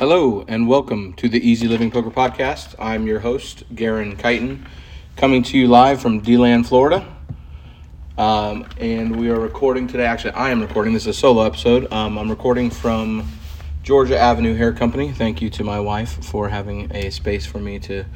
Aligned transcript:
Hello 0.00 0.46
and 0.48 0.66
welcome 0.66 1.12
to 1.12 1.28
the 1.28 1.46
Easy 1.46 1.68
Living 1.68 1.90
Poker 1.90 2.10
Podcast. 2.10 2.74
I'm 2.78 3.06
your 3.06 3.20
host, 3.20 3.64
Garon 3.74 4.16
Kighton, 4.16 4.64
coming 5.14 5.42
to 5.42 5.58
you 5.58 5.66
live 5.66 6.00
from 6.00 6.20
DeLand, 6.20 6.66
Florida. 6.66 7.06
Um, 8.16 8.66
and 8.78 9.14
we 9.14 9.28
are 9.28 9.38
recording 9.38 9.86
today. 9.86 10.06
Actually, 10.06 10.30
I 10.30 10.52
am 10.52 10.62
recording. 10.62 10.94
This 10.94 11.02
is 11.02 11.08
a 11.08 11.12
solo 11.12 11.42
episode. 11.42 11.92
Um, 11.92 12.16
I'm 12.16 12.30
recording 12.30 12.70
from 12.70 13.30
Georgia 13.82 14.18
Avenue 14.18 14.54
Hair 14.54 14.72
Company. 14.72 15.12
Thank 15.12 15.42
you 15.42 15.50
to 15.50 15.64
my 15.64 15.78
wife 15.78 16.24
for 16.24 16.48
having 16.48 16.90
a 16.96 17.10
space 17.10 17.44
for 17.44 17.58
me 17.58 17.78
to 17.80 18.06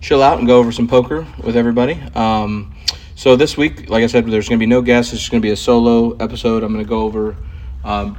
chill 0.00 0.22
out 0.22 0.38
and 0.38 0.46
go 0.46 0.58
over 0.58 0.72
some 0.72 0.88
poker 0.88 1.26
with 1.44 1.54
everybody. 1.54 2.00
Um, 2.14 2.74
so 3.14 3.36
this 3.36 3.58
week, 3.58 3.90
like 3.90 4.02
I 4.02 4.06
said, 4.06 4.24
there's 4.24 4.48
going 4.48 4.58
to 4.58 4.62
be 4.62 4.70
no 4.70 4.80
guests. 4.80 5.12
It's 5.12 5.20
just 5.20 5.30
going 5.30 5.42
to 5.42 5.46
be 5.46 5.52
a 5.52 5.56
solo 5.56 6.16
episode. 6.16 6.62
I'm 6.62 6.72
going 6.72 6.82
to 6.82 6.88
go 6.88 7.02
over 7.02 7.36
um, 7.84 8.16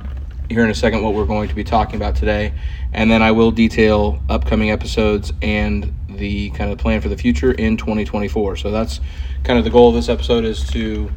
here 0.50 0.64
in 0.64 0.70
a 0.70 0.76
second 0.76 1.04
what 1.04 1.14
we're 1.14 1.26
going 1.26 1.50
to 1.50 1.56
be 1.56 1.64
talking 1.64 1.96
about 1.96 2.16
today, 2.16 2.54
and 2.94 3.12
then 3.12 3.22
I 3.22 3.32
will 3.32 3.52
detail 3.52 4.22
upcoming 4.30 4.72
episodes 4.72 5.34
and 5.42 5.94
the 6.10 6.50
kind 6.52 6.72
of 6.72 6.78
plan 6.78 7.02
for 7.02 7.10
the 7.10 7.18
future 7.18 7.52
in 7.52 7.78
2024. 7.78 8.56
So 8.56 8.72
that's 8.72 9.00
kind 9.44 9.60
of 9.60 9.66
the 9.66 9.72
goal 9.72 9.90
of 9.90 9.96
this 9.96 10.10
episode 10.10 10.46
is 10.46 10.66
to 10.70 11.12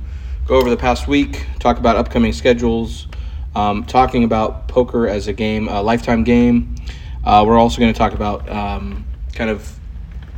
go 0.46 0.56
over 0.56 0.68
the 0.68 0.76
past 0.76 1.06
week, 1.06 1.46
talk 1.58 1.78
about 1.78 1.96
upcoming 1.96 2.32
schedules, 2.32 3.06
um, 3.54 3.84
talking 3.84 4.24
about 4.24 4.68
poker 4.68 5.08
as 5.08 5.28
a 5.28 5.32
game, 5.32 5.68
a 5.68 5.80
lifetime 5.80 6.24
game. 6.24 6.74
Uh, 7.24 7.44
we're 7.46 7.58
also 7.58 7.80
going 7.80 7.92
to 7.92 7.98
talk 7.98 8.12
about 8.12 8.48
um, 8.50 9.04
kind 9.34 9.50
of 9.50 9.78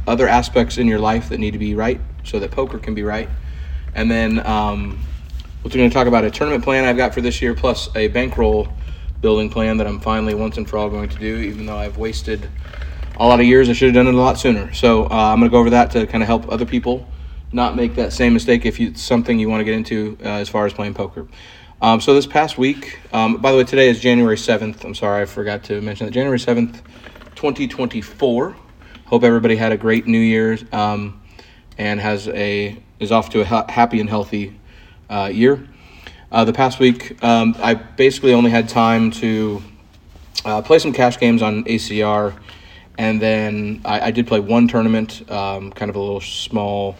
other 0.07 0.29
aspects 0.29 0.79
in 0.79 0.87
your 0.87 0.99
life 0.99 1.29
that 1.29 1.39
need 1.39 1.53
to 1.53 1.59
be 1.59 1.75
right 1.75 2.01
so 2.25 2.39
that 2.39 2.51
poker 2.51 2.79
can 2.79 2.95
be 2.95 3.03
right, 3.03 3.29
and 3.95 4.11
then. 4.11 4.45
Um, 4.47 5.01
we're 5.65 5.71
going 5.71 5.89
to 5.89 5.95
talk 5.95 6.09
about 6.09 6.25
a 6.25 6.31
tournament 6.31 6.65
plan 6.65 6.85
I've 6.85 6.97
got 6.97 7.15
for 7.15 7.21
this 7.21 7.41
year, 7.41 7.55
plus 7.55 7.89
a 7.95 8.09
bankroll 8.09 8.67
building 9.23 9.49
plan 9.49 9.79
that 9.79 9.87
I'm 9.87 10.01
finally 10.01 10.35
once 10.35 10.59
and 10.59 10.69
for 10.69 10.77
all 10.77 10.91
going 10.91 11.09
to 11.09 11.19
do, 11.19 11.39
even 11.39 11.65
though 11.65 11.79
I've 11.79 11.97
wasted 11.97 12.51
a 13.17 13.27
lot 13.27 13.41
of 13.41 13.47
years. 13.47 13.71
I 13.71 13.73
should 13.73 13.87
have 13.87 13.95
done 13.95 14.09
it 14.09 14.15
a 14.15 14.21
lot 14.21 14.39
sooner. 14.39 14.73
So 14.75 15.05
uh, 15.05 15.09
I'm 15.09 15.39
going 15.39 15.49
to 15.49 15.55
go 15.55 15.61
over 15.61 15.71
that 15.71 15.93
to 15.93 16.07
kind 16.07 16.23
of 16.23 16.27
help 16.27 16.51
other 16.51 16.67
people 16.67 17.09
not 17.53 17.77
make 17.77 17.95
that 17.95 18.13
same 18.13 18.35
mistake 18.35 18.67
if 18.67 18.81
you, 18.81 18.89
it's 18.89 19.01
something 19.01 19.39
you 19.39 19.49
want 19.49 19.61
to 19.61 19.65
get 19.65 19.75
into 19.75 20.19
uh, 20.23 20.29
as 20.29 20.49
far 20.49 20.67
as 20.67 20.73
playing 20.73 20.95
poker. 20.95 21.27
Um, 21.81 22.01
so 22.01 22.15
this 22.15 22.27
past 22.27 22.59
week, 22.59 22.99
um, 23.13 23.39
by 23.39 23.53
the 23.53 23.59
way, 23.59 23.65
today 23.65 23.89
is 23.89 24.01
January 24.01 24.37
7th. 24.37 24.85
I'm 24.85 24.95
sorry, 24.95 25.23
I 25.23 25.27
forgot 25.27 25.65
to 25.65 25.81
mention 25.81 26.07
that. 26.07 26.13
January 26.13 26.39
7th, 26.39 26.81
2024. 27.35 28.57
Hope 29.07 29.25
everybody 29.25 29.57
had 29.57 29.73
a 29.73 29.77
great 29.77 30.07
New 30.07 30.19
Year's 30.19 30.65
um, 30.73 31.21
and 31.79 32.01
has 32.01 32.29
a 32.29 32.83
is 32.99 33.13
off 33.13 33.31
to 33.31 33.41
a 33.41 33.45
ha- 33.45 33.67
happy 33.69 34.01
and 34.01 34.09
healthy 34.09 34.59
uh, 35.11 35.29
year. 35.33 35.69
Uh, 36.33 36.47
the 36.47 36.53
past 36.53 36.79
week, 36.79 37.23
um, 37.23 37.55
I 37.59 37.75
basically 37.75 38.33
only 38.33 38.51
had 38.51 38.67
time 38.67 39.11
to 39.11 39.63
uh, 40.47 40.63
play 40.63 40.79
some 40.79 40.95
cash 40.95 41.19
games 41.19 41.43
on 41.43 41.65
ACR, 41.65 42.35
and 42.97 43.21
then 43.21 43.83
I, 43.85 44.01
I 44.01 44.11
did 44.13 44.27
play 44.27 44.41
one 44.41 44.67
tournament, 44.67 45.31
um, 45.31 45.71
kind 45.73 45.91
of 45.91 45.97
a 45.97 46.01
little 46.01 46.23
small 46.23 46.97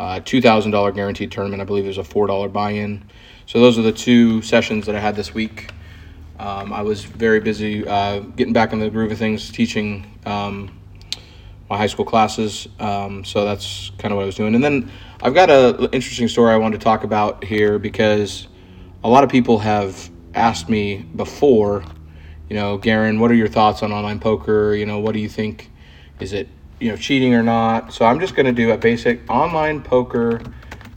uh, 0.00 0.18
$2,000 0.18 0.94
guaranteed 0.96 1.30
tournament. 1.30 1.62
I 1.62 1.64
believe 1.64 1.84
there's 1.84 1.98
a 1.98 2.02
$4 2.02 2.52
buy 2.52 2.72
in. 2.72 3.04
So 3.46 3.60
those 3.60 3.78
are 3.78 3.82
the 3.82 3.92
two 3.92 4.42
sessions 4.42 4.86
that 4.86 4.96
I 4.96 4.98
had 4.98 5.14
this 5.14 5.32
week. 5.32 5.70
Um, 6.40 6.72
I 6.72 6.82
was 6.82 7.04
very 7.04 7.38
busy 7.38 7.86
uh, 7.86 8.18
getting 8.18 8.52
back 8.52 8.72
in 8.72 8.80
the 8.80 8.90
groove 8.90 9.12
of 9.12 9.18
things, 9.18 9.52
teaching 9.52 10.18
um, 10.26 10.76
my 11.70 11.76
high 11.76 11.86
school 11.86 12.04
classes. 12.04 12.66
Um, 12.80 13.24
so 13.24 13.44
that's 13.44 13.92
kind 13.98 14.10
of 14.10 14.16
what 14.16 14.24
I 14.24 14.26
was 14.26 14.34
doing. 14.34 14.56
And 14.56 14.64
then 14.64 14.90
I've 15.22 15.34
got 15.34 15.50
an 15.50 15.84
interesting 15.92 16.26
story 16.26 16.52
I 16.52 16.56
wanted 16.56 16.80
to 16.80 16.84
talk 16.84 17.04
about 17.04 17.44
here 17.44 17.78
because 17.78 18.48
a 19.04 19.08
lot 19.08 19.24
of 19.24 19.30
people 19.30 19.58
have 19.58 20.10
asked 20.34 20.68
me 20.68 20.98
before, 21.16 21.84
you 22.48 22.56
know, 22.56 22.78
Garon, 22.78 23.18
what 23.18 23.30
are 23.30 23.34
your 23.34 23.48
thoughts 23.48 23.82
on 23.82 23.92
online 23.92 24.20
poker? 24.20 24.74
You 24.74 24.86
know, 24.86 24.98
what 24.98 25.12
do 25.12 25.18
you 25.18 25.28
think? 25.28 25.70
Is 26.20 26.32
it, 26.32 26.48
you 26.78 26.90
know, 26.90 26.96
cheating 26.96 27.34
or 27.34 27.42
not? 27.42 27.92
So 27.92 28.04
I'm 28.04 28.20
just 28.20 28.34
going 28.34 28.46
to 28.46 28.52
do 28.52 28.70
a 28.70 28.78
basic 28.78 29.28
online 29.28 29.82
poker 29.82 30.40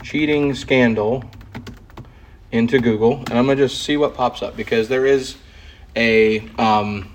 cheating 0.02 0.54
scandal 0.54 1.24
into 2.52 2.78
Google, 2.78 3.18
and 3.18 3.32
I'm 3.32 3.46
going 3.46 3.58
to 3.58 3.64
just 3.64 3.82
see 3.82 3.96
what 3.96 4.14
pops 4.14 4.40
up 4.42 4.56
because 4.56 4.88
there 4.88 5.04
is 5.04 5.36
a 5.96 6.48
um, 6.58 7.12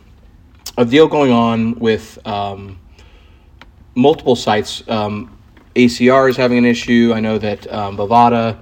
a 0.77 0.85
deal 0.85 1.07
going 1.07 1.31
on 1.31 1.79
with 1.79 2.19
um, 2.27 2.79
multiple 3.95 4.35
sites. 4.35 4.83
Um, 4.89 5.37
ACR 5.75 6.29
is 6.29 6.35
having 6.35 6.57
an 6.57 6.66
issue. 6.66 7.13
I 7.16 7.21
know 7.21 7.37
that 7.37 7.71
um, 7.71 7.95
Bovada 7.95 8.61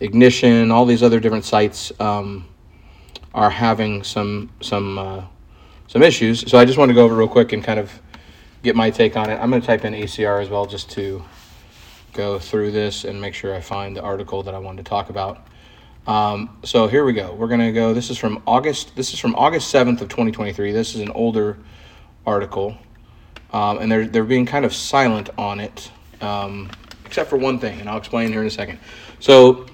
Ignition, 0.00 0.70
all 0.70 0.84
these 0.84 1.02
other 1.02 1.18
different 1.20 1.44
sites 1.44 1.92
um, 2.00 2.46
are 3.34 3.50
having 3.50 4.02
some 4.04 4.50
some 4.60 4.98
uh, 4.98 5.24
some 5.88 6.02
issues. 6.02 6.48
So 6.50 6.58
I 6.58 6.64
just 6.64 6.78
want 6.78 6.90
to 6.90 6.94
go 6.94 7.04
over 7.04 7.14
real 7.14 7.28
quick 7.28 7.52
and 7.52 7.64
kind 7.64 7.80
of 7.80 8.00
get 8.62 8.76
my 8.76 8.90
take 8.90 9.16
on 9.16 9.30
it. 9.30 9.36
I'm 9.36 9.50
going 9.50 9.60
to 9.60 9.66
type 9.66 9.84
in 9.84 9.94
ACR 9.94 10.42
as 10.42 10.48
well 10.48 10.66
just 10.66 10.90
to 10.92 11.24
go 12.12 12.38
through 12.38 12.72
this 12.72 13.04
and 13.04 13.20
make 13.20 13.34
sure 13.34 13.54
I 13.54 13.60
find 13.60 13.96
the 13.96 14.02
article 14.02 14.42
that 14.42 14.54
I 14.54 14.58
wanted 14.58 14.84
to 14.84 14.88
talk 14.88 15.10
about. 15.10 15.46
Um, 16.06 16.58
so 16.64 16.86
here 16.86 17.04
we 17.04 17.12
go. 17.12 17.34
We're 17.34 17.48
going 17.48 17.60
to 17.60 17.72
go. 17.72 17.92
This 17.92 18.08
is 18.10 18.16
from 18.18 18.42
August. 18.46 18.96
This 18.96 19.12
is 19.12 19.18
from 19.18 19.34
August 19.36 19.72
7th 19.72 20.00
of 20.00 20.08
2023. 20.08 20.72
This 20.72 20.94
is 20.94 21.00
an 21.00 21.10
older 21.10 21.58
article, 22.26 22.76
um, 23.52 23.78
and 23.78 23.90
they're 23.90 24.06
they're 24.06 24.24
being 24.24 24.46
kind 24.46 24.64
of 24.64 24.74
silent 24.74 25.30
on 25.36 25.60
it, 25.60 25.90
um, 26.20 26.70
except 27.04 27.28
for 27.28 27.36
one 27.36 27.58
thing, 27.58 27.80
and 27.80 27.88
I'll 27.88 27.98
explain 27.98 28.30
here 28.30 28.40
in 28.40 28.46
a 28.46 28.50
second. 28.50 28.78
So 29.20 29.66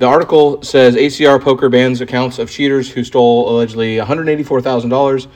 the 0.00 0.06
article 0.06 0.62
says 0.62 0.96
ACR 0.96 1.38
Poker 1.42 1.68
bans 1.68 2.00
accounts 2.00 2.38
of 2.38 2.50
cheaters 2.50 2.90
who 2.90 3.04
stole 3.04 3.50
allegedly 3.50 3.96
$184,000 3.96 5.26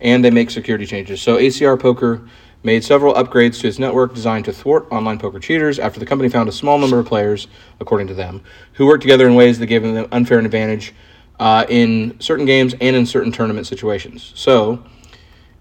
and 0.00 0.24
they 0.24 0.30
make 0.30 0.48
security 0.48 0.86
changes. 0.86 1.20
So 1.20 1.36
ACR 1.36 1.78
Poker 1.78 2.26
made 2.62 2.82
several 2.82 3.12
upgrades 3.12 3.60
to 3.60 3.68
its 3.68 3.78
network 3.78 4.14
designed 4.14 4.46
to 4.46 4.52
thwart 4.52 4.90
online 4.90 5.18
poker 5.18 5.38
cheaters 5.38 5.78
after 5.78 6.00
the 6.00 6.06
company 6.06 6.30
found 6.30 6.48
a 6.48 6.52
small 6.52 6.78
number 6.78 6.98
of 6.98 7.04
players, 7.04 7.48
according 7.80 8.06
to 8.06 8.14
them, 8.14 8.42
who 8.72 8.86
worked 8.86 9.02
together 9.02 9.26
in 9.26 9.34
ways 9.34 9.58
that 9.58 9.66
gave 9.66 9.82
them 9.82 9.94
an 9.94 10.06
unfair 10.10 10.38
advantage 10.38 10.94
uh, 11.38 11.66
in 11.68 12.18
certain 12.18 12.46
games 12.46 12.74
and 12.80 12.96
in 12.96 13.04
certain 13.04 13.30
tournament 13.30 13.66
situations. 13.66 14.32
So, 14.34 14.82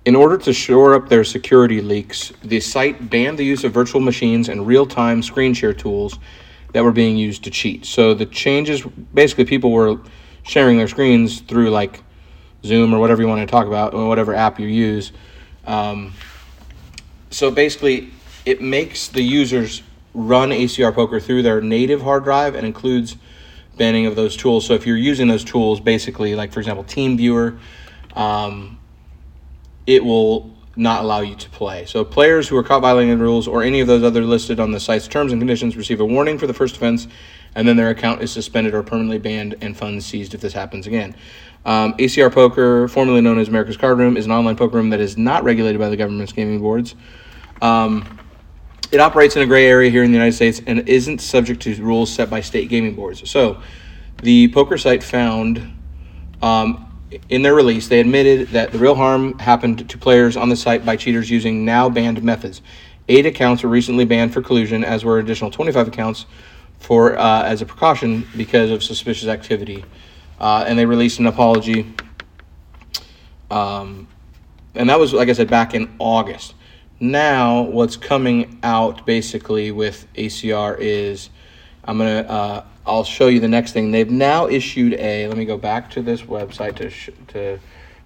in 0.05 0.15
order 0.15 0.37
to 0.37 0.53
shore 0.53 0.95
up 0.95 1.09
their 1.09 1.25
security 1.25 1.81
leaks, 1.81 2.31
the 2.41 2.61
site 2.61 3.09
banned 3.09 3.37
the 3.37 3.45
use 3.45 3.65
of 3.65 3.73
virtual 3.73 3.99
machines 3.99 4.47
and 4.47 4.65
real 4.65 4.85
time 4.85 5.21
screen 5.21 5.53
share 5.53 5.73
tools 5.73 6.17
that 6.73 6.83
were 6.83 6.91
being 6.91 7.17
used 7.17 7.43
to 7.45 7.49
cheat. 7.49 7.85
So 7.85 8.13
the 8.13 8.25
changes 8.25 8.81
basically 9.13 9.45
people 9.45 9.71
were 9.71 9.99
sharing 10.43 10.77
their 10.77 10.87
screens 10.87 11.41
through 11.41 11.69
like 11.69 12.03
Zoom 12.65 12.93
or 12.93 12.99
whatever 12.99 13.21
you 13.21 13.27
want 13.27 13.47
to 13.47 13.51
talk 13.51 13.67
about 13.67 13.93
or 13.93 14.07
whatever 14.07 14.33
app 14.33 14.59
you 14.59 14.67
use. 14.67 15.11
Um, 15.65 16.13
so 17.29 17.49
basically, 17.49 18.11
it 18.45 18.61
makes 18.61 19.07
the 19.07 19.21
users 19.21 19.81
run 20.13 20.49
ACR 20.49 20.93
Poker 20.93 21.19
through 21.19 21.41
their 21.41 21.61
native 21.61 22.01
hard 22.01 22.23
drive 22.23 22.55
and 22.55 22.65
includes 22.65 23.15
banning 23.77 24.05
of 24.05 24.15
those 24.15 24.35
tools. 24.37 24.65
So 24.65 24.73
if 24.73 24.85
you're 24.85 24.97
using 24.97 25.27
those 25.27 25.43
tools, 25.43 25.79
basically, 25.79 26.35
like 26.35 26.51
for 26.51 26.59
example, 26.59 26.83
TeamViewer, 26.83 27.57
um, 28.15 28.79
it 29.87 30.03
will 30.03 30.52
not 30.75 31.03
allow 31.03 31.21
you 31.21 31.35
to 31.35 31.49
play. 31.49 31.85
So 31.85 32.03
players 32.03 32.47
who 32.47 32.57
are 32.57 32.63
caught 32.63 32.81
violating 32.81 33.17
the 33.17 33.23
rules 33.23 33.47
or 33.47 33.61
any 33.61 33.79
of 33.79 33.87
those 33.87 34.03
other 34.03 34.23
listed 34.23 34.59
on 34.59 34.71
the 34.71 34.79
site's 34.79 35.07
terms 35.07 35.31
and 35.31 35.39
conditions 35.39 35.77
receive 35.77 35.99
a 35.99 36.05
warning 36.05 36.37
for 36.39 36.47
the 36.47 36.53
first 36.53 36.77
offense, 36.77 37.07
and 37.55 37.67
then 37.67 37.77
their 37.77 37.89
account 37.89 38.21
is 38.23 38.31
suspended 38.31 38.73
or 38.73 38.81
permanently 38.81 39.19
banned 39.19 39.55
and 39.61 39.77
funds 39.77 40.05
seized 40.05 40.33
if 40.33 40.41
this 40.41 40.53
happens 40.53 40.87
again. 40.87 41.15
Um, 41.65 41.93
ACR 41.93 42.33
Poker, 42.33 42.87
formerly 42.87 43.21
known 43.21 43.37
as 43.37 43.47
America's 43.47 43.77
Card 43.77 43.99
Room, 43.99 44.17
is 44.17 44.25
an 44.25 44.31
online 44.31 44.55
poker 44.55 44.77
room 44.77 44.89
that 44.89 44.99
is 44.99 45.17
not 45.17 45.43
regulated 45.43 45.79
by 45.79 45.89
the 45.89 45.97
government's 45.97 46.33
gaming 46.33 46.59
boards. 46.59 46.95
Um, 47.61 48.19
it 48.91 48.99
operates 48.99 49.35
in 49.35 49.43
a 49.43 49.45
gray 49.45 49.67
area 49.67 49.89
here 49.89 50.03
in 50.03 50.11
the 50.11 50.17
United 50.17 50.33
States 50.33 50.61
and 50.67 50.87
isn't 50.89 51.19
subject 51.19 51.61
to 51.63 51.75
rules 51.83 52.11
set 52.11 52.29
by 52.29 52.41
state 52.41 52.69
gaming 52.69 52.95
boards. 52.95 53.29
So, 53.29 53.61
the 54.21 54.49
poker 54.49 54.77
site 54.77 55.03
found 55.03 55.73
um, 56.41 56.92
in 57.29 57.41
their 57.41 57.53
release, 57.53 57.87
they 57.87 57.99
admitted 57.99 58.49
that 58.49 58.71
the 58.71 58.77
real 58.77 58.95
harm 58.95 59.37
happened 59.39 59.89
to 59.89 59.97
players 59.97 60.37
on 60.37 60.49
the 60.49 60.55
site 60.55 60.85
by 60.85 60.95
cheaters 60.95 61.29
using 61.29 61.65
now 61.65 61.89
banned 61.89 62.23
methods. 62.23 62.61
Eight 63.09 63.25
accounts 63.25 63.63
were 63.63 63.69
recently 63.69 64.05
banned 64.05 64.33
for 64.33 64.41
collusion, 64.41 64.83
as 64.83 65.03
were 65.03 65.19
additional 65.19 65.51
25 65.51 65.87
accounts 65.87 66.25
for 66.79 67.17
uh, 67.17 67.43
as 67.43 67.61
a 67.61 67.65
precaution 67.65 68.27
because 68.37 68.71
of 68.71 68.83
suspicious 68.83 69.27
activity. 69.27 69.83
Uh, 70.39 70.65
and 70.67 70.77
they 70.77 70.85
released 70.85 71.19
an 71.19 71.27
apology. 71.27 71.93
Um, 73.51 74.07
and 74.75 74.89
that 74.89 74.99
was, 74.99 75.13
like 75.13 75.29
I 75.29 75.33
said, 75.33 75.49
back 75.49 75.73
in 75.73 75.93
August. 75.99 76.55
Now, 76.99 77.61
what's 77.61 77.97
coming 77.97 78.59
out 78.63 79.05
basically 79.05 79.71
with 79.71 80.07
ACR 80.15 80.77
is 80.79 81.29
I'm 81.83 81.97
gonna 81.97 82.21
uh, 82.21 82.65
I'll 82.85 83.03
show 83.03 83.27
you 83.27 83.39
the 83.39 83.47
next 83.47 83.71
thing. 83.71 83.91
They've 83.91 84.09
now 84.09 84.47
issued 84.47 84.93
a, 84.93 85.27
let 85.27 85.37
me 85.37 85.45
go 85.45 85.57
back 85.57 85.89
to 85.91 86.01
this 86.01 86.21
website 86.21 86.75
to, 86.77 86.89
sh- 86.89 87.09
to 87.29 87.59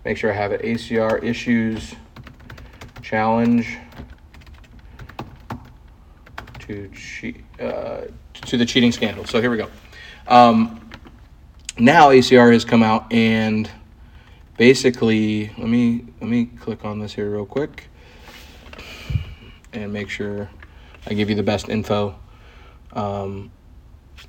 make 0.06 0.18
sure 0.18 0.32
I 0.32 0.36
have 0.36 0.52
it. 0.52 0.62
ACR 0.62 1.24
issues 1.24 1.96
challenge 3.02 3.78
to 6.60 6.90
cheat, 6.90 7.44
uh, 7.60 8.02
to 8.34 8.58
the 8.58 8.66
cheating 8.66 8.92
scandal. 8.92 9.26
So 9.26 9.42
here 9.42 9.50
we 9.50 9.58
go. 9.58 9.70
Um, 10.28 10.90
now 11.80 12.10
ACR 12.10 12.54
has 12.54 12.66
come 12.66 12.84
out 12.84 13.12
and 13.12 13.70
basically, 14.58 15.48
let 15.58 15.70
me 15.70 16.06
let 16.20 16.30
me 16.30 16.46
click 16.46 16.84
on 16.84 17.00
this 17.00 17.14
here 17.14 17.30
real 17.30 17.46
quick 17.46 17.88
and 19.74 19.94
make 19.94 20.10
sure 20.10 20.50
I 21.06 21.14
give 21.14 21.30
you 21.30 21.36
the 21.36 21.44
best 21.44 21.70
info. 21.70 22.18
Um, 22.94 23.52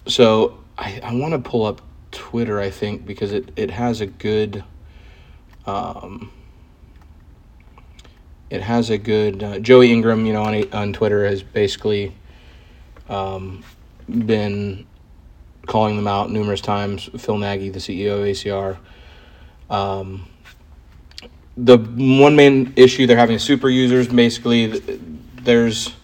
so 0.08 0.58
I, 0.76 1.00
I 1.02 1.14
want 1.14 1.32
to 1.32 1.38
pull 1.38 1.64
up 1.64 1.82
Twitter, 2.10 2.58
I 2.60 2.70
think, 2.70 3.06
because 3.06 3.32
it, 3.32 3.50
it 3.56 3.70
has 3.70 4.00
a 4.00 4.06
good. 4.06 4.64
Um, 5.66 6.32
it 8.50 8.62
has 8.62 8.88
a 8.88 8.96
good 8.96 9.42
uh, 9.42 9.58
Joey 9.58 9.92
Ingram, 9.92 10.24
you 10.24 10.32
know, 10.32 10.42
on 10.42 10.72
on 10.72 10.92
Twitter 10.94 11.26
has 11.26 11.42
basically 11.42 12.14
um, 13.08 13.62
been 14.08 14.86
calling 15.66 15.96
them 15.96 16.06
out 16.06 16.30
numerous 16.30 16.62
times. 16.62 17.10
Phil 17.18 17.36
Nagy, 17.36 17.68
the 17.68 17.78
CEO 17.78 18.20
of 18.20 18.24
ACR. 18.24 18.78
Um, 19.68 20.26
the 21.58 21.76
one 21.76 22.36
main 22.36 22.72
issue 22.76 23.06
they're 23.06 23.18
having 23.18 23.36
is 23.36 23.42
super 23.42 23.68
users. 23.68 24.08
Basically, 24.08 24.66
there's 25.42 25.94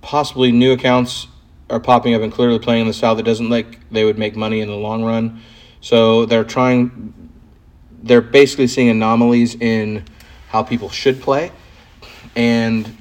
possibly 0.00 0.52
new 0.52 0.72
accounts 0.72 1.26
are 1.70 1.80
popping 1.80 2.14
up 2.14 2.22
and 2.22 2.32
clearly 2.32 2.58
playing 2.58 2.82
in 2.82 2.86
the 2.86 2.92
style 2.92 3.14
that 3.14 3.22
doesn't 3.22 3.48
like 3.48 3.88
they 3.90 4.04
would 4.04 4.18
make 4.18 4.36
money 4.36 4.60
in 4.60 4.68
the 4.68 4.76
long 4.76 5.02
run. 5.04 5.40
So 5.80 6.26
they're 6.26 6.44
trying. 6.44 7.12
They're 8.02 8.20
basically 8.20 8.66
seeing 8.66 8.90
anomalies 8.90 9.54
in 9.54 10.04
how 10.48 10.62
people 10.62 10.90
should 10.90 11.20
play, 11.22 11.52
and 12.36 12.96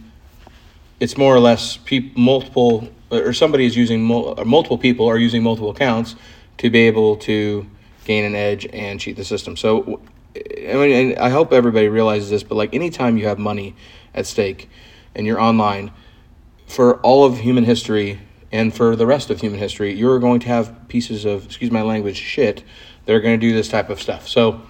it's 1.00 1.18
more 1.18 1.36
or 1.36 1.40
less 1.40 1.78
pe- 1.78 2.12
multiple 2.16 2.88
or 3.12 3.34
somebody 3.34 3.66
is 3.66 3.76
using 3.76 4.02
mul- 4.02 4.36
multiple 4.46 4.78
people 4.78 5.08
are 5.08 5.18
using 5.18 5.44
multiple 5.44 5.70
accounts 5.70 6.16
to 6.58 6.70
be 6.70 6.80
able 6.80 7.16
to 7.18 7.68
gain 8.06 8.24
an 8.24 8.36
edge 8.36 8.66
and 8.74 9.00
cheat 9.00 9.16
the 9.16 9.24
system. 9.24 9.56
So, 9.56 10.02
I 10.36 10.74
mean, 10.74 11.18
I 11.18 11.30
hope 11.30 11.54
everybody 11.54 11.88
realizes 11.88 12.30
this, 12.30 12.44
but 12.44 12.56
like 12.56 12.74
anytime 12.74 13.18
you 13.18 13.28
have 13.28 13.38
money 13.38 13.76
at 14.14 14.26
stake 14.26 14.70
and 15.16 15.28
you're 15.28 15.40
online, 15.40 15.92
for 16.66 17.00
all 17.02 17.24
of 17.24 17.40
human 17.40 17.66
history 17.66 18.20
and 18.54 18.74
for 18.74 18.96
the 18.96 19.06
rest 19.06 19.30
of 19.30 19.42
human 19.42 19.60
history, 19.60 19.94
you're 19.94 20.20
going 20.20 20.40
to 20.40 20.48
have 20.48 20.88
pieces 20.88 21.26
of, 21.26 21.46
excuse 21.46 21.72
my 21.72 21.82
language, 21.82 22.16
shit 22.16 22.64
that 23.06 23.14
are 23.14 23.20
going 23.20 23.38
to 23.38 23.46
do 23.46 23.54
this 23.54 23.68
type 23.68 23.90
of 23.90 24.02
stuff. 24.02 24.30
So, 24.30 24.62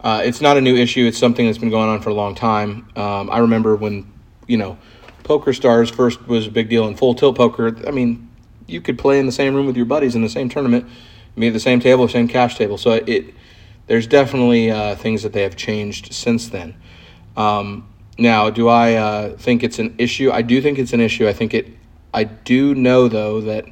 uh, 0.00 0.22
it's 0.22 0.42
not 0.42 0.56
a 0.56 0.60
new 0.60 0.76
issue. 0.76 1.06
It's 1.06 1.18
something 1.18 1.46
that's 1.46 1.58
been 1.58 1.70
going 1.70 1.88
on 1.88 2.02
for 2.02 2.10
a 2.10 2.14
long 2.14 2.34
time. 2.34 2.86
Um, 2.94 3.30
I 3.30 3.38
remember 3.38 3.74
when, 3.74 4.12
you 4.46 4.58
know, 4.58 4.78
Poker 5.24 5.54
Stars 5.54 5.90
first 5.90 6.28
was 6.28 6.46
a 6.46 6.50
big 6.50 6.68
deal 6.68 6.86
in 6.86 6.94
full 6.94 7.14
tilt 7.14 7.36
poker. 7.36 7.74
I 7.88 7.90
mean, 7.90 8.30
you 8.66 8.82
could 8.82 8.98
play 8.98 9.18
in 9.18 9.26
the 9.26 9.32
same 9.32 9.54
room 9.54 9.66
with 9.66 9.76
your 9.76 9.86
buddies 9.86 10.14
in 10.14 10.20
the 10.22 10.28
same 10.28 10.50
tournament, 10.50 10.86
be 11.36 11.48
at 11.48 11.54
the 11.54 11.60
same 11.60 11.80
table, 11.80 12.06
same 12.06 12.28
cash 12.28 12.56
table. 12.56 12.76
So 12.78 12.92
it 12.92 13.34
there's 13.86 14.06
definitely 14.06 14.70
uh, 14.70 14.96
things 14.96 15.22
that 15.22 15.32
they 15.32 15.42
have 15.42 15.56
changed 15.56 16.12
since 16.12 16.48
then. 16.48 16.74
Um, 17.36 17.88
now, 18.18 18.48
do 18.48 18.68
I 18.68 18.94
uh, 18.94 19.36
think 19.36 19.62
it's 19.62 19.78
an 19.78 19.94
issue? 19.98 20.30
I 20.30 20.42
do 20.42 20.60
think 20.62 20.78
it's 20.78 20.92
an 20.92 21.00
issue. 21.00 21.26
I 21.26 21.32
think 21.32 21.54
it. 21.54 21.68
I 22.14 22.24
do 22.24 22.74
know 22.74 23.08
though 23.08 23.42
that 23.42 23.66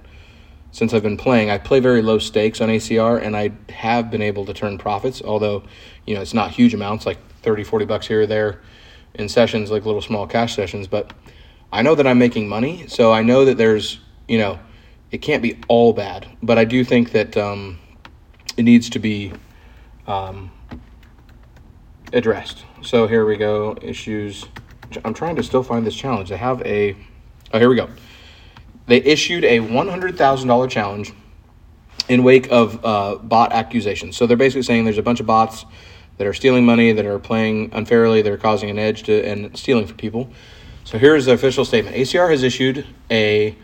since 0.73 0.95
I've 0.95 1.03
been 1.03 1.19
playing, 1.19 1.51
I 1.51 1.59
play 1.59 1.81
very 1.81 2.03
low 2.03 2.19
stakes 2.19 2.61
on 2.61 2.69
ACR, 2.71 3.23
and 3.23 3.37
I 3.37 3.53
have 3.71 4.11
been 4.11 4.23
able 4.23 4.47
to 4.47 4.55
turn 4.55 4.79
profits. 4.79 5.21
Although, 5.23 5.65
you 6.07 6.15
know, 6.15 6.23
it's 6.23 6.33
not 6.33 6.51
huge 6.51 6.73
amounts, 6.73 7.05
like 7.05 7.19
30, 7.43 7.63
40 7.63 7.85
bucks 7.85 8.07
here 8.07 8.23
or 8.23 8.27
there, 8.27 8.61
in 9.15 9.29
sessions, 9.29 9.71
like 9.71 9.85
little 9.85 10.01
small 10.01 10.27
cash 10.27 10.57
sessions, 10.57 10.89
but 10.89 11.13
I 11.71 11.83
know 11.83 11.95
that 11.95 12.07
I'm 12.07 12.19
making 12.19 12.49
money, 12.49 12.87
so 12.89 13.13
I 13.13 13.23
know 13.23 13.45
that 13.45 13.59
there's, 13.59 14.01
you 14.29 14.39
know, 14.39 14.59
it 15.11 15.19
can't 15.19 15.43
be 15.43 15.59
all 15.69 15.93
bad, 15.93 16.27
but 16.43 16.57
I 16.57 16.65
do 16.65 16.85
think 16.85 17.13
that 17.13 17.37
um, 17.37 17.79
it 18.57 18.63
needs 18.63 18.89
to 18.91 18.99
be 18.99 19.33
um, 20.07 20.51
addressed. 22.15 22.65
So 22.81 23.07
here 23.07 23.27
we 23.27 23.37
go. 23.37 23.77
Issues. 23.83 24.47
I'm 25.05 25.15
trying 25.15 25.37
to 25.37 25.43
still 25.43 25.63
find 25.63 25.87
this 25.87 25.95
challenge. 25.95 26.33
I 26.33 26.37
have 26.37 26.63
a. 26.63 26.97
Oh, 27.53 27.59
here 27.59 27.69
we 27.69 27.77
go. 27.77 27.89
They 28.93 29.01
issued 29.01 29.47
a 29.47 29.59
$100,000 29.59 30.69
challenge 30.69 31.15
in 32.11 32.23
wake 32.23 32.53
of 32.53 32.85
uh, 32.85 33.15
bot 33.17 33.51
accusations. 33.51 34.19
So 34.19 34.27
they're 34.27 34.37
basically 34.37 34.65
saying 34.65 34.85
there's 34.85 34.99
a 34.99 35.03
bunch 35.03 35.19
of 35.19 35.25
bots 35.25 35.65
that 36.19 36.27
are 36.27 36.35
stealing 36.35 36.67
money, 36.67 36.93
that 36.93 37.07
are 37.07 37.19
playing 37.19 37.71
unfairly, 37.73 38.21
that 38.21 38.31
are 38.31 38.37
causing 38.37 38.69
an 38.69 38.79
edge 38.79 39.05
to 39.05 39.27
and 39.27 39.57
stealing 39.57 39.87
from 39.87 39.97
people. 39.97 40.29
So 40.85 40.99
here's 40.99 41.25
the 41.25 41.33
official 41.33 41.65
statement 41.65 41.97
ACR 41.97 42.29
has 42.29 42.43
issued 42.43 42.85
a 43.11 43.57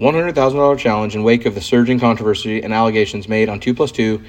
$100,000 0.00 0.78
challenge 0.78 1.14
in 1.14 1.24
wake 1.24 1.44
of 1.44 1.54
the 1.54 1.60
surging 1.60 2.00
controversy 2.00 2.62
and 2.62 2.72
allegations 2.72 3.28
made 3.28 3.50
on 3.50 3.60
2 3.60 3.74
plus 3.74 3.92
2 3.92 4.24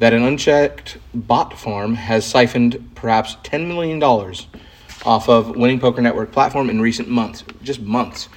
that 0.00 0.12
an 0.12 0.24
unchecked 0.24 0.98
bot 1.14 1.56
farm 1.56 1.94
has 1.94 2.26
siphoned 2.26 2.90
perhaps 2.96 3.36
$10 3.44 3.68
million 3.68 4.02
off 4.02 5.28
of 5.28 5.54
Winning 5.54 5.78
Poker 5.78 6.02
Network 6.02 6.32
platform 6.32 6.70
in 6.70 6.80
recent 6.80 7.08
months. 7.08 7.44
Just 7.62 7.80
months. 7.80 8.28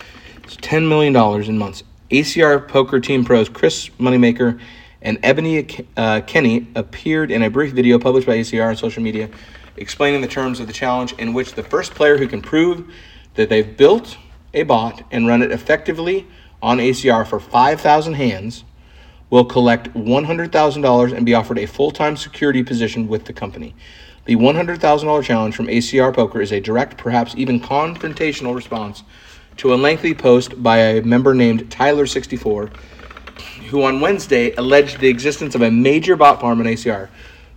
It's 0.46 0.58
$10 0.58 0.88
million 0.88 1.16
in 1.50 1.58
months. 1.58 1.82
ACR 2.12 2.68
Poker 2.68 3.00
Team 3.00 3.26
Pros 3.26 3.50
Chris 3.50 3.90
Moneymaker 3.98 4.60
and 5.02 5.18
Ebony 5.24 5.68
uh, 5.98 6.22
Kenney 6.28 6.68
appeared 6.76 7.32
in 7.32 7.42
a 7.42 7.50
brief 7.50 7.74
video 7.74 7.98
published 7.98 8.28
by 8.28 8.38
ACR 8.38 8.70
on 8.70 8.76
social 8.76 9.02
media 9.02 9.28
explaining 9.76 10.22
the 10.22 10.28
terms 10.28 10.60
of 10.60 10.68
the 10.68 10.74
challenge 10.74 11.14
in 11.14 11.34
which 11.34 11.54
the 11.54 11.64
first 11.64 11.96
player 11.96 12.20
who 12.20 12.28
can 12.28 12.44
prove 12.44 12.94
that 13.34 13.50
they've 13.50 13.76
built 13.76 14.18
a 14.54 14.62
bot 14.62 15.02
and 15.10 15.26
run 15.26 15.42
it 15.42 15.52
effectively 15.52 16.28
on 16.62 16.78
ACR 16.78 17.26
for 17.26 17.40
5,000 17.40 18.14
hands 18.14 18.64
will 19.32 19.46
collect 19.46 19.92
$100,000 19.96 21.18
and 21.18 21.26
be 21.26 21.34
offered 21.34 21.58
a 21.58 21.66
full 21.66 21.90
time 21.90 22.16
security 22.16 22.62
position 22.62 23.08
with 23.08 23.26
the 23.26 23.34
company. 23.34 23.74
The 24.26 24.36
$100,000 24.36 25.24
challenge 25.24 25.56
from 25.56 25.66
ACR 25.66 26.14
Poker 26.14 26.40
is 26.40 26.52
a 26.52 26.60
direct, 26.60 26.98
perhaps 26.98 27.34
even 27.36 27.60
confrontational 27.60 28.56
response 28.56 29.02
to 29.58 29.74
a 29.74 29.76
lengthy 29.76 30.14
post 30.14 30.62
by 30.62 30.78
a 30.78 31.02
member 31.02 31.34
named 31.34 31.70
Tyler64, 31.70 32.76
who 33.70 33.84
on 33.84 34.02
Wednesday 34.02 34.54
alleged 34.56 35.00
the 35.00 35.08
existence 35.08 35.56
of 35.56 35.62
a 35.62 35.72
major 35.72 36.16
bot 36.16 36.42
farm 36.42 36.62
in 36.62 36.68
ACR. 36.68 37.10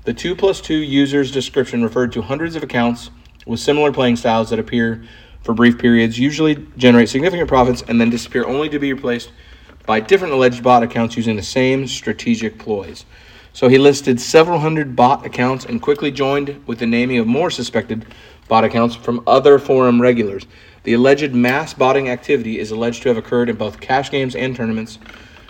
The 0.04 0.14
2 0.14 0.36
plus 0.36 0.60
2 0.60 0.74
user's 0.74 1.30
description 1.30 1.82
referred 1.82 2.12
to 2.12 2.22
hundreds 2.22 2.56
of 2.56 2.62
accounts 2.62 3.10
with 3.46 3.60
similar 3.60 3.92
playing 3.92 4.16
styles 4.16 4.50
that 4.50 4.58
appear 4.58 5.04
for 5.42 5.54
brief 5.54 5.78
periods, 5.78 6.18
usually 6.18 6.66
generate 6.76 7.08
significant 7.08 7.48
profits, 7.48 7.82
and 7.88 8.00
then 8.00 8.10
disappear 8.10 8.46
only 8.46 8.68
to 8.68 8.78
be 8.78 8.92
replaced 8.92 9.32
by 9.86 10.00
different 10.00 10.34
alleged 10.34 10.62
bot 10.62 10.82
accounts 10.82 11.16
using 11.16 11.36
the 11.36 11.42
same 11.42 11.86
strategic 11.86 12.58
ploys. 12.58 13.04
So 13.52 13.68
he 13.68 13.78
listed 13.78 14.20
several 14.20 14.60
hundred 14.60 14.94
bot 14.94 15.26
accounts 15.26 15.64
and 15.64 15.80
quickly 15.80 16.10
joined 16.10 16.62
with 16.66 16.78
the 16.78 16.86
naming 16.86 17.18
of 17.18 17.26
more 17.26 17.50
suspected 17.50 18.06
bot 18.46 18.64
accounts 18.64 18.94
from 18.94 19.22
other 19.26 19.58
forum 19.58 20.00
regulars. 20.00 20.46
The 20.88 20.94
alleged 20.94 21.34
mass 21.34 21.74
botting 21.74 22.08
activity 22.08 22.58
is 22.58 22.70
alleged 22.70 23.02
to 23.02 23.10
have 23.10 23.18
occurred 23.18 23.50
in 23.50 23.56
both 23.56 23.78
cash 23.78 24.10
games 24.10 24.34
and 24.34 24.56
tournaments. 24.56 24.98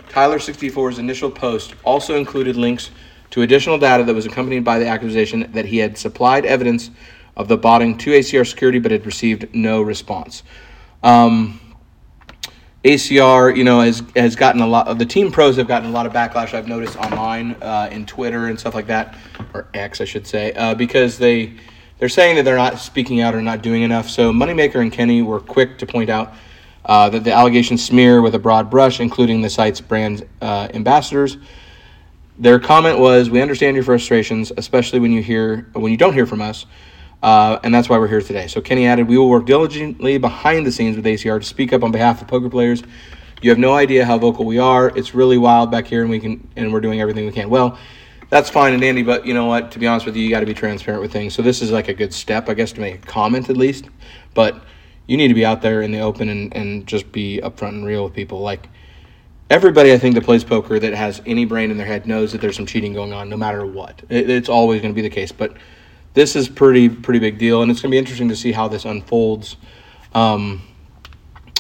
Tyler64's 0.09 0.99
initial 0.99 1.30
post 1.30 1.76
also 1.85 2.16
included 2.16 2.57
links 2.57 2.90
to 3.30 3.42
additional 3.42 3.78
data 3.78 4.02
that 4.02 4.14
was 4.16 4.26
accompanied 4.26 4.64
by 4.64 4.80
the 4.80 4.88
accusation 4.88 5.49
that 5.52 5.64
he 5.64 5.78
had 5.78 5.97
supplied 5.97 6.45
evidence 6.45 6.90
of 7.37 7.47
the 7.47 7.57
botting 7.57 7.97
to 7.99 8.11
ACR 8.11 8.45
security, 8.45 8.80
but 8.80 8.90
had 8.90 9.07
received 9.07 9.54
no 9.54 9.80
response. 9.80 10.42
Um, 11.04 11.61
ACR, 12.83 13.57
you 13.57 13.62
know, 13.62 13.80
has 13.80 14.02
has 14.16 14.35
gotten 14.35 14.61
a 14.61 14.66
lot 14.66 14.88
of 14.88 14.99
the 14.99 15.07
team 15.07 15.30
pros 15.30 15.57
have 15.57 15.68
gotten 15.68 15.88
a 15.88 15.92
lot 15.92 16.04
of 16.04 16.12
backlash. 16.12 16.52
I've 16.52 16.66
noticed 16.66 16.97
online 16.97 17.54
uh, 17.62 17.88
in 17.92 18.07
Twitter 18.07 18.49
and 18.49 18.59
stuff 18.59 18.75
like 18.75 18.88
that, 18.88 19.16
or 19.54 19.68
X, 19.73 20.00
I 20.00 20.04
should 20.04 20.26
say, 20.26 20.52
uh, 20.54 20.75
because 20.75 21.16
they 21.16 21.54
they're 21.98 22.08
saying 22.08 22.36
that 22.36 22.44
they're 22.44 22.56
not 22.56 22.78
speaking 22.78 23.20
out 23.20 23.34
or 23.34 23.42
not 23.42 23.62
doing 23.62 23.82
enough. 23.82 24.08
So 24.08 24.32
Moneymaker 24.32 24.76
and 24.76 24.92
Kenney 24.92 25.22
were 25.22 25.40
quick 25.40 25.78
to 25.78 25.86
point 25.86 26.10
out 26.10 26.32
uh, 26.84 27.10
that 27.10 27.24
the 27.24 27.32
allegations 27.32 27.84
smear 27.84 28.22
with 28.22 28.34
a 28.34 28.38
broad 28.38 28.70
brush, 28.70 29.00
including 29.00 29.42
the 29.42 29.50
site's 29.50 29.80
brand 29.80 30.26
uh, 30.40 30.68
ambassadors. 30.72 31.36
Their 32.38 32.58
comment 32.60 32.98
was, 32.98 33.30
"We 33.30 33.42
understand 33.42 33.74
your 33.74 33.84
frustrations, 33.84 34.52
especially 34.56 35.00
when 35.00 35.12
you 35.12 35.22
hear 35.22 35.68
when 35.74 35.90
you 35.90 35.98
don't 35.98 36.14
hear 36.14 36.26
from 36.26 36.40
us." 36.40 36.66
Uh, 37.20 37.58
and 37.64 37.74
that's 37.74 37.88
why 37.88 37.98
we're 37.98 38.06
here 38.06 38.22
today. 38.22 38.46
So 38.46 38.60
Kenney 38.60 38.86
added, 38.86 39.08
"We 39.08 39.18
will 39.18 39.28
work 39.28 39.44
diligently 39.44 40.18
behind 40.18 40.64
the 40.64 40.72
scenes 40.72 40.96
with 40.96 41.04
ACR 41.04 41.40
to 41.40 41.46
speak 41.46 41.72
up 41.72 41.82
on 41.82 41.90
behalf 41.90 42.22
of 42.22 42.28
poker 42.28 42.48
players. 42.48 42.82
You 43.42 43.50
have 43.50 43.58
no 43.58 43.74
idea 43.74 44.04
how 44.04 44.18
vocal 44.18 44.44
we 44.44 44.58
are. 44.58 44.88
It's 44.96 45.14
really 45.14 45.36
wild 45.36 45.70
back 45.70 45.86
here, 45.86 46.02
and 46.02 46.10
we 46.10 46.20
can 46.20 46.48
and 46.54 46.72
we're 46.72 46.80
doing 46.80 47.00
everything 47.00 47.26
we 47.26 47.32
can." 47.32 47.50
Well, 47.50 47.76
that's 48.30 48.50
fine 48.50 48.73
and 48.73 48.82
dandy, 48.82 49.02
but 49.02 49.26
you 49.26 49.35
know 49.35 49.47
what? 49.47 49.73
To 49.73 49.78
be 49.78 49.87
honest 49.87 50.06
with 50.06 50.16
you, 50.16 50.23
you 50.23 50.30
got 50.30 50.40
to 50.40 50.47
be 50.47 50.54
transparent 50.54 51.02
with 51.02 51.12
things. 51.12 51.35
So 51.35 51.42
this 51.42 51.62
is 51.62 51.70
like 51.70 51.88
a 51.88 51.94
good 51.94 52.12
step, 52.12 52.49
I 52.49 52.54
guess, 52.54 52.73
to 52.73 52.80
make 52.80 52.97
a 52.97 53.06
comment 53.06 53.49
at 53.49 53.56
least. 53.56 53.87
But 54.35 54.62
you 55.06 55.16
need 55.16 55.28
to 55.28 55.35
be 55.35 55.44
out 55.44 55.62
there 55.62 55.82
in 55.82 55.90
the 55.90 56.00
open 56.00 56.28
and, 56.28 56.54
and 56.54 56.87
just 56.87 57.11
be 57.11 57.40
upfront 57.42 57.70
and 57.70 57.87
real 57.87 58.04
with 58.04 58.14
people. 58.14 58.40
Like 58.40 58.68
everybody, 59.49 59.92
I 59.92 59.99
think 59.99 60.14
that 60.14 60.25
plays 60.25 60.44
poker 60.44 60.78
that 60.78 60.92
has 60.92 61.23
any 61.25 61.47
brain 61.47 61.70
in 61.70 61.78
their 61.78 61.87
head 61.87 62.06
knows 62.06 62.32
that 62.32 62.40
there's 62.40 62.56
some 62.56 62.66
cheating 62.66 62.92
going 62.92 63.12
on, 63.12 63.28
no 63.28 63.37
matter 63.37 63.64
what. 63.64 64.02
It, 64.11 64.28
it's 64.28 64.49
always 64.49 64.82
going 64.82 64.92
to 64.92 64.97
be 64.97 65.06
the 65.06 65.14
case, 65.14 65.32
but 65.32 65.56
this 66.14 66.37
is 66.37 66.49
pretty 66.49 66.88
pretty 66.88 67.20
big 67.20 67.38
deal, 67.38 67.62
and 67.62 67.70
it's 67.70 67.80
going 67.80 67.90
to 67.90 67.94
be 67.94 67.99
interesting 67.99 68.28
to 68.28 68.37
see 68.37 68.52
how 68.52 68.68
this 68.68 68.85
unfolds 68.85 69.56
um, 70.14 70.62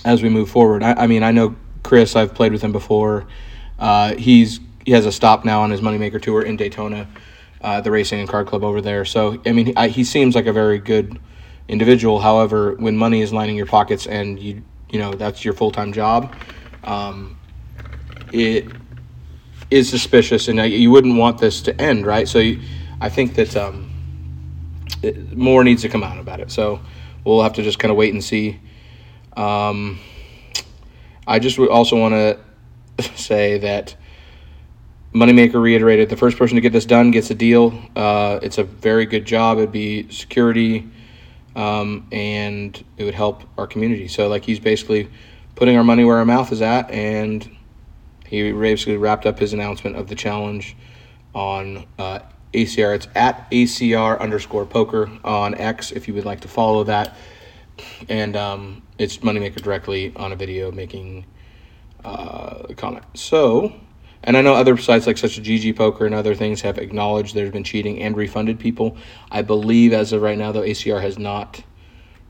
as 0.04 0.22
we 0.22 0.28
move 0.28 0.50
forward. 0.50 0.82
I, 0.82 0.92
I, 0.92 1.06
mean, 1.06 1.22
I 1.22 1.30
know 1.30 1.56
Chris. 1.82 2.16
I've 2.16 2.34
played 2.34 2.52
with 2.52 2.62
him 2.62 2.72
before. 2.72 3.26
Uh, 3.78 4.14
he's 4.14 4.60
he 4.88 4.94
has 4.94 5.04
a 5.04 5.12
stop 5.12 5.44
now 5.44 5.60
on 5.60 5.70
his 5.70 5.82
Moneymaker 5.82 6.18
tour 6.20 6.40
in 6.40 6.56
Daytona. 6.56 7.06
uh, 7.60 7.82
the 7.82 7.90
racing 7.90 8.20
and 8.20 8.26
card 8.26 8.46
club 8.46 8.64
over 8.64 8.80
there. 8.80 9.04
So 9.04 9.38
I 9.44 9.52
mean, 9.52 9.74
I, 9.76 9.88
he 9.88 10.02
seems 10.02 10.34
like 10.34 10.46
a 10.46 10.52
very 10.52 10.78
good 10.78 11.18
individual. 11.68 12.20
However, 12.20 12.74
when 12.76 12.96
money 12.96 13.20
is 13.20 13.30
lining 13.30 13.54
your 13.54 13.66
pockets 13.66 14.06
and 14.06 14.38
you 14.40 14.62
you 14.88 14.98
know 14.98 15.12
that's 15.12 15.44
your 15.44 15.52
full 15.52 15.70
time 15.72 15.92
job, 15.92 16.34
um, 16.84 17.38
it 18.32 18.66
is 19.70 19.90
suspicious, 19.90 20.48
and 20.48 20.58
you 20.58 20.90
wouldn't 20.90 21.18
want 21.18 21.36
this 21.36 21.60
to 21.62 21.78
end, 21.78 22.06
right? 22.06 22.26
So 22.26 22.38
you, 22.38 22.58
I 22.98 23.10
think 23.10 23.34
that 23.34 23.54
um, 23.58 23.90
it, 25.02 25.36
more 25.36 25.64
needs 25.64 25.82
to 25.82 25.90
come 25.90 26.02
out 26.02 26.18
about 26.18 26.40
it. 26.40 26.50
So 26.50 26.80
we'll 27.24 27.42
have 27.42 27.52
to 27.54 27.62
just 27.62 27.78
kind 27.78 27.90
of 27.90 27.98
wait 27.98 28.14
and 28.14 28.24
see. 28.24 28.58
Um, 29.36 29.98
I 31.26 31.40
just 31.40 31.58
also 31.58 32.00
want 32.00 32.14
to 32.14 33.12
say 33.16 33.58
that 33.58 33.94
Moneymaker 35.14 35.60
reiterated 35.60 36.10
the 36.10 36.16
first 36.16 36.36
person 36.36 36.56
to 36.56 36.60
get 36.60 36.72
this 36.72 36.84
done 36.84 37.10
gets 37.10 37.30
a 37.30 37.34
deal. 37.34 37.78
Uh, 37.96 38.38
it's 38.42 38.58
a 38.58 38.64
very 38.64 39.06
good 39.06 39.24
job. 39.24 39.58
It'd 39.58 39.72
be 39.72 40.10
security, 40.10 40.86
um, 41.56 42.06
and 42.12 42.84
it 42.98 43.04
would 43.04 43.14
help 43.14 43.42
our 43.56 43.66
community. 43.66 44.06
So, 44.08 44.28
like, 44.28 44.44
he's 44.44 44.60
basically 44.60 45.08
putting 45.54 45.76
our 45.76 45.84
money 45.84 46.04
where 46.04 46.18
our 46.18 46.26
mouth 46.26 46.52
is 46.52 46.60
at, 46.60 46.90
and 46.90 47.48
he 48.26 48.52
basically 48.52 48.98
wrapped 48.98 49.24
up 49.24 49.38
his 49.38 49.54
announcement 49.54 49.96
of 49.96 50.08
the 50.08 50.14
challenge 50.14 50.76
on 51.34 51.86
uh, 51.98 52.20
ACR. 52.52 52.94
It's 52.94 53.08
at 53.14 53.50
ACR 53.50 54.20
underscore 54.20 54.66
poker 54.66 55.10
on 55.24 55.54
X 55.54 55.90
if 55.90 56.06
you 56.06 56.14
would 56.14 56.26
like 56.26 56.40
to 56.40 56.48
follow 56.48 56.84
that. 56.84 57.16
And 58.08 58.36
um, 58.36 58.82
it's 58.98 59.18
Moneymaker 59.18 59.62
directly 59.62 60.12
on 60.16 60.32
a 60.32 60.36
video 60.36 60.70
making 60.70 61.24
uh, 62.04 62.66
a 62.68 62.74
comment. 62.74 63.04
So, 63.14 63.72
and 64.24 64.36
I 64.36 64.42
know 64.42 64.54
other 64.54 64.76
sites 64.76 65.06
like 65.06 65.18
such 65.18 65.38
as 65.38 65.44
GG 65.44 65.76
Poker 65.76 66.06
and 66.06 66.14
other 66.14 66.34
things 66.34 66.60
have 66.62 66.78
acknowledged 66.78 67.34
there's 67.34 67.50
been 67.50 67.64
cheating 67.64 68.02
and 68.02 68.16
refunded 68.16 68.58
people. 68.58 68.96
I 69.30 69.42
believe 69.42 69.92
as 69.92 70.12
of 70.12 70.22
right 70.22 70.36
now, 70.36 70.52
though, 70.52 70.62
ACR 70.62 71.00
has 71.00 71.18
not 71.18 71.62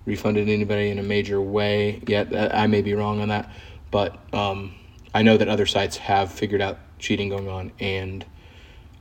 refunded 0.05 0.49
anybody 0.49 0.91
in 0.91 0.99
a 0.99 1.03
major 1.03 1.41
way 1.41 2.03
yet. 2.07 2.35
I 2.55 2.67
may 2.67 2.83
be 2.83 2.95
wrong 2.95 3.21
on 3.21 3.29
that, 3.29 3.51
but 3.91 4.19
um, 4.35 4.75
I 5.15 5.23
know 5.23 5.37
that 5.37 5.49
other 5.49 5.67
sites 5.67 5.97
have 5.97 6.31
figured 6.33 6.61
out 6.61 6.79
cheating 6.99 7.29
going 7.29 7.49
on 7.49 7.73
and 7.79 8.25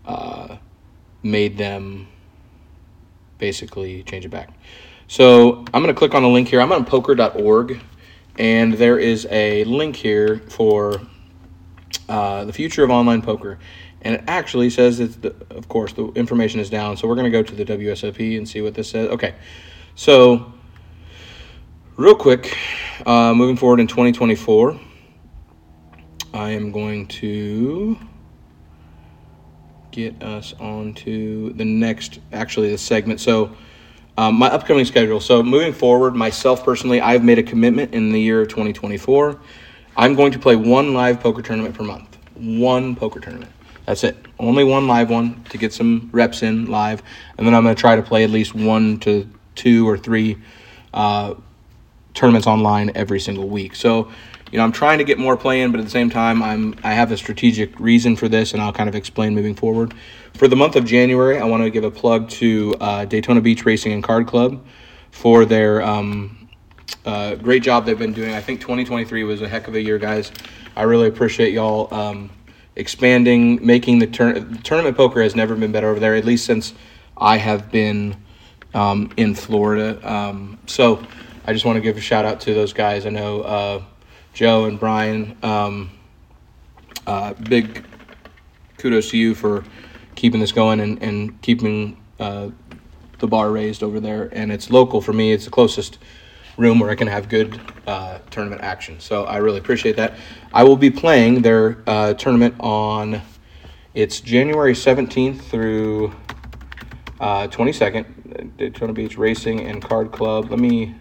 uh, 0.06 0.58
made 1.24 1.58
them 1.58 2.08
basically 3.38 4.03
change 4.03 4.25
it 4.25 4.29
back. 4.29 4.50
So 5.08 5.60
I'm 5.74 5.84
going 5.84 5.88
to 5.88 5.94
click 5.94 6.13
on 6.13 6.24
a 6.24 6.29
link 6.29 6.50
here. 6.50 6.62
I'm 6.62 6.72
on 6.72 6.86
poker.org, 6.86 7.79
and 8.38 8.74
there 8.74 9.00
is 9.00 9.27
a 9.29 9.63
link 9.65 9.96
here 9.96 10.39
for 10.50 11.01
uh, 12.10 12.46
the 12.46 12.53
future 12.53 12.84
of 12.84 12.89
online 12.89 13.22
poker. 13.22 13.60
And 14.01 14.15
it 14.15 14.24
actually 14.27 14.70
says 14.70 15.00
that, 15.00 15.22
the, 15.22 15.56
of 15.56 15.67
course, 15.67 15.94
the 15.94 16.08
information 16.13 16.60
is 16.60 16.70
down. 16.70 16.98
So 16.98 17.08
we're 17.08 17.15
going 17.15 17.32
to 17.32 17.32
go 17.32 17.44
to 17.44 17.56
the 17.56 17.65
WSOP 17.65 18.38
and 18.38 18.48
see 18.48 18.62
what 18.62 18.74
this 18.74 18.89
says. 18.89 19.10
Okay. 19.10 19.36
So, 19.96 20.53
real 21.96 22.15
quick, 22.15 22.56
uh, 23.06 23.34
moving 23.34 23.58
forward 23.58 23.79
in 23.79 23.88
2024, 23.88 24.79
I 26.34 26.51
am 26.51 26.72
going 26.72 27.08
to 27.08 27.98
get 29.91 30.22
us 30.22 30.53
onto 30.60 31.51
the 31.53 31.65
next, 31.65 32.20
actually, 32.32 32.70
the 32.70 32.77
segment. 32.77 33.20
So, 33.20 33.56
um, 34.20 34.36
my 34.36 34.48
upcoming 34.48 34.86
schedule. 34.86 35.20
So, 35.20 35.41
moving 35.41 35.74
forward, 35.74 36.15
myself 36.15 36.63
personally, 36.63 37.01
I've 37.01 37.24
made 37.24 37.39
a 37.39 37.44
commitment 37.44 37.96
in 37.96 38.12
the 38.12 38.22
year 38.22 38.41
of 38.41 38.50
2024. 38.50 39.39
I'm 39.98 40.13
going 40.13 40.32
to 40.32 40.39
play 40.39 40.56
one 40.56 40.94
live 40.94 41.20
poker 41.20 41.42
tournament 41.42 41.75
per 41.75 41.84
month. 41.84 42.18
One 42.36 42.96
poker 42.96 43.20
tournament. 43.20 43.51
That's 43.86 44.04
it. 44.04 44.16
Only 44.38 44.63
one 44.63 44.88
live 44.88 45.10
one 45.10 45.44
to 45.46 45.58
get 45.58 45.74
some 45.74 46.10
reps 46.12 46.44
in 46.44 46.68
live. 46.68 47.01
And 47.38 47.48
then 47.48 47.56
I'm 47.56 47.63
going 47.63 47.75
to 47.75 47.80
try 47.80 47.96
to 47.96 48.04
play 48.04 48.24
at 48.24 48.30
least 48.30 48.54
one 48.54 49.00
to 49.00 49.27
two 49.56 49.89
or 49.89 49.98
three 49.98 50.38
uh, 50.94 51.34
tournaments 52.13 52.46
online 52.46 52.92
every 52.94 53.20
single 53.20 53.50
week. 53.50 53.75
So, 53.75 54.12
you 54.51 54.60
know, 54.60 54.63
I'm 54.63 54.72
trying 54.72 55.00
to 55.00 55.04
get 55.04 55.18
more 55.18 55.36
play 55.36 55.62
in, 55.62 55.72
but 55.72 55.80
at 55.80 55.84
the 55.86 55.89
same 55.89 56.10
time, 56.10 56.44
I'm 56.44 56.75
I 56.84 56.94
have 56.94 57.12
a 57.12 57.18
strategic 57.18 57.80
reason 57.80 58.16
for 58.16 58.27
this, 58.27 58.54
and 58.54 58.62
I'll 58.62 58.74
kind 58.74 58.88
of 58.88 58.96
explain 58.96 59.36
moving 59.36 59.56
forward. 59.56 59.94
For 60.36 60.48
the 60.48 60.56
month 60.56 60.75
of 60.75 60.86
January, 60.86 61.38
I 61.39 61.46
want 61.46 61.63
to 61.63 61.70
give 61.70 61.84
a 61.84 61.92
plug 61.92 62.30
to 62.30 62.75
uh, 62.80 63.06
Daytona 63.06 63.42
Beach 63.42 63.66
Racing 63.66 63.92
and 63.92 64.04
Card 64.04 64.27
Club 64.27 64.63
for 65.12 65.44
their 65.44 65.82
um, 65.82 66.47
uh, 67.06 67.36
great 67.36 67.63
job 67.63 67.86
they've 67.86 67.98
been 67.98 68.13
doing. 68.13 68.34
I 68.34 68.41
think 68.41 68.62
2023 68.62 69.24
was 69.24 69.41
a 69.41 69.48
heck 69.48 69.67
of 69.67 69.75
a 69.75 69.82
year, 69.82 69.98
guys. 69.98 70.32
I 70.75 70.84
really 70.84 71.08
appreciate 71.08 71.53
y'all 71.53 71.94
um, 71.94 72.29
expanding, 72.75 73.65
making 73.65 74.00
the 74.00 74.08
tur- 74.08 74.46
tournament 74.63 74.98
poker 74.98 75.22
has 75.22 75.36
never 75.36 75.56
been 75.56 75.72
better 75.72 75.89
over 75.89 76.00
there, 76.00 76.15
at 76.15 76.25
least 76.25 76.46
since 76.46 76.74
I 77.17 77.38
have 77.38 77.72
been 77.72 78.15
um, 78.74 79.12
in 79.17 79.36
Florida. 79.36 80.00
Um, 80.10 80.60
so 80.67 81.03
I 81.46 81.53
just 81.53 81.65
want 81.65 81.77
to 81.77 81.82
give 81.82 81.98
a 81.98 82.01
shout 82.01 82.25
out 82.25 82.41
to 82.41 82.53
those 82.53 82.74
guys. 82.74 83.06
I 83.06 83.10
know. 83.10 83.41
Uh, 83.41 83.84
Joe 84.34 84.65
and 84.65 84.79
Brian, 84.79 85.36
um, 85.41 85.89
uh, 87.08 87.34
big 87.34 87.84
kudos 88.77 89.10
to 89.10 89.17
you 89.17 89.34
for 89.34 89.63
keeping 90.13 90.39
this 90.39 90.51
going 90.51 90.79
and, 90.79 91.01
and 91.01 91.41
keeping 91.41 91.98
uh, 92.20 92.50
the 93.17 93.27
bar 93.27 93.50
raised 93.50 93.82
over 93.82 94.00
there. 94.00 94.29
And 94.32 94.51
it's 94.51 94.70
local 94.70 95.01
for 95.01 95.12
me, 95.12 95.32
it's 95.32 95.46
the 95.46 95.50
closest 95.50 95.98
room 96.57 96.79
where 96.79 96.89
I 96.89 96.95
can 96.95 97.07
have 97.07 97.29
good 97.29 97.59
uh, 97.85 98.19
tournament 98.31 98.61
action. 98.61 98.99
So 98.99 99.25
I 99.25 99.37
really 99.37 99.59
appreciate 99.59 99.95
that. 99.95 100.15
I 100.53 100.63
will 100.63 100.77
be 100.77 100.89
playing 100.89 101.41
their 101.41 101.83
uh, 101.87 102.13
tournament 102.15 102.55
on 102.59 103.21
it's 103.93 104.19
January 104.19 104.73
17th 104.73 105.41
through 105.41 106.13
22nd. 107.19 108.05
Uh, 108.05 108.43
Daytona 108.57 108.93
Beach 108.93 109.17
Racing 109.17 109.61
and 109.61 109.81
Card 109.81 110.11
Club. 110.11 110.51
Let 110.51 110.59
me 110.59 110.93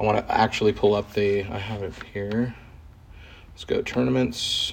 I 0.00 0.04
want 0.04 0.18
to 0.24 0.32
actually 0.32 0.72
pull 0.72 0.94
up 0.94 1.12
the, 1.12 1.42
I 1.42 1.58
have 1.58 1.82
it 1.82 1.92
here. 2.12 2.54
Let's 3.50 3.64
go 3.64 3.82
tournaments. 3.82 4.72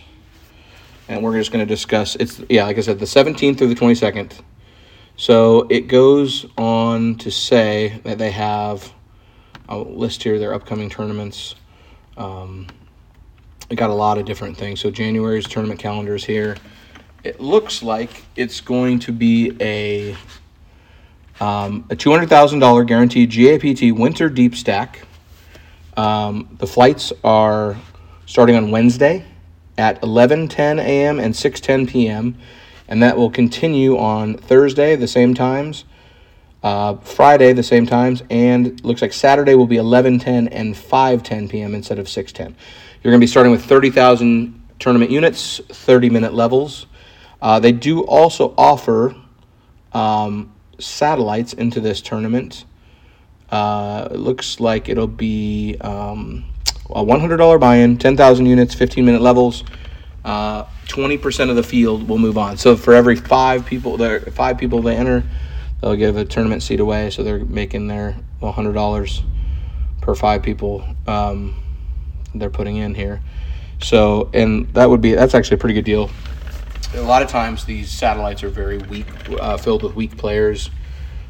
And 1.08 1.24
we're 1.24 1.38
just 1.38 1.52
going 1.52 1.66
to 1.66 1.72
discuss, 1.72 2.16
it's, 2.16 2.42
yeah, 2.48 2.66
like 2.66 2.78
I 2.78 2.82
said, 2.82 3.00
the 3.00 3.06
17th 3.06 3.58
through 3.58 3.74
the 3.74 3.76
22nd. 3.76 4.34
So 5.18 5.66
it 5.70 5.88
goes 5.88 6.46
on 6.58 7.16
to 7.16 7.32
say 7.32 8.02
that 8.04 8.20
they 8.20 8.32
have, 8.32 8.92
I'll 9.68 9.86
list 9.86 10.24
here 10.24 10.40
their 10.40 10.54
upcoming 10.54 10.90
tournaments. 10.90 11.56
Um, 12.18 12.68
got 13.74 13.90
a 13.90 13.94
lot 13.94 14.18
of 14.18 14.26
different 14.26 14.58
things. 14.58 14.80
So 14.80 14.92
January's 14.92 15.48
tournament 15.48 15.80
calendar 15.80 16.16
is 16.16 16.24
here. 16.24 16.56
It 17.24 17.40
looks 17.40 17.82
like 17.82 18.24
it's 18.36 18.62
going 18.62 19.00
to 19.00 19.12
be 19.12 19.56
a 19.60 20.16
um, 21.42 21.86
a 21.90 21.96
$200,000 21.96 22.88
guaranteed 22.88 23.30
GAPT 23.30 23.92
winter 23.98 24.30
deep 24.30 24.56
stack 24.56 25.06
um, 25.98 26.56
the 26.60 26.68
flights 26.68 27.14
are 27.24 27.78
starting 28.26 28.56
on 28.56 28.72
Wednesday 28.72 29.26
at 29.78 30.02
11:10 30.02 30.80
a.m. 30.80 31.20
and 31.20 31.34
6:10 31.34 31.88
p.m., 31.88 32.38
and 32.88 33.02
that 33.02 33.18
will 33.18 33.30
continue 33.30 33.98
on 33.98 34.36
Thursday 34.36 34.96
the 34.96 35.08
same 35.08 35.34
times, 35.34 35.86
uh, 36.66 36.96
Friday 36.96 37.54
the 37.54 37.62
same 37.62 37.86
times, 37.86 38.24
and 38.32 38.84
looks 38.84 39.04
like 39.04 39.14
Saturday 39.14 39.54
will 39.54 39.68
be 39.68 39.78
11:10 39.78 40.50
and 40.52 40.74
5:10 40.74 41.48
p.m. 41.48 41.76
instead 41.76 42.00
of 42.00 42.08
6:10. 42.08 42.56
You're 43.04 43.12
going 43.12 43.22
to 43.22 43.24
be 43.24 43.28
starting 43.28 43.52
with 43.52 43.64
30,000 43.64 44.60
tournament 44.80 45.12
units, 45.12 45.60
30-minute 45.60 46.34
levels. 46.34 46.88
Uh, 47.40 47.60
they 47.60 47.72
do 47.72 48.02
also 48.02 48.56
offer 48.58 49.16
um, 49.94 50.52
satellites 50.80 51.54
into 51.54 51.80
this 51.80 52.02
tournament. 52.02 52.66
Uh, 53.52 54.08
it 54.10 54.18
looks 54.18 54.60
like 54.60 54.90
it'll 54.90 55.06
be 55.06 55.78
um, 55.82 56.46
a 56.90 57.04
$100 57.04 57.60
buy-in, 57.60 58.00
10,000 58.00 58.46
units, 58.48 58.74
15-minute 58.74 59.22
levels. 59.22 59.64
Uh, 60.24 60.64
20% 60.88 61.52
of 61.52 61.56
the 61.56 61.62
field 61.62 62.10
will 62.10 62.18
move 62.18 62.40
on. 62.40 62.58
So 62.58 62.76
for 62.76 62.96
every 62.96 63.16
five 63.16 63.68
people, 63.68 63.98
there 63.98 64.20
five 64.22 64.58
people 64.58 64.82
they 64.82 64.96
enter, 64.96 65.24
they'll 65.86 65.96
give 65.96 66.18
a 66.18 66.26
tournament 66.26 66.64
seat 66.64 66.80
away. 66.80 67.12
So 67.12 67.22
they're 67.22 67.46
making 67.46 67.86
their 67.88 68.18
$100 68.42 69.24
per 70.02 70.16
five 70.16 70.42
people 70.42 70.84
um, 71.06 71.62
they're 72.34 72.50
putting 72.50 72.78
in 72.78 72.96
here. 72.96 73.22
So 73.82 74.32
and 74.34 74.68
that 74.74 74.90
would 74.90 75.02
be 75.02 75.14
that's 75.14 75.36
actually 75.36 75.56
a 75.56 75.60
pretty 75.60 75.76
good 75.76 75.86
deal. 75.86 76.10
A 76.96 77.02
lot 77.02 77.22
of 77.22 77.28
times 77.28 77.66
these 77.66 77.92
satellites 77.92 78.44
are 78.44 78.50
very 78.50 78.80
weak, 78.80 79.06
uh, 79.40 79.58
filled 79.58 79.84
with 79.84 79.96
weak 79.96 80.18
players. 80.18 80.72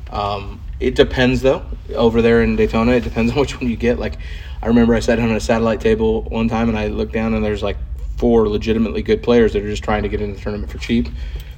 Um, 0.10 0.62
it 0.80 0.96
depends 0.96 1.42
though. 1.42 1.66
Over 1.94 2.22
there 2.22 2.42
in 2.42 2.56
Daytona, 2.56 2.94
it 2.94 3.04
depends 3.04 3.32
on 3.34 3.40
which 3.40 3.60
one 3.60 3.70
you 3.70 3.76
get. 3.76 4.00
Like, 4.00 4.18
I 4.62 4.68
remember 4.68 4.96
I 4.96 5.00
sat 5.02 5.20
on 5.20 5.32
a 5.32 5.40
satellite 5.40 5.82
table 5.82 6.24
one 6.24 6.48
time 6.48 6.70
and 6.70 6.78
I 6.78 6.88
looked 6.88 7.14
down 7.14 7.34
and 7.34 7.44
there's 7.44 7.64
like 7.64 7.78
four 8.18 8.48
legitimately 8.48 9.02
good 9.02 9.22
players 9.22 9.54
that 9.54 9.64
are 9.64 9.70
just 9.70 9.84
trying 9.84 10.04
to 10.04 10.10
get 10.10 10.22
in 10.22 10.34
the 10.34 10.40
tournament 10.40 10.72
for 10.72 10.78
cheap. 10.78 11.08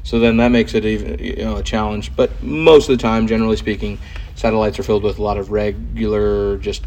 So 0.03 0.19
then 0.19 0.37
that 0.37 0.49
makes 0.49 0.73
it 0.73 0.85
even 0.85 1.19
you 1.19 1.35
know 1.37 1.57
a 1.57 1.63
challenge. 1.63 2.15
But 2.15 2.41
most 2.41 2.89
of 2.89 2.97
the 2.97 3.01
time, 3.01 3.27
generally 3.27 3.57
speaking, 3.57 3.99
satellites 4.35 4.79
are 4.79 4.83
filled 4.83 5.03
with 5.03 5.19
a 5.19 5.23
lot 5.23 5.37
of 5.37 5.51
regular, 5.51 6.57
just 6.57 6.85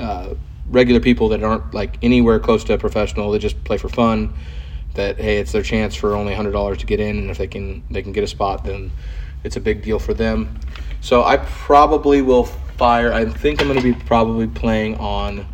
uh, 0.00 0.34
regular 0.70 1.00
people 1.00 1.28
that 1.28 1.42
aren't 1.42 1.74
like 1.74 1.98
anywhere 2.02 2.38
close 2.38 2.64
to 2.64 2.78
professional. 2.78 3.30
They 3.30 3.38
just 3.38 3.62
play 3.64 3.76
for 3.76 3.88
fun. 3.88 4.32
that 4.94 5.18
hey, 5.18 5.38
it's 5.38 5.52
their 5.52 5.62
chance 5.62 5.94
for 5.94 6.14
only 6.14 6.34
hundred 6.34 6.52
dollars 6.52 6.78
to 6.78 6.86
get 6.86 7.00
in, 7.00 7.18
and 7.18 7.30
if 7.30 7.38
they 7.38 7.46
can 7.46 7.82
they 7.90 8.02
can 8.02 8.12
get 8.12 8.24
a 8.24 8.28
spot, 8.28 8.64
then 8.64 8.90
it's 9.44 9.56
a 9.56 9.60
big 9.60 9.82
deal 9.82 9.98
for 9.98 10.14
them. 10.14 10.58
So 11.00 11.24
I 11.24 11.36
probably 11.36 12.22
will 12.22 12.44
fire. 12.44 13.12
I 13.12 13.24
think 13.26 13.60
I'm 13.60 13.68
going 13.68 13.78
to 13.78 13.94
be 13.94 13.94
probably 14.06 14.46
playing 14.46 14.96
on 14.96 15.46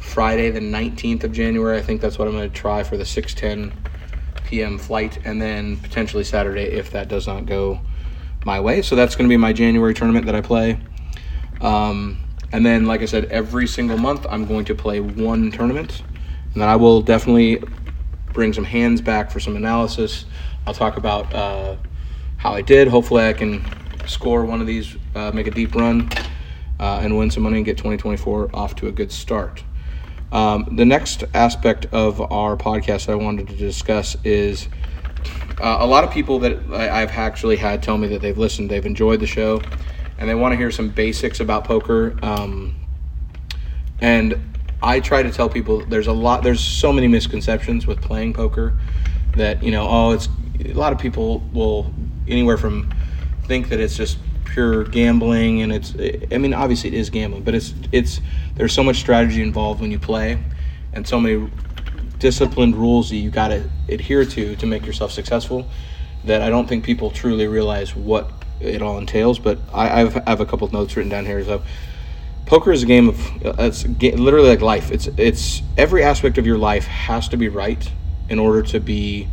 Friday 0.00 0.50
the 0.50 0.60
19th 0.60 1.24
of 1.24 1.32
January. 1.32 1.78
I 1.78 1.82
think 1.82 2.00
that's 2.00 2.18
what 2.18 2.28
I'm 2.28 2.34
going 2.34 2.48
to 2.50 2.54
try 2.54 2.82
for 2.82 2.96
the 2.96 3.04
6:10 3.04 3.72
p.m. 4.46 4.78
flight, 4.78 5.18
and 5.24 5.40
then 5.40 5.76
potentially 5.78 6.24
Saturday 6.24 6.64
if 6.64 6.90
that 6.92 7.08
does 7.08 7.26
not 7.26 7.46
go 7.46 7.80
my 8.44 8.60
way. 8.60 8.80
So 8.82 8.94
that's 8.96 9.16
going 9.16 9.28
to 9.28 9.32
be 9.32 9.36
my 9.36 9.52
January 9.52 9.92
tournament 9.92 10.26
that 10.26 10.34
I 10.34 10.40
play. 10.40 10.78
Um, 11.60 12.18
and 12.52 12.64
then, 12.64 12.86
like 12.86 13.02
I 13.02 13.06
said, 13.06 13.26
every 13.26 13.66
single 13.66 13.98
month 13.98 14.26
I'm 14.30 14.46
going 14.46 14.64
to 14.66 14.74
play 14.74 15.00
one 15.00 15.50
tournament, 15.50 16.02
and 16.52 16.62
then 16.62 16.68
I 16.68 16.76
will 16.76 17.02
definitely 17.02 17.62
bring 18.32 18.52
some 18.52 18.64
hands 18.64 19.00
back 19.00 19.30
for 19.30 19.40
some 19.40 19.56
analysis. 19.56 20.26
I'll 20.66 20.74
talk 20.74 20.96
about 20.96 21.32
uh, 21.34 21.76
how 22.36 22.52
I 22.52 22.62
did. 22.62 22.88
Hopefully, 22.88 23.24
I 23.24 23.32
can 23.32 23.64
score 24.06 24.44
one 24.44 24.60
of 24.60 24.66
these, 24.66 24.96
uh, 25.14 25.32
make 25.32 25.46
a 25.46 25.50
deep 25.50 25.74
run, 25.74 26.08
uh, 26.78 27.00
and 27.02 27.18
win 27.18 27.30
some 27.30 27.42
money 27.42 27.56
and 27.56 27.64
get 27.64 27.76
2024 27.76 28.50
off 28.54 28.76
to 28.76 28.86
a 28.86 28.92
good 28.92 29.10
start. 29.10 29.64
Um, 30.36 30.68
the 30.72 30.84
next 30.84 31.24
aspect 31.32 31.86
of 31.92 32.20
our 32.20 32.58
podcast 32.58 33.08
I 33.08 33.14
wanted 33.14 33.48
to 33.48 33.56
discuss 33.56 34.18
is 34.22 34.68
uh, 35.58 35.78
a 35.80 35.86
lot 35.86 36.04
of 36.04 36.10
people 36.10 36.40
that 36.40 36.58
I, 36.70 37.00
I've 37.00 37.12
actually 37.12 37.56
had 37.56 37.82
tell 37.82 37.96
me 37.96 38.08
that 38.08 38.20
they've 38.20 38.36
listened, 38.36 38.70
they've 38.70 38.84
enjoyed 38.84 39.20
the 39.20 39.26
show, 39.26 39.62
and 40.18 40.28
they 40.28 40.34
want 40.34 40.52
to 40.52 40.58
hear 40.58 40.70
some 40.70 40.90
basics 40.90 41.40
about 41.40 41.64
poker. 41.64 42.18
Um, 42.20 42.76
and 44.02 44.54
I 44.82 45.00
try 45.00 45.22
to 45.22 45.30
tell 45.32 45.48
people 45.48 45.86
there's 45.86 46.06
a 46.06 46.12
lot, 46.12 46.42
there's 46.42 46.60
so 46.60 46.92
many 46.92 47.08
misconceptions 47.08 47.86
with 47.86 48.02
playing 48.02 48.34
poker 48.34 48.78
that 49.36 49.62
you 49.62 49.70
know, 49.70 49.88
oh, 49.88 50.10
it's 50.10 50.28
a 50.62 50.74
lot 50.74 50.92
of 50.92 50.98
people 50.98 51.38
will 51.54 51.94
anywhere 52.28 52.58
from 52.58 52.92
think 53.44 53.70
that 53.70 53.80
it's 53.80 53.96
just 53.96 54.18
pure 54.56 54.84
gambling 54.84 55.60
and 55.60 55.70
it's 55.70 55.94
i 56.32 56.38
mean 56.38 56.54
obviously 56.54 56.88
it 56.88 56.94
is 56.94 57.10
gambling 57.10 57.42
but 57.42 57.54
it's 57.54 57.74
it's 57.92 58.20
there's 58.54 58.72
so 58.72 58.82
much 58.82 58.96
strategy 58.96 59.42
involved 59.42 59.82
when 59.82 59.90
you 59.90 59.98
play 59.98 60.42
and 60.94 61.06
so 61.06 61.20
many 61.20 61.50
disciplined 62.18 62.74
rules 62.74 63.10
that 63.10 63.16
you 63.16 63.30
got 63.30 63.48
to 63.48 63.62
adhere 63.90 64.24
to 64.24 64.56
to 64.56 64.64
make 64.64 64.86
yourself 64.86 65.12
successful 65.12 65.68
that 66.24 66.40
i 66.40 66.48
don't 66.48 66.66
think 66.66 66.82
people 66.82 67.10
truly 67.10 67.46
realize 67.46 67.94
what 67.94 68.30
it 68.60 68.80
all 68.80 68.96
entails 68.96 69.38
but 69.38 69.58
i 69.74 70.00
I've, 70.00 70.16
I 70.16 70.30
have 70.30 70.40
a 70.40 70.46
couple 70.46 70.66
notes 70.72 70.96
written 70.96 71.10
down 71.10 71.26
here. 71.26 71.44
So 71.44 71.62
poker 72.46 72.72
is 72.72 72.82
a 72.82 72.86
game 72.86 73.08
of 73.08 73.18
it's 73.58 73.86
literally 73.86 74.48
like 74.48 74.62
life. 74.62 74.90
It's 74.90 75.08
it's 75.18 75.62
every 75.76 76.02
aspect 76.02 76.38
of 76.38 76.46
your 76.46 76.58
life 76.58 76.86
has 76.86 77.28
to 77.28 77.36
be 77.36 77.48
right 77.48 77.90
in 78.30 78.38
order 78.38 78.62
to 78.62 78.80
be 78.80 79.28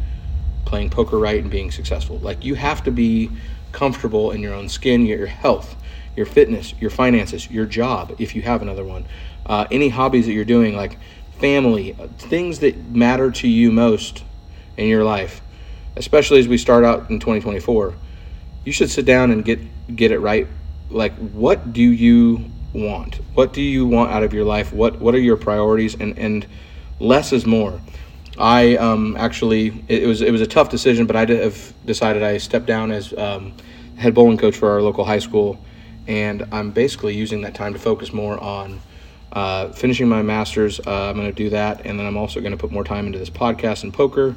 playing 0.65 0.89
poker 0.89 1.18
right 1.18 1.42
and 1.42 1.50
being 1.50 1.72
successful. 1.72 2.20
Like 2.20 2.44
you 2.44 2.56
have 2.56 2.84
to 2.84 2.92
be 2.92 3.30
comfortable 3.74 4.32
in 4.32 4.39
your 4.39 4.53
own 4.53 4.70
skin, 4.70 5.06
your 5.06 5.25
health, 5.25 5.75
your 6.15 6.25
fitness, 6.25 6.74
your 6.80 6.89
finances, 6.89 7.50
your 7.51 7.65
job, 7.65 8.15
if 8.20 8.36
you 8.36 8.42
have 8.42 8.62
another 8.62 8.86
one, 8.86 9.06
uh, 9.46 9.65
any 9.70 9.89
hobbies 9.89 10.25
that 10.27 10.32
you're 10.32 10.46
doing, 10.46 10.75
like 10.75 10.98
family, 11.39 11.94
uh, 12.00 12.08
things 12.18 12.60
that 12.60 12.77
matter 12.88 13.30
to 13.32 13.48
you 13.48 13.72
most 13.72 14.24
in 14.77 14.88
your 14.88 15.03
life, 15.03 15.42
especially 15.98 16.39
as 16.39 16.48
we 16.48 16.58
start 16.58 16.86
out 16.86 17.10
in 17.10 17.20
2024. 17.20 17.94
You 18.63 18.72
should 18.72 18.89
sit 18.89 19.06
down 19.06 19.32
and 19.32 19.44
get 19.44 19.60
get 19.94 20.12
it 20.12 20.20
right. 20.20 20.48
Like, 20.89 21.13
what 21.15 21.74
do 21.74 21.82
you 21.82 22.46
want? 22.74 23.15
What 23.34 23.51
do 23.51 23.62
you 23.62 23.86
want 23.86 24.12
out 24.12 24.24
of 24.24 24.34
your 24.34 24.46
life? 24.46 24.72
What 24.72 25.00
what 25.00 25.13
are 25.15 25.20
your 25.20 25.36
priorities? 25.36 25.96
And 25.96 26.18
and 26.18 26.48
less 27.00 27.34
is 27.34 27.46
more. 27.46 27.82
I 28.38 28.78
um, 28.78 29.16
actually 29.18 29.84
it, 29.88 30.08
was 30.08 30.22
it 30.22 30.32
was 30.32 30.42
a 30.42 30.48
tough 30.48 30.70
decision, 30.70 31.06
but 31.06 31.16
I 31.16 31.25
have 31.25 31.74
decided 31.86 32.24
I 32.24 32.38
stepped 32.38 32.66
down 32.66 32.92
as 32.92 33.13
um, 33.13 33.54
head 33.98 34.13
bowling 34.13 34.38
coach 34.38 34.56
for 34.56 34.72
our 34.72 34.82
local 34.82 35.06
high 35.06 35.19
school, 35.19 35.60
and 36.08 36.48
I'm 36.52 36.72
basically 36.72 37.15
using 37.15 37.41
that 37.41 37.54
time 37.54 37.74
to 37.74 37.80
focus 37.80 38.12
more 38.12 38.39
on 38.39 38.82
uh, 39.34 39.69
finishing 39.69 40.08
my 40.08 40.22
masters. 40.22 40.80
Uh, 40.80 41.10
I'm 41.10 41.15
going 41.15 41.28
to 41.28 41.32
do 41.34 41.50
that, 41.52 41.86
and 41.86 42.00
then 42.00 42.08
I'm 42.08 42.17
also 42.17 42.39
going 42.39 42.52
to 42.52 42.58
put 42.58 42.72
more 42.72 42.84
time 42.84 43.06
into 43.06 43.19
this 43.19 43.30
podcast 43.30 43.84
and 43.84 43.93
poker, 43.93 44.36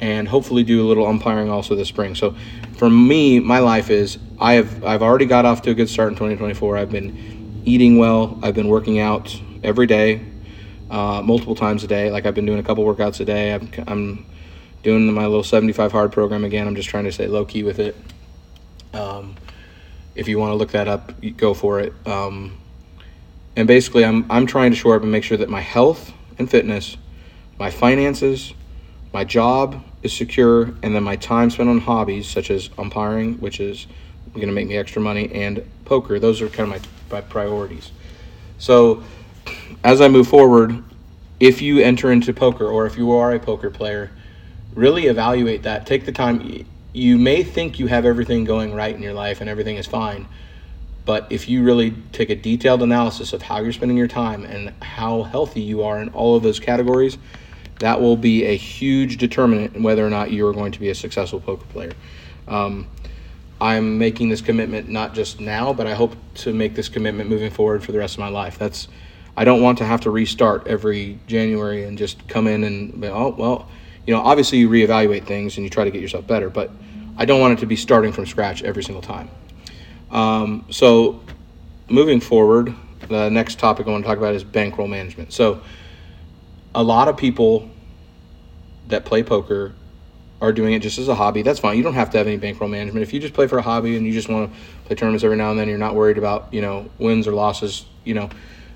and 0.00 0.28
hopefully 0.28 0.62
do 0.62 0.84
a 0.84 0.86
little 0.86 1.06
umpiring 1.06 1.50
also 1.50 1.74
this 1.74 1.88
spring. 1.88 2.14
So, 2.14 2.36
for 2.76 2.88
me, 2.88 3.40
my 3.40 3.58
life 3.58 3.90
is 3.90 4.18
I 4.38 4.54
have 4.54 4.84
I've 4.84 5.02
already 5.02 5.26
got 5.26 5.44
off 5.44 5.62
to 5.62 5.70
a 5.70 5.74
good 5.74 5.88
start 5.88 6.10
in 6.10 6.14
2024. 6.14 6.76
I've 6.76 6.90
been 6.90 7.62
eating 7.64 7.98
well. 7.98 8.38
I've 8.44 8.54
been 8.54 8.68
working 8.68 9.00
out 9.00 9.40
every 9.64 9.86
day 9.86 10.20
uh, 10.90 11.22
multiple 11.22 11.54
times 11.54 11.84
a 11.84 11.86
day. 11.86 12.10
Like 12.10 12.26
I've 12.26 12.34
been 12.34 12.46
doing 12.46 12.58
a 12.58 12.62
couple 12.62 12.84
workouts 12.84 13.20
a 13.20 13.24
day. 13.24 13.54
I'm, 13.54 13.70
I'm 13.86 14.26
doing 14.82 15.12
my 15.12 15.26
little 15.26 15.42
75 15.42 15.92
hard 15.92 16.12
program 16.12 16.44
again. 16.44 16.66
I'm 16.66 16.76
just 16.76 16.88
trying 16.88 17.04
to 17.04 17.12
stay 17.12 17.26
low 17.26 17.44
key 17.44 17.62
with 17.62 17.78
it. 17.78 17.96
Um, 18.92 19.36
if 20.14 20.28
you 20.28 20.38
want 20.38 20.50
to 20.50 20.54
look 20.54 20.72
that 20.72 20.88
up, 20.88 21.12
go 21.36 21.54
for 21.54 21.80
it. 21.80 21.92
Um, 22.06 22.58
and 23.56 23.66
basically, 23.68 24.04
I'm 24.04 24.30
I'm 24.30 24.46
trying 24.46 24.70
to 24.70 24.76
shore 24.76 24.96
up 24.96 25.02
and 25.02 25.10
make 25.10 25.24
sure 25.24 25.38
that 25.38 25.48
my 25.48 25.60
health 25.60 26.12
and 26.38 26.50
fitness, 26.50 26.96
my 27.58 27.70
finances, 27.70 28.52
my 29.12 29.24
job 29.24 29.82
is 30.02 30.12
secure, 30.12 30.74
and 30.82 30.94
then 30.94 31.02
my 31.02 31.16
time 31.16 31.50
spent 31.50 31.68
on 31.68 31.78
hobbies 31.78 32.28
such 32.28 32.50
as 32.50 32.70
umpiring, 32.78 33.34
which 33.34 33.60
is 33.60 33.86
going 34.34 34.48
to 34.48 34.52
make 34.52 34.66
me 34.66 34.76
extra 34.76 35.00
money, 35.00 35.30
and 35.32 35.64
poker. 35.84 36.18
Those 36.18 36.42
are 36.42 36.48
kind 36.48 36.72
of 36.72 36.82
my 36.82 37.18
my 37.18 37.20
priorities. 37.20 37.92
So 38.58 39.02
as 39.84 40.00
I 40.00 40.08
move 40.08 40.26
forward, 40.26 40.82
if 41.38 41.60
you 41.60 41.78
enter 41.78 42.10
into 42.10 42.32
poker 42.32 42.66
or 42.66 42.86
if 42.86 42.96
you 42.96 43.12
are 43.12 43.32
a 43.32 43.38
poker 43.38 43.70
player, 43.70 44.10
really 44.74 45.06
evaluate 45.06 45.62
that. 45.64 45.86
Take 45.86 46.06
the 46.06 46.12
time. 46.12 46.66
You 46.94 47.18
may 47.18 47.42
think 47.42 47.78
you 47.78 47.86
have 47.88 48.06
everything 48.06 48.44
going 48.44 48.72
right 48.72 48.94
in 48.94 49.02
your 49.02 49.12
life 49.12 49.42
and 49.42 49.50
everything 49.50 49.76
is 49.76 49.86
fine, 49.86 50.26
but 51.04 51.26
if 51.30 51.50
you 51.50 51.62
really 51.62 51.94
take 52.12 52.30
a 52.30 52.34
detailed 52.34 52.82
analysis 52.82 53.34
of 53.34 53.42
how 53.42 53.60
you're 53.60 53.72
spending 53.72 53.98
your 53.98 54.08
time 54.08 54.44
and 54.44 54.72
how 54.82 55.24
healthy 55.24 55.60
you 55.60 55.82
are 55.82 56.00
in 56.00 56.08
all 56.10 56.34
of 56.34 56.42
those 56.42 56.58
categories, 56.58 57.18
that 57.80 58.00
will 58.00 58.16
be 58.16 58.44
a 58.44 58.56
huge 58.56 59.18
determinant 59.18 59.76
in 59.76 59.82
whether 59.82 60.06
or 60.06 60.10
not 60.10 60.30
you 60.30 60.46
are 60.46 60.54
going 60.54 60.72
to 60.72 60.80
be 60.80 60.88
a 60.88 60.94
successful 60.94 61.40
poker 61.40 61.66
player. 61.66 61.92
Um, 62.48 62.86
I'm 63.60 63.98
making 63.98 64.30
this 64.30 64.40
commitment 64.40 64.88
not 64.88 65.14
just 65.14 65.40
now, 65.40 65.74
but 65.74 65.86
I 65.86 65.94
hope 65.94 66.16
to 66.36 66.54
make 66.54 66.74
this 66.74 66.88
commitment 66.88 67.28
moving 67.28 67.50
forward 67.50 67.84
for 67.84 67.92
the 67.92 67.98
rest 67.98 68.14
of 68.14 68.20
my 68.20 68.28
life. 68.28 68.58
That's 68.58 68.88
I 69.36 69.44
don't 69.44 69.62
want 69.62 69.78
to 69.78 69.84
have 69.84 70.00
to 70.02 70.10
restart 70.10 70.66
every 70.66 71.18
January 71.26 71.84
and 71.84 71.98
just 71.98 72.28
come 72.28 72.46
in 72.46 72.64
and 72.64 73.04
oh 73.04 73.34
well, 73.36 73.68
you 74.06 74.14
know, 74.14 74.20
obviously 74.20 74.58
you 74.58 74.68
reevaluate 74.68 75.26
things 75.26 75.56
and 75.56 75.64
you 75.64 75.70
try 75.70 75.84
to 75.84 75.90
get 75.90 76.00
yourself 76.00 76.26
better, 76.26 76.50
but 76.50 76.70
I 77.16 77.24
don't 77.24 77.40
want 77.40 77.58
it 77.58 77.60
to 77.60 77.66
be 77.66 77.76
starting 77.76 78.12
from 78.12 78.26
scratch 78.26 78.62
every 78.62 78.82
single 78.82 79.02
time. 79.02 79.30
Um, 80.10 80.66
so, 80.70 81.20
moving 81.88 82.20
forward, 82.20 82.74
the 83.08 83.28
next 83.28 83.58
topic 83.58 83.86
I 83.86 83.90
want 83.90 84.04
to 84.04 84.08
talk 84.08 84.18
about 84.18 84.34
is 84.34 84.44
bankroll 84.44 84.88
management. 84.88 85.32
So, 85.32 85.62
a 86.74 86.82
lot 86.82 87.08
of 87.08 87.16
people 87.16 87.70
that 88.88 89.04
play 89.04 89.22
poker 89.22 89.74
are 90.40 90.52
doing 90.52 90.74
it 90.74 90.80
just 90.80 90.98
as 90.98 91.08
a 91.08 91.14
hobby. 91.14 91.42
That's 91.42 91.60
fine. 91.60 91.76
You 91.76 91.82
don't 91.82 91.94
have 91.94 92.10
to 92.10 92.18
have 92.18 92.26
any 92.26 92.36
bankroll 92.36 92.68
management. 92.68 93.02
If 93.02 93.12
you 93.12 93.20
just 93.20 93.34
play 93.34 93.46
for 93.46 93.58
a 93.58 93.62
hobby 93.62 93.96
and 93.96 94.06
you 94.06 94.12
just 94.12 94.28
want 94.28 94.52
to 94.52 94.58
play 94.86 94.96
tournaments 94.96 95.24
every 95.24 95.36
now 95.36 95.50
and 95.50 95.58
then, 95.58 95.68
you're 95.68 95.78
not 95.78 95.94
worried 95.94 96.18
about 96.18 96.52
you 96.52 96.60
know 96.60 96.90
wins 96.98 97.26
or 97.26 97.32
losses. 97.32 97.86
You 98.04 98.14
know, 98.14 98.30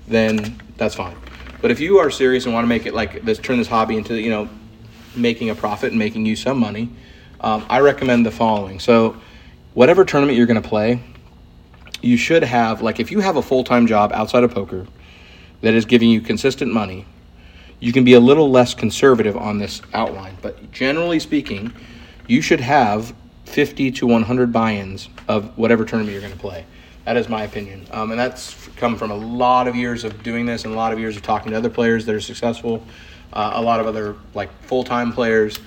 then 0.09 0.59
that's 0.77 0.95
fine. 0.95 1.15
But 1.61 1.71
if 1.71 1.79
you 1.79 1.99
are 1.99 2.09
serious 2.09 2.45
and 2.45 2.53
want 2.53 2.63
to 2.63 2.69
make 2.69 2.85
it 2.85 2.93
like 2.93 3.23
this, 3.23 3.37
turn 3.37 3.57
this 3.57 3.67
hobby 3.67 3.97
into 3.97 4.19
you 4.19 4.29
know 4.29 4.49
making 5.15 5.49
a 5.49 5.55
profit 5.55 5.91
and 5.91 5.99
making 5.99 6.25
you 6.25 6.35
some 6.35 6.59
money, 6.59 6.89
um, 7.41 7.65
I 7.69 7.79
recommend 7.79 8.25
the 8.25 8.31
following. 8.31 8.79
So, 8.79 9.17
whatever 9.73 10.05
tournament 10.05 10.37
you're 10.37 10.47
going 10.47 10.61
to 10.61 10.67
play, 10.67 11.01
you 12.01 12.17
should 12.17 12.43
have 12.43 12.81
like 12.81 12.99
if 12.99 13.11
you 13.11 13.19
have 13.19 13.35
a 13.37 13.41
full 13.41 13.63
time 13.63 13.87
job 13.87 14.11
outside 14.13 14.43
of 14.43 14.53
poker 14.53 14.87
that 15.61 15.73
is 15.73 15.85
giving 15.85 16.09
you 16.09 16.21
consistent 16.21 16.73
money, 16.73 17.05
you 17.79 17.93
can 17.93 18.03
be 18.03 18.13
a 18.13 18.19
little 18.19 18.49
less 18.49 18.73
conservative 18.73 19.37
on 19.37 19.57
this 19.57 19.81
outline. 19.93 20.37
But 20.41 20.71
generally 20.71 21.19
speaking, 21.19 21.73
you 22.27 22.41
should 22.41 22.59
have 22.59 23.13
50 23.45 23.91
to 23.91 24.07
100 24.07 24.53
buy-ins 24.53 25.09
of 25.27 25.57
whatever 25.57 25.83
tournament 25.83 26.13
you're 26.13 26.21
going 26.21 26.33
to 26.33 26.39
play. 26.39 26.65
That 27.09 27.17
is 27.17 27.27
my 27.27 27.41
opinion. 27.41 27.87
Um, 27.89 28.11
and 28.11 28.19
that's 28.19 28.55
come 28.75 28.95
from 28.95 29.09
a 29.09 29.15
lot 29.15 29.67
of 29.67 29.75
years 29.75 30.03
of 30.03 30.21
doing 30.21 30.45
this 30.45 30.63
and 30.65 30.75
a 30.75 30.77
lot 30.77 30.93
of 30.93 30.99
years 30.99 31.17
of 31.17 31.23
talking 31.23 31.53
to 31.53 31.57
other 31.57 31.67
players 31.71 32.05
that 32.05 32.13
are 32.13 32.21
successful, 32.21 32.85
uh, 33.33 33.53
a 33.55 33.61
lot 33.63 33.79
of 33.79 33.87
other 33.87 34.15
like 34.35 34.51
full 34.61 34.83
time 34.83 35.11
players. 35.11 35.57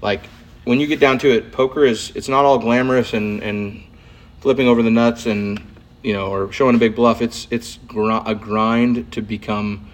Like 0.00 0.26
when 0.62 0.78
you 0.78 0.86
get 0.86 1.00
down 1.00 1.18
to 1.18 1.28
it, 1.28 1.50
poker 1.50 1.84
is 1.84 2.12
it's 2.14 2.28
not 2.28 2.44
all 2.44 2.56
glamorous 2.60 3.14
and, 3.14 3.42
and 3.42 3.82
flipping 4.38 4.68
over 4.68 4.80
the 4.80 4.92
nuts 4.92 5.26
and 5.26 5.60
you 6.04 6.12
know 6.12 6.32
or 6.32 6.52
showing 6.52 6.76
a 6.76 6.78
big 6.78 6.94
bluff. 6.94 7.20
It's 7.20 7.48
it's 7.50 7.80
gr- 7.88 8.20
a 8.24 8.36
grind 8.36 9.10
to 9.10 9.22
become 9.22 9.90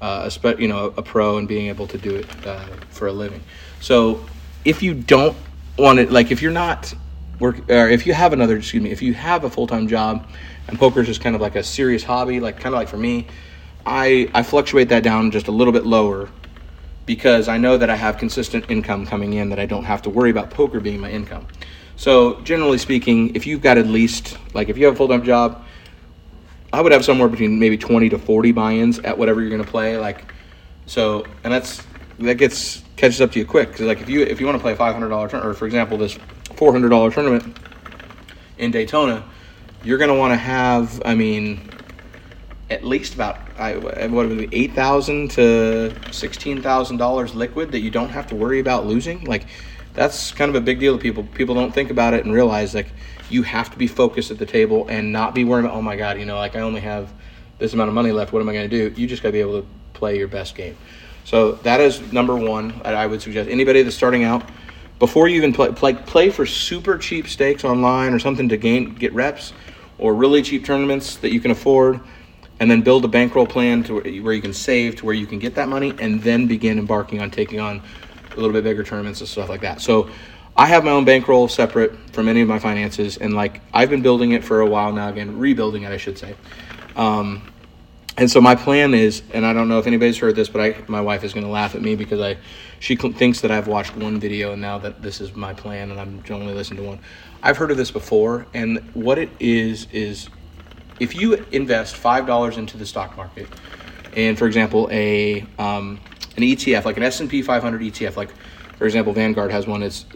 uh, 0.00 0.22
a 0.26 0.30
spe- 0.30 0.60
you 0.60 0.68
know 0.68 0.94
a 0.96 1.02
pro 1.02 1.38
and 1.38 1.48
being 1.48 1.66
able 1.66 1.88
to 1.88 1.98
do 1.98 2.14
it 2.14 2.46
uh, 2.46 2.64
for 2.90 3.08
a 3.08 3.12
living. 3.12 3.42
So 3.80 4.24
if 4.64 4.84
you 4.84 4.94
don't 4.94 5.36
want 5.76 5.98
it, 5.98 6.12
like 6.12 6.30
if 6.30 6.42
you're 6.42 6.52
not 6.52 6.94
work 7.40 7.70
or 7.70 7.88
if 7.88 8.06
you 8.06 8.12
have 8.12 8.32
another 8.32 8.56
excuse 8.56 8.82
me 8.82 8.90
if 8.90 9.02
you 9.02 9.14
have 9.14 9.44
a 9.44 9.50
full-time 9.50 9.88
job 9.88 10.26
and 10.66 10.78
poker 10.78 11.00
is 11.00 11.06
just 11.06 11.20
kind 11.20 11.34
of 11.34 11.40
like 11.40 11.56
a 11.56 11.62
serious 11.62 12.02
hobby 12.02 12.40
like 12.40 12.56
kind 12.56 12.74
of 12.74 12.78
like 12.78 12.88
for 12.88 12.96
me 12.96 13.26
i 13.86 14.28
i 14.34 14.42
fluctuate 14.42 14.88
that 14.88 15.02
down 15.02 15.30
just 15.30 15.48
a 15.48 15.52
little 15.52 15.72
bit 15.72 15.86
lower 15.86 16.28
because 17.08 17.48
I 17.48 17.56
know 17.56 17.78
that 17.78 17.88
I 17.88 17.96
have 17.96 18.18
consistent 18.18 18.66
income 18.70 19.06
coming 19.06 19.32
in 19.32 19.48
that 19.48 19.58
I 19.58 19.64
don't 19.64 19.84
have 19.84 20.02
to 20.02 20.10
worry 20.10 20.28
about 20.30 20.50
poker 20.50 20.78
being 20.78 21.00
my 21.00 21.10
income. 21.10 21.46
So 21.96 22.38
generally 22.42 22.76
speaking, 22.76 23.34
if 23.34 23.46
you've 23.46 23.62
got 23.62 23.78
at 23.78 23.86
least 23.86 24.36
like 24.52 24.68
if 24.68 24.76
you 24.76 24.84
have 24.84 24.92
a 24.92 24.96
full 24.96 25.08
time 25.08 25.24
job, 25.24 25.64
I 26.70 26.82
would 26.82 26.92
have 26.92 27.06
somewhere 27.06 27.28
between 27.28 27.58
maybe 27.58 27.78
20 27.78 28.10
to 28.10 28.18
40 28.18 28.52
buy-ins 28.52 28.98
at 28.98 29.16
whatever 29.16 29.40
you're 29.40 29.48
going 29.48 29.64
to 29.64 29.70
play. 29.70 29.96
Like, 29.96 30.34
so, 30.84 31.24
and 31.44 31.52
that's 31.52 31.82
that 32.18 32.34
gets 32.34 32.82
catches 32.96 33.22
up 33.22 33.32
to 33.32 33.38
you 33.38 33.46
quick 33.46 33.68
because 33.68 33.86
like 33.86 34.02
if 34.02 34.10
you 34.10 34.20
if 34.20 34.38
you 34.38 34.44
want 34.44 34.58
to 34.58 34.62
play 34.62 34.72
a 34.72 34.76
$500 34.76 34.98
tournament, 35.08 35.46
or 35.46 35.54
for 35.54 35.64
example 35.64 35.96
this 35.96 36.18
$400 36.58 37.12
tournament 37.12 37.56
in 38.58 38.70
Daytona, 38.70 39.24
you're 39.84 39.98
going 39.98 40.10
to 40.10 40.16
want 40.16 40.32
to 40.32 40.36
have, 40.36 41.00
I 41.04 41.14
mean, 41.14 41.70
at 42.70 42.84
least 42.84 43.14
about 43.14 43.38
I, 43.58 43.76
what 43.76 44.28
would 44.28 44.38
it 44.38 44.50
be 44.50 44.56
eight 44.56 44.74
thousand 44.74 45.30
to 45.32 45.94
sixteen 46.12 46.60
thousand 46.60 46.98
dollars 46.98 47.34
liquid 47.34 47.72
that 47.72 47.80
you 47.80 47.90
don't 47.90 48.10
have 48.10 48.26
to 48.28 48.34
worry 48.34 48.60
about 48.60 48.86
losing. 48.86 49.24
Like 49.24 49.46
that's 49.94 50.32
kind 50.32 50.48
of 50.48 50.54
a 50.54 50.60
big 50.60 50.78
deal 50.78 50.96
to 50.96 51.02
people. 51.02 51.24
People 51.24 51.54
don't 51.54 51.72
think 51.72 51.90
about 51.90 52.14
it 52.14 52.24
and 52.24 52.32
realize 52.32 52.74
like 52.74 52.88
you 53.30 53.42
have 53.42 53.70
to 53.70 53.78
be 53.78 53.86
focused 53.86 54.30
at 54.30 54.38
the 54.38 54.46
table 54.46 54.86
and 54.88 55.12
not 55.12 55.34
be 55.34 55.44
worried 55.44 55.64
about 55.64 55.76
oh 55.76 55.82
my 55.82 55.96
god, 55.96 56.18
you 56.18 56.26
know, 56.26 56.36
like 56.36 56.56
I 56.56 56.60
only 56.60 56.80
have 56.80 57.12
this 57.58 57.72
amount 57.72 57.88
of 57.88 57.94
money 57.94 58.12
left. 58.12 58.32
What 58.32 58.40
am 58.40 58.48
I 58.48 58.52
going 58.52 58.68
to 58.68 58.90
do? 58.90 59.00
You 59.00 59.06
just 59.06 59.22
got 59.22 59.30
to 59.30 59.32
be 59.32 59.40
able 59.40 59.62
to 59.62 59.68
play 59.94 60.18
your 60.18 60.28
best 60.28 60.54
game. 60.54 60.76
So 61.24 61.52
that 61.52 61.80
is 61.80 62.12
number 62.12 62.36
one. 62.36 62.78
that 62.84 62.94
I 62.94 63.06
would 63.06 63.20
suggest 63.20 63.50
anybody 63.50 63.82
that's 63.82 63.96
starting 63.96 64.24
out 64.24 64.48
before 64.98 65.28
you 65.28 65.36
even 65.36 65.52
play, 65.52 65.72
play 65.72 65.94
play 65.94 66.30
for 66.30 66.46
super 66.46 66.98
cheap 66.98 67.28
stakes 67.28 67.64
online 67.64 68.12
or 68.12 68.18
something 68.18 68.48
to 68.48 68.56
gain 68.56 68.94
get 68.94 69.12
reps 69.12 69.52
or 69.98 70.14
really 70.14 70.42
cheap 70.42 70.64
tournaments 70.64 71.16
that 71.16 71.32
you 71.32 71.40
can 71.40 71.50
afford 71.50 72.00
and 72.60 72.70
then 72.70 72.82
build 72.82 73.04
a 73.04 73.08
bankroll 73.08 73.46
plan 73.46 73.82
to 73.84 74.00
where 74.22 74.34
you 74.34 74.42
can 74.42 74.52
save 74.52 74.96
to 74.96 75.06
where 75.06 75.14
you 75.14 75.26
can 75.26 75.38
get 75.38 75.54
that 75.54 75.68
money 75.68 75.94
and 76.00 76.22
then 76.22 76.46
begin 76.46 76.78
embarking 76.78 77.20
on 77.20 77.30
taking 77.30 77.60
on 77.60 77.80
a 78.32 78.36
little 78.36 78.52
bit 78.52 78.64
bigger 78.64 78.82
tournaments 78.82 79.20
and 79.20 79.28
stuff 79.28 79.48
like 79.48 79.60
that. 79.60 79.80
So 79.80 80.10
i 80.58 80.66
have 80.66 80.84
my 80.84 80.90
own 80.90 81.04
bankroll 81.04 81.46
separate 81.46 81.96
from 82.12 82.28
any 82.28 82.40
of 82.40 82.48
my 82.48 82.58
finances 82.58 83.16
and 83.16 83.32
like 83.32 83.60
i've 83.72 83.88
been 83.88 84.02
building 84.02 84.32
it 84.32 84.42
for 84.42 84.60
a 84.60 84.66
while 84.66 84.92
now 84.92 85.08
again 85.08 85.38
rebuilding 85.38 85.84
it 85.84 85.92
i 85.92 85.96
should 85.96 86.18
say. 86.18 86.34
Um, 86.96 87.52
and 88.16 88.28
so 88.28 88.40
my 88.40 88.56
plan 88.56 88.92
is 88.92 89.22
and 89.32 89.46
i 89.46 89.52
don't 89.52 89.68
know 89.68 89.78
if 89.78 89.86
anybody's 89.86 90.18
heard 90.18 90.34
this 90.34 90.48
but 90.48 90.60
I, 90.60 90.76
my 90.88 91.00
wife 91.00 91.22
is 91.22 91.32
going 91.32 91.46
to 91.46 91.52
laugh 91.52 91.76
at 91.76 91.80
me 91.80 91.94
because 91.94 92.20
i 92.20 92.36
she 92.80 92.96
thinks 92.96 93.40
that 93.40 93.50
i've 93.50 93.68
watched 93.68 93.96
one 93.96 94.20
video 94.20 94.52
and 94.52 94.62
now 94.62 94.78
that 94.78 95.02
this 95.02 95.20
is 95.20 95.34
my 95.34 95.52
plan 95.52 95.90
and 95.90 96.00
i'm 96.00 96.22
only 96.30 96.54
listening 96.54 96.82
to 96.82 96.86
one 96.88 96.98
i've 97.42 97.56
heard 97.56 97.70
of 97.70 97.76
this 97.76 97.90
before 97.90 98.46
and 98.54 98.78
what 98.94 99.18
it 99.18 99.30
is 99.40 99.86
is 99.92 100.28
if 101.00 101.14
you 101.14 101.34
invest 101.52 101.96
five 101.96 102.26
dollars 102.26 102.56
into 102.56 102.76
the 102.76 102.86
stock 102.86 103.16
market, 103.16 103.48
and 104.16 104.38
for 104.38 104.46
example, 104.46 104.88
a 104.90 105.42
um, 105.58 106.00
an 106.36 106.42
ETF 106.42 106.84
like 106.84 106.96
an 106.96 107.02
S 107.02 107.20
and 107.20 107.30
P 107.30 107.42
500 107.42 107.80
ETF, 107.80 108.16
like 108.16 108.30
for 108.76 108.84
example, 108.84 109.12
Vanguard 109.12 109.50
has 109.50 109.66
one. 109.66 109.82
Its 109.82 110.06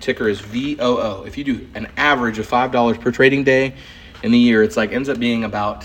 ticker 0.00 0.28
is 0.28 0.40
VOO. 0.40 1.24
If 1.26 1.36
you 1.36 1.44
do 1.44 1.68
an 1.74 1.88
average 1.96 2.38
of 2.38 2.46
five 2.46 2.72
dollars 2.72 2.98
per 2.98 3.10
trading 3.10 3.44
day 3.44 3.74
in 4.22 4.32
the 4.32 4.38
year, 4.38 4.62
it's 4.62 4.76
like 4.76 4.92
ends 4.92 5.08
up 5.08 5.18
being 5.18 5.44
about 5.44 5.84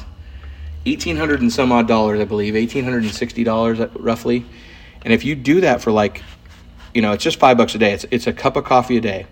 eighteen 0.86 1.18
hundred 1.18 1.42
and 1.42 1.52
some 1.52 1.72
odd 1.72 1.88
dollars, 1.88 2.20
I 2.20 2.26
believe, 2.26 2.56
eighteen 2.56 2.84
hundred 2.84 3.04
and 3.04 3.14
sixty 3.14 3.44
dollars 3.44 3.80
roughly. 3.96 4.46
And 5.06 5.14
if 5.14 5.24
you 5.24 5.36
do 5.36 5.62
that 5.62 5.82
for 5.82 5.92
like, 5.92 6.22
you 6.94 7.02
know, 7.02 7.14
it's 7.14 7.24
just 7.24 7.40
five 7.40 7.58
bucks 7.58 7.76
a 7.76 7.78
day. 7.78 7.94
It's 7.94 8.06
it's 8.12 8.28
a 8.28 8.34
cup 8.34 8.58
of 8.58 8.66
coffee 8.66 8.98
a 8.98 9.02
day. 9.02 9.28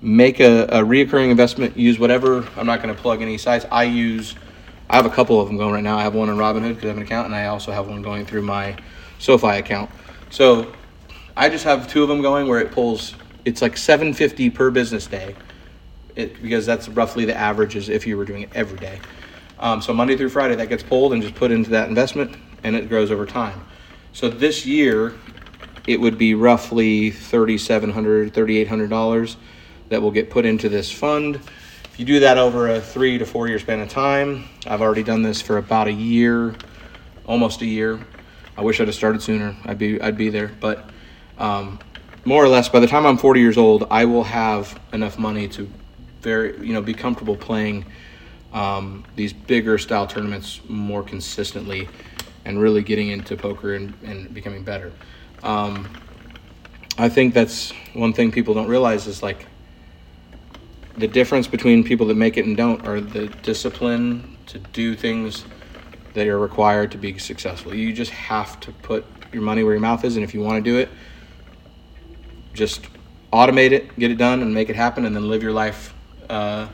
Make 0.00 0.40
a, 0.40 0.64
a 0.64 0.82
reoccurring 0.82 1.30
investment. 1.30 1.76
Use 1.76 1.98
whatever. 1.98 2.38
I'm 2.56 2.66
not 2.66 2.82
going 2.82 2.92
to 2.94 3.00
plug 3.00 3.22
any 3.22 3.38
sites. 3.38 3.66
I 3.70 3.84
use 3.84 4.34
I 4.88 4.96
have 4.96 5.06
a 5.06 5.10
couple 5.10 5.40
of 5.40 5.48
them 5.48 5.56
going 5.56 5.72
right 5.72 5.84
now. 5.84 5.96
I 5.96 6.02
have 6.02 6.14
one 6.14 6.28
in 6.28 6.36
Robinhood 6.36 6.70
because 6.70 6.84
I 6.84 6.88
have 6.88 6.96
an 6.96 7.02
account, 7.02 7.26
and 7.26 7.34
I 7.34 7.46
also 7.46 7.72
have 7.72 7.88
one 7.88 8.02
going 8.02 8.26
through 8.26 8.42
my 8.42 8.76
SoFi 9.18 9.58
account. 9.58 9.90
So 10.30 10.72
I 11.36 11.48
just 11.48 11.64
have 11.64 11.88
two 11.88 12.02
of 12.02 12.08
them 12.08 12.22
going 12.22 12.48
where 12.48 12.60
it 12.60 12.72
pulls. 12.72 13.14
It's 13.44 13.62
like 13.62 13.76
750 13.76 14.50
per 14.50 14.70
business 14.70 15.06
day, 15.06 15.34
it, 16.16 16.42
because 16.42 16.66
that's 16.66 16.88
roughly 16.88 17.24
the 17.24 17.36
average 17.36 17.76
is 17.76 17.88
if 17.88 18.06
you 18.06 18.16
were 18.16 18.24
doing 18.24 18.42
it 18.42 18.50
every 18.54 18.78
day. 18.78 19.00
Um, 19.58 19.80
so 19.80 19.92
Monday 19.92 20.16
through 20.16 20.30
Friday, 20.30 20.56
that 20.56 20.68
gets 20.68 20.82
pulled 20.82 21.12
and 21.12 21.22
just 21.22 21.34
put 21.34 21.50
into 21.50 21.70
that 21.70 21.88
investment, 21.88 22.36
and 22.64 22.76
it 22.76 22.88
grows 22.88 23.10
over 23.10 23.26
time. 23.26 23.64
So 24.12 24.28
this 24.28 24.66
year, 24.66 25.14
it 25.86 26.00
would 26.00 26.18
be 26.18 26.34
roughly 26.34 27.10
$3,700, 27.10 28.30
$3,800 28.30 29.36
that 29.88 30.00
will 30.00 30.10
get 30.10 30.30
put 30.30 30.46
into 30.46 30.68
this 30.68 30.90
fund 30.90 31.40
if 31.92 32.00
you 32.00 32.06
do 32.06 32.20
that 32.20 32.38
over 32.38 32.70
a 32.70 32.80
three 32.80 33.18
to 33.18 33.26
four 33.26 33.48
year 33.48 33.58
span 33.58 33.78
of 33.80 33.90
time, 33.90 34.48
I've 34.66 34.80
already 34.80 35.02
done 35.02 35.20
this 35.20 35.42
for 35.42 35.58
about 35.58 35.88
a 35.88 35.92
year, 35.92 36.54
almost 37.26 37.60
a 37.60 37.66
year. 37.66 38.00
I 38.56 38.62
wish 38.62 38.80
I'd 38.80 38.88
have 38.88 38.94
started 38.94 39.20
sooner. 39.20 39.54
I'd 39.66 39.76
be 39.76 40.00
I'd 40.00 40.16
be 40.16 40.30
there, 40.30 40.50
but 40.58 40.88
um, 41.36 41.78
more 42.24 42.42
or 42.42 42.48
less, 42.48 42.70
by 42.70 42.80
the 42.80 42.86
time 42.86 43.04
I'm 43.04 43.18
40 43.18 43.40
years 43.40 43.58
old, 43.58 43.86
I 43.90 44.06
will 44.06 44.24
have 44.24 44.80
enough 44.94 45.18
money 45.18 45.48
to 45.48 45.68
very 46.22 46.66
you 46.66 46.72
know 46.72 46.80
be 46.80 46.94
comfortable 46.94 47.36
playing 47.36 47.84
um, 48.54 49.04
these 49.14 49.34
bigger 49.34 49.76
style 49.76 50.06
tournaments 50.06 50.62
more 50.68 51.02
consistently 51.02 51.90
and 52.44 52.60
really 52.60 52.82
getting 52.82 53.08
into 53.08 53.36
poker 53.36 53.74
and, 53.74 53.94
and 54.02 54.32
becoming 54.34 54.62
better. 54.62 54.92
Um, 55.42 55.88
I 56.98 57.08
think 57.08 57.34
that's 57.34 57.72
one 57.94 58.12
thing 58.12 58.30
people 58.30 58.54
don't 58.54 58.68
realize 58.68 59.06
is 59.06 59.22
like 59.22 59.46
the 60.96 61.08
difference 61.08 61.46
between 61.46 61.82
people 61.84 62.06
that 62.08 62.16
make 62.16 62.36
it 62.36 62.44
and 62.44 62.56
don't 62.56 62.86
are 62.86 63.00
the 63.00 63.28
discipline 63.42 64.36
to 64.46 64.58
do 64.58 64.94
things 64.94 65.44
that 66.14 66.26
are 66.26 66.38
required 66.38 66.92
to 66.92 66.98
be 66.98 67.18
successful. 67.18 67.74
You 67.74 67.92
just 67.92 68.10
have 68.10 68.60
to 68.60 68.72
put 68.72 69.06
your 69.32 69.42
money 69.42 69.64
where 69.64 69.72
your 69.72 69.80
mouth 69.80 70.04
is, 70.04 70.16
and 70.16 70.24
if 70.24 70.34
you 70.34 70.42
want 70.42 70.62
to 70.62 70.70
do 70.70 70.76
it, 70.78 70.90
just 72.52 72.86
automate 73.32 73.72
it, 73.72 73.98
get 73.98 74.10
it 74.10 74.18
done, 74.18 74.42
and 74.42 74.52
make 74.52 74.68
it 74.68 74.76
happen, 74.76 75.06
and 75.06 75.16
then 75.16 75.28
live 75.28 75.42
your 75.42 75.52
life. 75.52 75.94
Uh, 76.28 76.68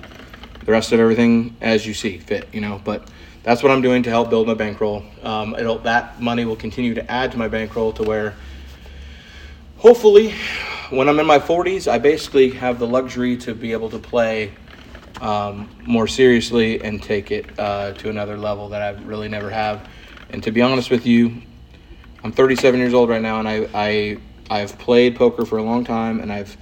the 0.64 0.72
rest 0.72 0.92
of 0.92 0.98
everything 0.98 1.56
as 1.60 1.86
you 1.86 1.94
see 1.94 2.18
fit, 2.18 2.48
you 2.52 2.60
know. 2.60 2.80
But 2.82 3.08
that's 3.48 3.62
what 3.62 3.72
I'm 3.72 3.80
doing 3.80 4.02
to 4.02 4.10
help 4.10 4.28
build 4.28 4.46
my 4.46 4.52
bankroll. 4.52 5.02
Um, 5.22 5.54
it'll 5.54 5.78
that 5.78 6.20
money 6.20 6.44
will 6.44 6.54
continue 6.54 6.92
to 6.92 7.10
add 7.10 7.32
to 7.32 7.38
my 7.38 7.48
bankroll 7.48 7.94
to 7.94 8.02
where, 8.02 8.34
hopefully, 9.78 10.34
when 10.90 11.08
I'm 11.08 11.18
in 11.18 11.24
my 11.24 11.38
40s, 11.38 11.90
I 11.90 11.96
basically 11.96 12.50
have 12.50 12.78
the 12.78 12.86
luxury 12.86 13.38
to 13.38 13.54
be 13.54 13.72
able 13.72 13.88
to 13.88 13.98
play 13.98 14.52
um, 15.22 15.70
more 15.86 16.06
seriously 16.06 16.82
and 16.82 17.02
take 17.02 17.30
it 17.30 17.46
uh, 17.58 17.94
to 17.94 18.10
another 18.10 18.36
level 18.36 18.68
that 18.68 18.82
I 18.82 19.00
really 19.04 19.28
never 19.28 19.48
have. 19.48 19.88
And 20.28 20.42
to 20.42 20.50
be 20.50 20.60
honest 20.60 20.90
with 20.90 21.06
you, 21.06 21.40
I'm 22.22 22.32
37 22.32 22.78
years 22.78 22.92
old 22.92 23.08
right 23.08 23.22
now, 23.22 23.38
and 23.38 23.48
I, 23.48 23.66
I 23.72 24.18
I've 24.50 24.78
played 24.78 25.16
poker 25.16 25.46
for 25.46 25.56
a 25.56 25.62
long 25.62 25.86
time, 25.86 26.20
and 26.20 26.30
I've 26.30 26.54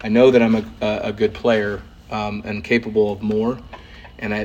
I 0.00 0.08
know 0.08 0.32
that 0.32 0.42
I'm 0.42 0.56
a, 0.56 0.64
a 1.04 1.12
good 1.12 1.34
player 1.34 1.80
um, 2.10 2.42
and 2.44 2.64
capable 2.64 3.12
of 3.12 3.22
more. 3.22 3.60
And 4.22 4.32
I, 4.32 4.44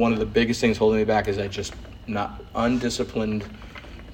one 0.00 0.12
of 0.12 0.20
the 0.20 0.24
biggest 0.24 0.60
things 0.60 0.78
holding 0.78 1.00
me 1.00 1.04
back 1.04 1.26
is 1.26 1.36
I 1.38 1.48
just 1.48 1.74
not 2.06 2.42
undisciplined 2.54 3.44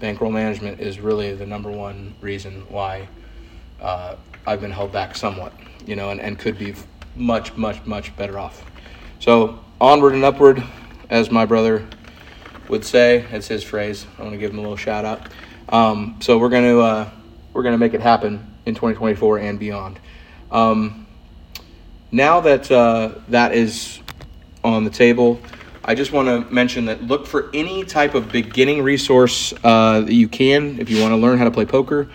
bankroll 0.01 0.33
management 0.33 0.81
is 0.81 0.98
really 0.98 1.35
the 1.35 1.46
number 1.46 1.70
one 1.70 2.14
reason 2.22 2.64
why 2.70 3.09
uh, 3.81 4.16
I've 4.46 4.62
been 4.62 4.70
held 4.70 4.90
back 4.90 5.14
somewhat, 5.14 5.53
you 5.87 5.96
know, 5.96 6.11
and, 6.11 6.20
and 6.20 6.38
could 6.38 6.59
be 6.59 6.75
much, 7.14 7.55
much, 7.57 7.85
much 7.85 8.16
better 8.16 8.38
off. 8.38 8.64
So 9.20 9.61
onward 9.81 10.14
and 10.14 10.25
upward, 10.25 10.64
as 11.11 11.31
my 11.31 11.44
brother 11.44 11.87
would 12.68 12.85
say. 12.85 13.27
It's 13.31 13.48
his 13.48 13.62
phrase. 13.62 14.07
I 14.18 14.22
want 14.22 14.33
to 14.33 14.38
give 14.38 14.51
him 14.51 14.59
a 14.59 14.62
little 14.62 14.77
shout 14.77 15.05
out. 15.05 15.29
Um, 15.68 16.16
so 16.20 16.38
we're 16.38 16.48
gonna 16.48 16.79
uh, 16.79 17.11
we're 17.53 17.62
gonna 17.62 17.79
make 17.79 17.94
it 17.94 18.01
happen 18.01 18.46
in 18.64 18.75
2024 18.75 19.38
and 19.40 19.59
beyond. 19.59 19.98
Um, 20.51 21.07
now 22.11 22.40
that 22.40 22.70
uh, 22.70 23.12
that 23.29 23.55
is 23.55 24.01
on 24.64 24.85
the 24.85 24.90
table, 24.90 25.40
I 25.85 25.94
just 25.94 26.12
want 26.12 26.29
to 26.29 26.53
mention 26.53 26.85
that 26.85 27.03
look 27.03 27.27
for 27.27 27.51
any 27.53 27.85
type 27.85 28.14
of 28.14 28.31
beginning 28.31 28.83
resource 28.83 29.53
uh, 29.64 30.01
that 30.03 30.12
you 30.12 30.29
can 30.29 30.79
if 30.79 30.88
you 30.88 31.01
want 31.01 31.12
to 31.12 31.16
learn 31.16 31.38
how 31.38 31.44
to 31.44 31.51
play 31.51 31.66
poker. 31.66 32.09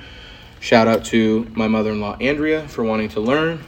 Shout 0.59 0.87
out 0.87 1.05
to 1.05 1.45
my 1.53 1.67
mother 1.67 1.91
in 1.91 1.99
law, 1.99 2.17
Andrea, 2.19 2.67
for 2.67 2.83
wanting 2.83 3.09
to 3.09 3.19
learn. 3.19 3.63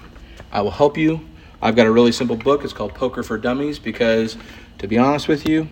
I 0.52 0.62
will 0.62 0.72
help 0.72 0.98
you. 0.98 1.22
I've 1.62 1.76
got 1.76 1.86
a 1.86 1.92
really 1.92 2.14
simple 2.14 2.38
book. 2.38 2.64
It's 2.64 2.74
called 2.74 2.96
Poker 2.96 3.22
for 3.22 3.38
Dummies 3.38 3.78
because, 3.78 4.38
to 4.78 4.88
be 4.88 4.98
honest 4.98 5.28
with 5.28 5.48
you, 5.48 5.68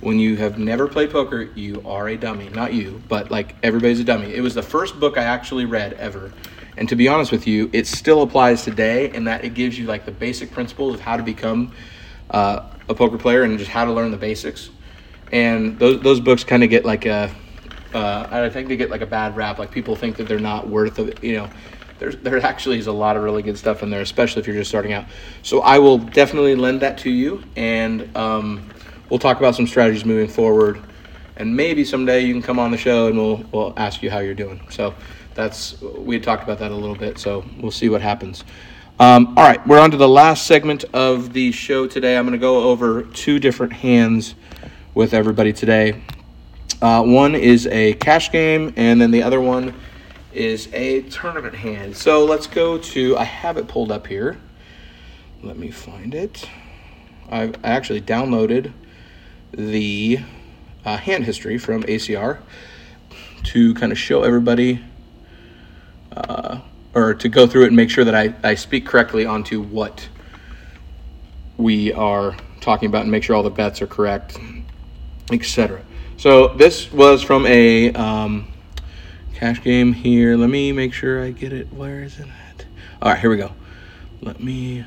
when 0.00 0.18
you 0.18 0.36
have 0.36 0.58
never 0.58 0.86
played 0.86 1.10
poker, 1.10 1.48
you 1.54 1.82
are 1.86 2.08
a 2.08 2.16
dummy. 2.16 2.50
Not 2.50 2.74
you, 2.74 3.02
but 3.08 3.30
like 3.30 3.56
everybody's 3.62 4.00
a 4.00 4.04
dummy. 4.04 4.34
It 4.34 4.42
was 4.42 4.54
the 4.54 4.62
first 4.62 5.00
book 5.00 5.16
I 5.16 5.22
actually 5.24 5.64
read 5.64 5.94
ever. 5.94 6.30
And 6.76 6.88
to 6.90 6.96
be 6.96 7.08
honest 7.08 7.32
with 7.32 7.46
you, 7.46 7.70
it 7.72 7.86
still 7.86 8.22
applies 8.22 8.62
today 8.62 9.10
in 9.14 9.24
that 9.24 9.44
it 9.44 9.54
gives 9.54 9.78
you 9.78 9.86
like 9.86 10.04
the 10.04 10.12
basic 10.12 10.50
principles 10.50 10.94
of 10.94 11.00
how 11.00 11.16
to 11.16 11.22
become 11.22 11.72
uh, 12.30 12.68
a 12.88 12.94
poker 12.94 13.18
player 13.18 13.42
and 13.42 13.58
just 13.58 13.70
how 13.70 13.84
to 13.84 13.92
learn 13.92 14.10
the 14.10 14.16
basics. 14.16 14.70
And 15.32 15.78
those, 15.78 16.00
those 16.02 16.20
books 16.20 16.44
kind 16.44 16.62
of 16.62 16.70
get 16.70 16.84
like 16.84 17.06
a 17.06 17.34
uh, 17.94 18.28
I 18.30 18.50
think 18.50 18.68
they 18.68 18.76
get 18.76 18.90
like 18.90 19.02
a 19.02 19.06
bad 19.06 19.36
rap. 19.36 19.58
Like 19.58 19.70
people 19.70 19.94
think 19.94 20.16
that 20.16 20.26
they're 20.26 20.40
not 20.40 20.68
worth 20.68 20.98
it. 20.98 21.22
You 21.22 21.36
know, 21.36 21.50
there's 21.98 22.16
there 22.16 22.38
actually 22.44 22.78
is 22.78 22.88
a 22.88 22.92
lot 22.92 23.16
of 23.16 23.22
really 23.22 23.42
good 23.42 23.56
stuff 23.56 23.82
in 23.82 23.90
there, 23.90 24.00
especially 24.00 24.40
if 24.40 24.46
you're 24.46 24.56
just 24.56 24.70
starting 24.70 24.92
out. 24.92 25.06
So 25.42 25.60
I 25.60 25.78
will 25.78 25.98
definitely 25.98 26.56
lend 26.56 26.80
that 26.80 26.98
to 26.98 27.10
you, 27.10 27.42
and 27.56 28.14
um, 28.16 28.68
we'll 29.08 29.20
talk 29.20 29.38
about 29.38 29.54
some 29.54 29.66
strategies 29.66 30.04
moving 30.04 30.28
forward. 30.28 30.82
And 31.36 31.56
maybe 31.56 31.84
someday 31.84 32.20
you 32.20 32.32
can 32.32 32.42
come 32.42 32.60
on 32.60 32.70
the 32.70 32.76
show 32.76 33.08
and 33.08 33.16
we'll 33.16 33.44
we'll 33.52 33.74
ask 33.76 34.02
you 34.02 34.10
how 34.10 34.18
you're 34.18 34.34
doing. 34.34 34.60
So 34.70 34.94
that's 35.34 35.80
we 35.80 36.16
had 36.16 36.24
talked 36.24 36.42
about 36.42 36.58
that 36.58 36.72
a 36.72 36.76
little 36.76 36.96
bit, 36.96 37.18
so 37.18 37.44
we'll 37.60 37.72
see 37.72 37.88
what 37.88 38.02
happens. 38.02 38.44
Um, 39.00 39.36
all 39.36 39.42
right, 39.42 39.66
we're 39.66 39.80
on 39.80 39.90
to 39.90 39.96
the 39.96 40.08
last 40.08 40.46
segment 40.46 40.84
of 40.92 41.32
the 41.32 41.50
show 41.50 41.88
today. 41.88 42.16
I'm 42.16 42.24
going 42.26 42.30
to 42.30 42.38
go 42.38 42.70
over 42.70 43.02
two 43.02 43.40
different 43.40 43.72
hands 43.72 44.36
with 44.94 45.12
everybody 45.12 45.52
today. 45.52 46.00
Uh, 46.80 47.02
one 47.02 47.34
is 47.34 47.66
a 47.66 47.94
cash 47.94 48.30
game, 48.30 48.72
and 48.76 49.00
then 49.00 49.10
the 49.10 49.24
other 49.24 49.40
one 49.40 49.74
is 50.32 50.72
a 50.72 51.02
tournament 51.02 51.56
hand. 51.56 51.96
So 51.96 52.24
let's 52.24 52.46
go 52.46 52.78
to, 52.78 53.16
I 53.16 53.24
have 53.24 53.56
it 53.56 53.66
pulled 53.66 53.90
up 53.90 54.06
here. 54.06 54.38
Let 55.42 55.58
me 55.58 55.72
find 55.72 56.14
it. 56.14 56.48
I've 57.28 57.56
actually 57.64 58.00
downloaded 58.00 58.72
the 59.50 60.20
uh, 60.84 60.98
hand 60.98 61.24
history 61.24 61.58
from 61.58 61.82
ACR 61.82 62.38
to 63.42 63.74
kind 63.74 63.90
of 63.90 63.98
show 63.98 64.22
everybody 64.22 64.84
uh, 66.16 66.53
or 66.94 67.14
to 67.14 67.28
go 67.28 67.46
through 67.46 67.64
it 67.64 67.68
and 67.68 67.76
make 67.76 67.90
sure 67.90 68.04
that 68.04 68.14
I, 68.14 68.34
I 68.42 68.54
speak 68.54 68.86
correctly 68.86 69.26
onto 69.26 69.62
what 69.62 70.08
we 71.56 71.92
are 71.92 72.36
talking 72.60 72.88
about 72.88 73.02
and 73.02 73.10
make 73.10 73.22
sure 73.22 73.36
all 73.36 73.42
the 73.42 73.50
bets 73.50 73.82
are 73.82 73.86
correct, 73.86 74.38
etc. 75.30 75.82
So 76.16 76.48
this 76.48 76.92
was 76.92 77.22
from 77.22 77.46
a 77.46 77.92
um, 77.92 78.52
cash 79.34 79.62
game 79.62 79.92
here. 79.92 80.36
Let 80.36 80.48
me 80.48 80.72
make 80.72 80.92
sure 80.92 81.22
I 81.22 81.30
get 81.30 81.52
it. 81.52 81.72
Where 81.72 82.02
is 82.02 82.18
it 82.18 82.26
at? 82.26 82.64
All 83.02 83.10
right, 83.10 83.20
here 83.20 83.30
we 83.30 83.36
go. 83.36 83.52
Let 84.20 84.40
me. 84.40 84.84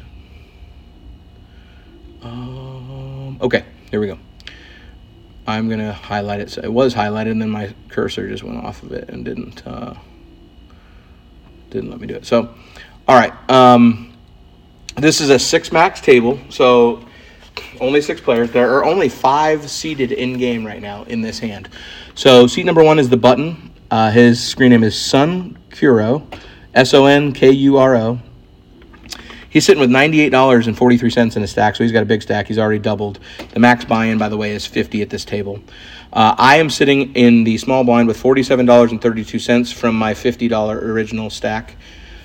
Um, 2.24 3.38
okay, 3.42 3.66
here 3.92 4.00
we 4.00 4.08
go. 4.08 4.18
I'm 5.46 5.70
gonna 5.70 5.94
highlight 5.94 6.42
it. 6.42 6.50
So 6.50 6.62
it 6.62 6.72
was 6.72 6.94
highlighted, 6.94 7.32
and 7.32 7.42
then 7.42 7.50
my 7.50 7.74
cursor 7.90 8.28
just 8.28 8.44
went 8.44 8.64
off 8.64 8.84
of 8.84 8.92
it 8.92 9.10
and 9.10 9.24
didn't. 9.24 9.66
Uh, 9.66 9.94
didn't 11.78 11.92
let 11.92 12.02
me 12.02 12.08
do 12.08 12.16
it. 12.16 12.26
So, 12.26 12.54
all 13.08 13.18
right. 13.18 13.34
Um, 13.50 14.14
this 14.96 15.22
is 15.22 15.30
a 15.30 15.38
six 15.38 15.72
max 15.72 16.02
table, 16.02 16.40
so 16.50 17.06
only 17.80 18.02
six 18.02 18.20
players. 18.20 18.52
There 18.52 18.74
are 18.74 18.84
only 18.84 19.10
five 19.10 19.70
seated 19.70 20.12
in 20.12 20.38
game 20.38 20.66
right 20.66 20.82
now 20.82 21.04
in 21.04 21.22
this 21.22 21.40
hand. 21.40 21.70
So 22.16 22.48
seat 22.48 22.66
number 22.66 22.84
one 22.84 22.98
is 22.98 23.10
the 23.10 23.18
button. 23.18 23.72
Uh, 23.92 24.12
his 24.12 24.44
screen 24.44 24.72
name 24.72 24.84
is 24.84 25.00
Son 25.00 25.58
Kuro, 25.70 26.28
S 26.74 26.94
O 26.94 27.06
N 27.06 27.32
K 27.32 27.52
U 27.52 27.78
R 27.78 27.96
O. 27.96 28.20
He's 29.50 29.66
sitting 29.66 29.80
with 29.80 29.90
$98.43 29.90 31.36
in 31.36 31.42
his 31.42 31.52
stack, 31.52 31.76
so 31.76 31.84
he's 31.84 31.94
got 31.94 32.04
a 32.04 32.06
big 32.06 32.22
stack. 32.22 32.48
He's 32.48 32.60
already 32.60 32.80
doubled. 32.80 33.20
The 33.54 33.60
max 33.60 33.86
buy 33.86 34.06
in, 34.06 34.18
by 34.18 34.30
the 34.30 34.38
way, 34.38 34.52
is 34.52 34.68
50 34.68 35.02
at 35.02 35.10
this 35.10 35.24
table. 35.24 35.62
Uh, 36.14 36.36
I 36.38 36.58
am 36.58 36.70
sitting 36.70 37.14
in 37.16 37.44
the 37.44 37.58
small 37.58 37.84
blind 37.84 38.08
with 38.08 38.22
$47.32 38.22 39.74
from 39.74 39.96
my 39.96 40.14
$50 40.14 40.82
original 40.82 41.30
stack. 41.30 41.76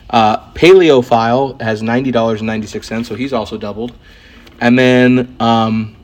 Uh, 0.09 0.51
Paleophile 0.53 1.61
has 1.61 1.83
$90.96, 1.83 3.07
so 3.07 3.14
he's 3.14 3.33
also 3.33 3.57
doubled. 3.57 3.92
And 4.61 4.79
then 4.79 5.35
um, 5.40 5.97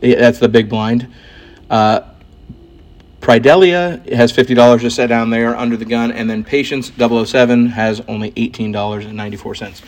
that's 0.00 0.38
the 0.38 0.48
big 0.48 0.68
blind. 0.68 1.12
Uh, 1.70 2.00
Pridelia 3.20 4.04
has 4.12 4.32
$50 4.32 4.80
just 4.80 4.96
set 4.96 5.06
down 5.06 5.30
there 5.30 5.56
under 5.56 5.76
the 5.76 5.84
gun. 5.84 6.10
And 6.10 6.28
then 6.28 6.42
Patience 6.42 6.90
007 6.98 7.66
has 7.68 8.00
only 8.08 8.32
$18.94. 8.32 9.80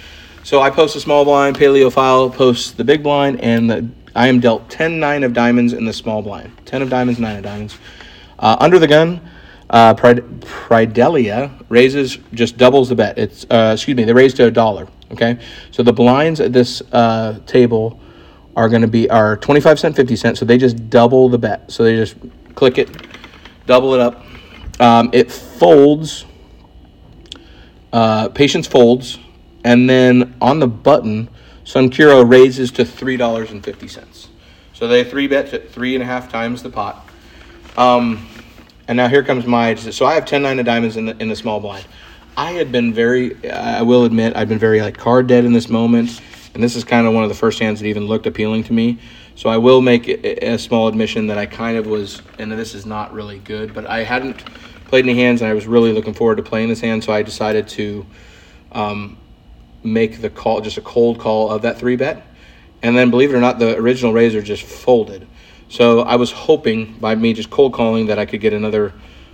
So 0.44 0.60
I 0.60 0.70
post 0.70 0.94
a 0.94 1.00
small 1.00 1.24
blind, 1.24 1.56
Paleophile 1.56 2.32
posts 2.32 2.70
the 2.70 2.84
big 2.84 3.02
blind, 3.02 3.40
and 3.40 3.68
the 3.68 3.88
I 4.14 4.28
am 4.28 4.40
dealt 4.40 4.70
10 4.70 5.00
9 5.00 5.24
of 5.24 5.32
diamonds 5.32 5.72
in 5.72 5.84
the 5.84 5.92
small 5.92 6.22
blind. 6.22 6.52
10 6.66 6.82
of 6.82 6.90
diamonds, 6.90 7.18
9 7.18 7.36
of 7.36 7.42
diamonds. 7.42 7.78
Uh, 8.38 8.56
under 8.60 8.78
the 8.78 8.86
gun, 8.86 9.20
uh, 9.70 9.94
Pridelia 9.94 11.50
raises 11.68 12.18
just 12.32 12.56
doubles 12.56 12.88
the 12.88 12.94
bet. 12.94 13.18
It's 13.18 13.44
uh, 13.50 13.72
excuse 13.74 13.96
me, 13.96 14.04
they 14.04 14.12
raise 14.12 14.34
to 14.34 14.46
a 14.46 14.50
dollar. 14.50 14.88
Okay, 15.10 15.38
so 15.70 15.82
the 15.82 15.92
blinds 15.92 16.40
at 16.40 16.52
this 16.52 16.82
uh, 16.92 17.38
table 17.46 18.00
are 18.56 18.68
going 18.68 18.82
to 18.82 18.88
be 18.88 19.08
are 19.10 19.36
25 19.36 19.80
cent, 19.80 19.96
50 19.96 20.16
cent. 20.16 20.38
So 20.38 20.44
they 20.44 20.58
just 20.58 20.90
double 20.90 21.28
the 21.28 21.38
bet. 21.38 21.70
So 21.70 21.84
they 21.84 21.96
just 21.96 22.16
click 22.54 22.78
it, 22.78 22.88
double 23.66 23.94
it 23.94 24.00
up. 24.00 24.24
Um, 24.80 25.10
it 25.12 25.30
folds. 25.30 26.26
Uh, 27.92 28.28
patience 28.28 28.66
folds, 28.66 29.18
and 29.62 29.88
then 29.88 30.34
on 30.40 30.58
the 30.58 30.66
button 30.66 31.28
Son 31.64 31.90
Kuro 31.90 32.22
raises 32.22 32.70
to 32.72 32.84
three 32.84 33.16
dollars 33.16 33.50
and 33.50 33.64
fifty 33.64 33.88
cents. 33.88 34.28
So 34.74 34.88
they 34.88 35.04
three 35.04 35.26
bet 35.26 35.52
at 35.54 35.70
three 35.70 35.94
and 35.94 36.02
a 36.02 36.06
half 36.06 36.30
times 36.30 36.62
the 36.62 36.70
pot. 36.70 37.08
Um, 37.76 38.28
and 38.88 38.96
now 38.96 39.08
here 39.08 39.22
comes 39.22 39.46
my. 39.46 39.74
So 39.74 40.06
I 40.06 40.14
have 40.14 40.26
10 40.26 40.42
9 40.42 40.58
of 40.58 40.66
diamonds 40.66 40.96
in 40.96 41.06
the 41.06 41.16
in 41.18 41.28
the 41.28 41.36
small 41.36 41.60
blind. 41.60 41.86
I 42.36 42.52
had 42.52 42.70
been 42.70 42.92
very. 42.92 43.48
I 43.50 43.82
will 43.82 44.04
admit 44.04 44.36
I've 44.36 44.48
been 44.48 44.58
very 44.58 44.80
like 44.82 44.96
card 44.96 45.26
dead 45.26 45.44
in 45.44 45.52
this 45.52 45.68
moment, 45.68 46.20
and 46.54 46.62
this 46.62 46.76
is 46.76 46.84
kind 46.84 47.06
of 47.06 47.14
one 47.14 47.22
of 47.22 47.28
the 47.28 47.34
first 47.34 47.58
hands 47.58 47.80
that 47.80 47.86
even 47.86 48.06
looked 48.06 48.26
appealing 48.26 48.64
to 48.64 48.72
me. 48.72 48.98
So 49.36 49.48
I 49.48 49.56
will 49.56 49.80
make 49.80 50.08
a, 50.08 50.52
a 50.52 50.58
small 50.58 50.86
admission 50.86 51.26
that 51.28 51.38
I 51.38 51.46
kind 51.46 51.76
of 51.76 51.86
was, 51.86 52.22
and 52.38 52.52
this 52.52 52.74
is 52.74 52.86
not 52.86 53.12
really 53.12 53.38
good, 53.38 53.74
but 53.74 53.86
I 53.86 54.04
hadn't 54.04 54.44
played 54.86 55.04
any 55.04 55.14
hands, 55.14 55.40
and 55.40 55.50
I 55.50 55.54
was 55.54 55.66
really 55.66 55.92
looking 55.92 56.14
forward 56.14 56.36
to 56.36 56.42
playing 56.42 56.68
this 56.68 56.80
hand. 56.80 57.02
So 57.02 57.12
I 57.12 57.22
decided 57.22 57.68
to 57.68 58.06
um, 58.72 59.16
make 59.84 60.20
the 60.20 60.30
call, 60.30 60.60
just 60.60 60.78
a 60.78 60.80
cold 60.80 61.18
call 61.18 61.50
of 61.50 61.62
that 61.62 61.78
three 61.78 61.96
bet. 61.96 62.26
And 62.82 62.96
then, 62.96 63.10
believe 63.10 63.32
it 63.32 63.36
or 63.36 63.40
not, 63.40 63.58
the 63.58 63.76
original 63.76 64.12
raiser 64.12 64.42
just 64.42 64.62
folded. 64.62 65.26
So 65.68 66.00
I 66.00 66.16
was 66.16 66.30
hoping 66.30 66.94
by 66.94 67.14
me 67.14 67.32
just 67.32 67.50
cold 67.50 67.72
calling 67.72 68.06
that 68.06 68.18
I 68.18 68.26
could 68.26 68.40
get 68.40 68.52
another 68.52 68.92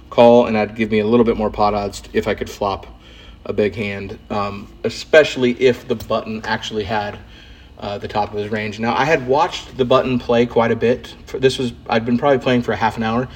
call 0.09 0.47
and 0.47 0.57
that'd 0.57 0.77
give 0.77 0.91
me 0.91 0.99
a 0.99 1.07
little 1.07 1.25
bit 1.25 1.37
more 1.37 1.51
pot 1.51 1.75
odds 1.75 2.03
if 2.13 2.27
I 2.29 2.35
could 2.35 2.51
flop 2.51 2.87
a 3.45 3.53
big 3.53 3.75
hand, 3.75 4.19
um, 4.29 4.73
especially 4.85 5.53
if 5.61 5.89
the 5.89 5.95
button 5.95 6.43
actually 6.45 6.85
had 6.85 7.19
uh, 7.79 7.97
the 7.99 8.09
top 8.09 8.33
of 8.33 8.39
his 8.39 8.51
range. 8.51 8.79
Now 8.79 8.95
I 8.95 9.05
had 9.05 9.27
watched 9.27 9.77
the 9.77 9.85
button 9.85 10.19
play 10.19 10.47
quite 10.47 10.71
a 10.71 10.77
bit. 10.77 11.15
For, 11.27 11.39
this 11.39 11.59
was 11.59 11.73
I'd 11.89 12.05
been 12.05 12.19
probably 12.19 12.39
playing 12.39 12.63
for 12.63 12.73
a 12.73 12.77
half 12.77 12.97
an 12.97 13.03
hour, 13.03 13.29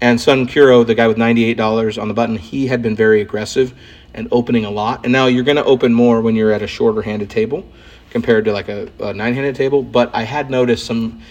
and 0.00 0.20
Son 0.20 0.46
Kuro, 0.46 0.84
the 0.84 0.94
guy 0.94 1.08
with 1.08 1.18
ninety 1.18 1.44
eight 1.44 1.56
dollars 1.56 1.98
on 1.98 2.06
the 2.06 2.14
button, 2.14 2.36
he 2.36 2.68
had 2.68 2.82
been 2.82 2.94
very 2.94 3.20
aggressive 3.20 3.74
and 4.18 4.28
opening 4.32 4.64
a 4.64 4.70
lot. 4.70 5.04
And 5.04 5.12
now 5.12 5.26
you're 5.26 5.44
going 5.44 5.56
to 5.56 5.64
open 5.64 5.94
more 5.94 6.20
when 6.20 6.34
you're 6.34 6.52
at 6.52 6.60
a 6.60 6.66
shorter 6.66 7.00
handed 7.02 7.30
table 7.30 7.64
compared 8.10 8.44
to 8.46 8.52
like 8.52 8.68
a, 8.68 8.90
a 8.98 9.14
nine 9.14 9.32
handed 9.32 9.54
table. 9.54 9.82
But 9.82 10.10
I 10.14 10.24
had 10.24 10.50
noticed 10.50 10.84
some 10.84 11.22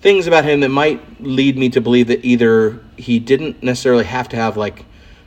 things 0.00 0.26
about 0.26 0.44
him 0.44 0.60
that 0.60 0.70
might 0.70 1.22
lead 1.22 1.56
me 1.58 1.68
to 1.68 1.80
believe 1.80 2.08
that 2.08 2.24
either 2.24 2.80
he 2.96 3.18
didn't 3.18 3.62
necessarily 3.62 4.04
have 4.04 4.28
to 4.30 4.36
have 4.36 4.56
like 4.56 4.84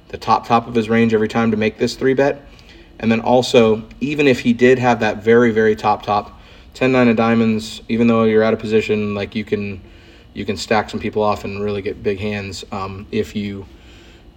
the 0.10 0.18
top 0.18 0.48
top 0.48 0.68
of 0.68 0.74
his 0.74 0.90
range 0.90 1.14
every 1.14 1.28
time 1.28 1.52
to 1.52 1.58
make 1.58 1.78
this 1.78 1.96
three 1.96 2.14
bet. 2.14 2.42
And 3.00 3.12
then 3.12 3.20
also, 3.20 3.88
even 4.02 4.28
if 4.28 4.40
he 4.40 4.54
did 4.54 4.80
have 4.80 5.02
that 5.02 5.24
very, 5.24 5.52
very 5.52 5.76
top 5.76 6.04
top, 6.04 6.42
10 6.74 6.92
9 6.92 7.10
of 7.10 7.16
diamonds, 7.16 7.82
even 7.88 8.08
though 8.08 8.24
you're 8.24 8.44
out 8.44 8.54
of 8.54 8.60
position, 8.60 9.14
like 9.14 9.36
you 9.36 9.46
can 9.46 9.82
you 10.34 10.44
can 10.44 10.58
stack 10.58 10.90
some 10.90 11.00
people 11.00 11.22
off 11.22 11.46
and 11.46 11.64
really 11.64 11.82
get 11.82 12.04
big 12.04 12.20
hands 12.20 12.66
um, 12.72 13.08
if 13.12 13.36
you 13.36 13.66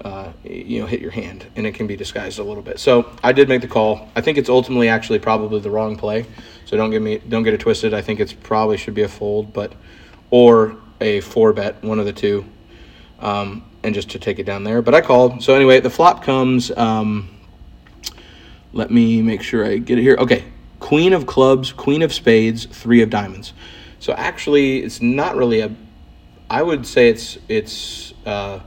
uh, 0.05 0.31
you 0.45 0.81
know, 0.81 0.87
hit 0.87 1.01
your 1.01 1.11
hand, 1.11 1.47
and 1.57 1.67
it 1.67 1.75
can 1.75 1.87
be 1.87 1.97
disguised 1.97 2.39
a 2.39 2.45
little 2.45 2.63
bit. 2.63 2.79
So 2.79 3.11
I 3.23 3.33
did 3.33 3.49
make 3.49 3.63
the 3.63 3.69
call. 3.69 4.09
I 4.15 4.21
think 4.21 4.39
it's 4.39 4.49
ultimately 4.49 4.89
actually 4.89 5.19
probably 5.19 5.61
the 5.61 5.71
wrong 5.71 5.97
play. 5.97 6.25
So 6.67 6.77
don't 6.77 6.91
get 6.91 7.03
me 7.03 7.19
don't 7.19 7.43
get 7.43 7.55
it 7.55 7.61
twisted. 7.61 7.95
I 7.95 8.03
think 8.03 8.21
it's 8.21 8.33
probably 8.33 8.77
should 8.77 8.95
be 8.95 9.03
a 9.03 9.09
fold, 9.09 9.53
but 9.53 9.73
or 10.31 10.77
a 11.01 11.21
four 11.21 11.53
bet, 11.53 11.83
one 11.83 11.99
of 11.99 12.07
the 12.07 12.13
two, 12.13 12.45
um, 13.21 13.65
and 13.83 13.95
just 13.95 14.11
to 14.11 14.19
take 14.19 14.39
it 14.39 14.45
down 14.45 14.65
there. 14.65 14.83
But 14.83 14.95
I 14.95 15.01
called. 15.01 15.43
So 15.43 15.55
anyway, 15.55 15.81
the 15.81 15.91
flop 15.91 16.23
comes. 16.23 16.71
Um, 16.71 17.31
let 18.73 18.91
me 18.91 19.23
make 19.23 19.43
sure 19.43 19.65
I 19.65 19.79
get 19.79 19.99
it 19.99 20.03
here. 20.03 20.17
Okay, 20.19 20.45
Queen 20.79 21.13
of 21.13 21.27
Clubs, 21.27 21.73
Queen 21.73 22.03
of 22.03 22.13
Spades, 22.13 22.67
Three 22.67 23.03
of 23.03 23.11
Diamonds. 23.11 23.53
So 23.99 24.13
actually, 24.13 24.85
it's 24.85 25.03
not 25.03 25.35
really 25.35 25.61
a. 25.61 25.75
I 26.49 26.63
would 26.63 26.87
say 26.87 27.09
it's 27.09 27.37
it's. 27.49 28.13
Uh, 28.25 28.61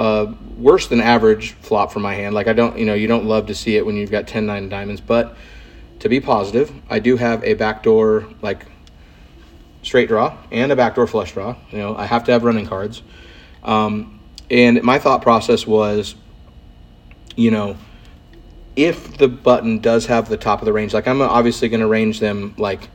uh, 0.00 0.32
worse 0.56 0.86
than 0.86 0.98
average 0.98 1.52
flop 1.60 1.92
for 1.92 2.00
my 2.00 2.14
hand. 2.14 2.34
Like 2.34 2.48
I 2.48 2.54
don't, 2.54 2.78
you 2.78 2.86
know, 2.86 2.94
you 2.94 3.06
don't 3.06 3.26
love 3.26 3.48
to 3.48 3.54
see 3.54 3.76
it 3.76 3.84
when 3.84 3.96
you've 3.96 4.10
got 4.10 4.26
10 4.26 4.46
9 4.46 4.70
diamonds, 4.70 5.02
but 5.02 5.36
to 5.98 6.08
be 6.08 6.20
positive, 6.20 6.72
I 6.88 7.00
do 7.00 7.18
have 7.18 7.44
a 7.44 7.52
backdoor 7.52 8.26
like 8.40 8.64
straight 9.82 10.08
draw 10.08 10.38
and 10.50 10.72
a 10.72 10.76
backdoor 10.76 11.06
flush 11.06 11.32
draw. 11.34 11.54
You 11.70 11.78
know, 11.78 11.94
I 11.94 12.06
have 12.06 12.24
to 12.24 12.32
have 12.32 12.44
running 12.44 12.66
cards. 12.66 13.02
Um, 13.62 14.20
and 14.50 14.82
my 14.82 14.98
thought 14.98 15.20
process 15.20 15.66
was, 15.66 16.14
you 17.36 17.50
know, 17.50 17.76
if 18.76 19.18
the 19.18 19.28
button 19.28 19.80
does 19.80 20.06
have 20.06 20.30
the 20.30 20.38
top 20.38 20.60
of 20.60 20.64
the 20.64 20.72
range, 20.72 20.94
like 20.94 21.08
I'm 21.08 21.20
obviously 21.20 21.68
going 21.68 21.80
to 21.80 21.86
range 21.86 22.20
them 22.20 22.54
like 22.56 22.88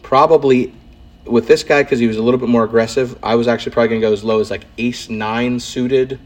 probably 0.00 0.72
with 1.24 1.46
this 1.46 1.62
guy, 1.62 1.82
because 1.82 1.98
he 1.98 2.06
was 2.06 2.16
a 2.16 2.22
little 2.22 2.40
bit 2.40 2.48
more 2.48 2.64
aggressive, 2.64 3.18
I 3.22 3.34
was 3.36 3.48
actually 3.48 3.72
probably 3.72 3.88
going 3.88 4.00
to 4.00 4.06
go 4.08 4.12
as 4.12 4.24
low 4.24 4.40
as 4.40 4.50
like 4.50 4.66
ace 4.78 5.08
nine 5.08 5.60
suited 5.60 6.18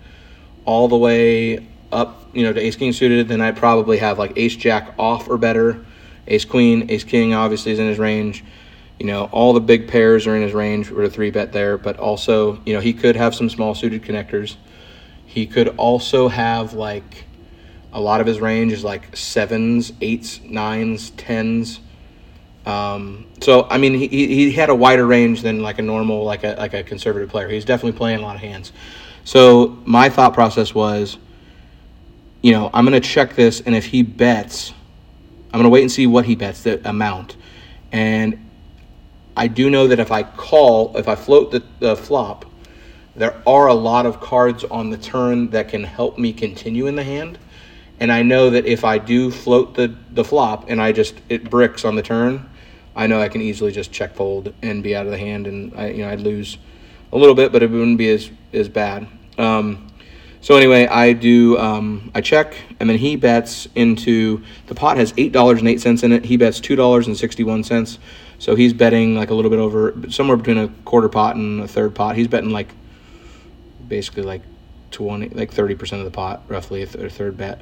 all 0.65 0.89
the 0.89 0.97
way 0.97 1.67
up, 1.93 2.29
you 2.33 2.43
know, 2.43 2.53
to 2.53 2.61
ace 2.61 2.77
king 2.77 2.93
suited. 2.93 3.29
Then 3.29 3.41
I'd 3.41 3.57
probably 3.57 3.99
have 3.99 4.19
like 4.19 4.33
ace 4.37 4.57
jack 4.57 4.95
off 4.99 5.29
or 5.29 5.39
better. 5.39 5.85
Ace 6.27 6.45
queen, 6.45 6.91
ace 6.91 7.05
king 7.05 7.35
obviously 7.35 7.73
is 7.73 7.79
in 7.79 7.87
his 7.87 7.99
range. 7.99 8.45
You 8.99 9.07
know, 9.07 9.25
all 9.31 9.53
the 9.53 9.61
big 9.61 9.89
pairs 9.89 10.27
are 10.27 10.35
in 10.35 10.43
his 10.43 10.55
range 10.55 10.91
with 10.91 11.05
a 11.05 11.11
three 11.11 11.31
bet 11.31 11.53
there, 11.53 11.77
but 11.77 11.99
also, 11.99 12.61
you 12.65 12.73
know, 12.73 12.81
he 12.81 12.95
could 12.95 13.15
have 13.15 13.35
some 13.35 13.51
small 13.51 13.75
suited 13.75 14.03
connectors. 14.03 14.57
He 15.27 15.47
could 15.47 15.69
also 15.77 16.29
have 16.29 16.73
like 16.73 17.27
A 17.97 18.01
lot 18.01 18.21
of 18.21 18.27
his 18.27 18.41
range 18.41 18.73
is 18.73 18.85
like 18.85 19.17
sevens, 19.17 19.91
eights, 20.03 20.41
nines, 20.43 21.11
tens. 21.11 21.81
Um, 22.67 23.27
so 23.41 23.67
I 23.71 23.79
mean, 23.79 23.95
he, 23.95 24.09
he 24.09 24.51
had 24.53 24.69
a 24.71 24.75
wider 24.75 25.07
range 25.07 25.43
than 25.43 25.63
like 25.63 25.79
a 25.79 25.83
normal, 25.83 26.25
like 26.25 26.45
a 26.45 26.57
like 26.59 26.75
a 26.75 26.83
conservative 26.83 27.31
player. 27.31 27.49
He's 27.49 27.65
definitely 27.65 27.97
playing 27.97 28.19
a 28.19 28.23
lot 28.23 28.35
of 28.35 28.43
hands. 28.43 28.73
So 29.25 29.79
my 29.85 30.09
thought 30.09 30.35
process 30.35 30.75
was, 30.75 31.17
you 32.43 32.53
know, 32.53 32.71
I'm 32.75 32.85
gonna 32.85 33.01
check 33.01 33.35
this, 33.35 33.61
and 33.61 33.75
if 33.75 33.87
he 33.87 34.03
bets, 34.03 34.73
I'm 35.53 35.59
gonna 35.59 35.69
wait 35.69 35.83
and 35.83 35.93
see 35.93 36.07
what 36.07 36.25
he 36.25 36.35
bets 36.35 36.65
the 36.65 36.87
amount, 36.89 37.37
and 37.93 38.47
I 39.37 39.49
do 39.49 39.69
know 39.69 39.87
that 39.89 40.01
if 40.01 40.11
I 40.11 40.23
call, 40.23 40.97
if 40.97 41.09
I 41.09 41.15
float 41.15 41.51
the, 41.51 41.63
the 41.79 41.95
flop, 41.95 42.47
there 43.15 43.41
are 43.47 43.67
a 43.67 43.75
lot 43.75 44.07
of 44.07 44.21
cards 44.21 44.65
on 44.65 44.91
the 44.91 44.97
turn 44.97 45.51
that 45.51 45.69
can 45.69 45.85
help 45.85 46.19
me 46.19 46.33
continue 46.33 46.87
in 46.87 46.97
the 46.97 47.05
hand. 47.05 47.39
And 48.01 48.11
I 48.11 48.23
know 48.23 48.51
that 48.51 48.67
if 48.67 48.85
I 48.85 48.99
do 48.99 49.31
float 49.31 49.75
the, 49.75 49.95
the 50.11 50.25
flop 50.25 50.69
and 50.69 50.81
I 50.81 50.93
just 50.93 51.15
it 51.29 51.49
bricks 51.49 51.85
on 51.85 51.97
the 51.97 52.03
turn, 52.03 52.49
I 52.97 53.07
know 53.07 53.21
I 53.21 53.29
can 53.29 53.43
easily 53.43 53.71
just 53.71 53.93
check 53.93 54.15
fold 54.15 54.55
and 54.63 54.83
be 54.83 54.97
out 54.97 55.07
of 55.07 55.13
the 55.13 55.19
hand, 55.19 55.47
and 55.47 55.73
I 55.77 55.91
you 55.91 56.03
know 56.03 56.11
I'd 56.11 56.21
lose 56.21 56.59
a 57.13 57.19
little 57.19 57.35
bit, 57.35 57.53
but 57.53 57.63
it 57.63 57.71
wouldn't 57.71 57.99
be 57.99 58.11
as 58.11 58.31
as 58.53 58.69
bad. 58.69 59.07
Um, 59.39 59.87
so 60.41 60.57
anyway, 60.57 60.87
I 60.87 61.13
do 61.13 61.59
um, 61.59 62.11
I 62.15 62.21
check, 62.21 62.57
and 62.81 62.89
then 62.89 62.99
he 62.99 63.17
bets 63.17 63.69
into 63.75 64.43
the 64.67 64.75
pot 64.75 64.97
has 64.97 65.13
eight 65.17 65.33
dollars 65.33 65.61
and 65.61 65.69
eight 65.69 65.81
cents 65.81 66.03
in 66.03 66.13
it. 66.13 66.25
He 66.25 66.37
bets 66.37 66.59
two 66.59 66.75
dollars 66.75 67.07
and 67.07 67.17
sixty 67.17 67.45
one 67.45 67.63
cents. 67.63 67.99
So 68.39 68.55
he's 68.55 68.73
betting 68.73 69.15
like 69.15 69.31
a 69.31 69.35
little 69.35 69.51
bit 69.51 69.59
over, 69.59 69.95
somewhere 70.11 70.37
between 70.37 70.59
a 70.59 70.69
quarter 70.85 71.09
pot 71.09 71.37
and 71.37 71.63
a 71.63 71.69
third 71.69 71.95
pot. 71.95 72.17
He's 72.17 72.29
betting 72.29 72.51
like 72.51 72.69
basically 73.89 74.25
like 74.25 74.43
20, 74.91 75.31
like 75.31 75.53
30% 75.53 75.99
of 75.99 76.05
the 76.05 76.11
pot, 76.11 76.43
roughly 76.49 76.83
a, 76.83 76.87
th- 76.87 77.05
a 77.05 77.11
third 77.11 77.37
bet. 77.37 77.61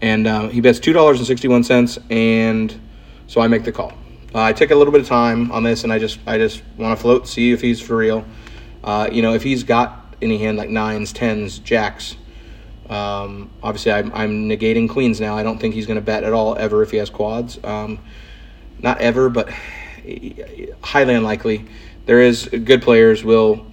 And 0.00 0.26
um, 0.26 0.50
he 0.50 0.60
bets 0.60 0.78
$2.61, 0.78 2.02
and 2.10 2.80
so 3.26 3.40
I 3.40 3.48
make 3.48 3.64
the 3.64 3.72
call. 3.72 3.92
Uh, 4.34 4.42
I 4.42 4.52
took 4.52 4.70
a 4.70 4.74
little 4.74 4.92
bit 4.92 5.00
of 5.00 5.06
time 5.06 5.50
on 5.52 5.62
this, 5.62 5.84
and 5.84 5.92
I 5.92 5.98
just 5.98 6.18
I 6.26 6.38
just 6.38 6.62
want 6.76 6.96
to 6.96 7.02
float, 7.02 7.28
see 7.28 7.52
if 7.52 7.60
he's 7.60 7.80
for 7.80 7.96
real. 7.96 8.24
Uh, 8.84 9.08
you 9.10 9.22
know, 9.22 9.34
if 9.34 9.42
he's 9.42 9.62
got 9.62 10.14
any 10.22 10.38
hand 10.38 10.58
like 10.58 10.68
nines, 10.68 11.12
tens, 11.12 11.58
jacks. 11.58 12.16
Um, 12.88 13.50
obviously, 13.62 13.92
I'm, 13.92 14.12
I'm 14.14 14.48
negating 14.48 14.88
queens 14.88 15.20
now. 15.20 15.36
I 15.36 15.42
don't 15.42 15.58
think 15.58 15.74
he's 15.74 15.86
going 15.86 15.96
to 15.96 16.04
bet 16.04 16.22
at 16.22 16.32
all 16.32 16.56
ever 16.56 16.82
if 16.82 16.90
he 16.92 16.98
has 16.98 17.10
quads. 17.10 17.58
Um, 17.64 17.98
not 18.78 19.00
ever, 19.00 19.28
but 19.28 19.50
highly 20.82 21.14
unlikely. 21.14 21.64
There 22.06 22.20
is 22.20 22.46
good 22.46 22.82
players 22.82 23.24
will 23.24 23.66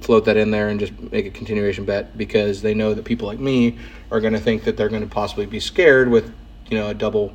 float 0.00 0.24
that 0.26 0.36
in 0.36 0.50
there 0.50 0.68
and 0.68 0.80
just 0.80 0.98
make 1.12 1.26
a 1.26 1.30
continuation 1.30 1.84
bet 1.84 2.16
because 2.16 2.62
they 2.62 2.74
know 2.74 2.94
that 2.94 3.04
people 3.04 3.26
like 3.26 3.38
me 3.38 3.78
are 4.10 4.20
going 4.20 4.32
to 4.32 4.40
think 4.40 4.64
that 4.64 4.76
they're 4.76 4.88
going 4.88 5.02
to 5.02 5.08
possibly 5.08 5.46
be 5.46 5.60
scared 5.60 6.08
with 6.08 6.32
you 6.70 6.78
know 6.78 6.88
a 6.88 6.94
double 6.94 7.34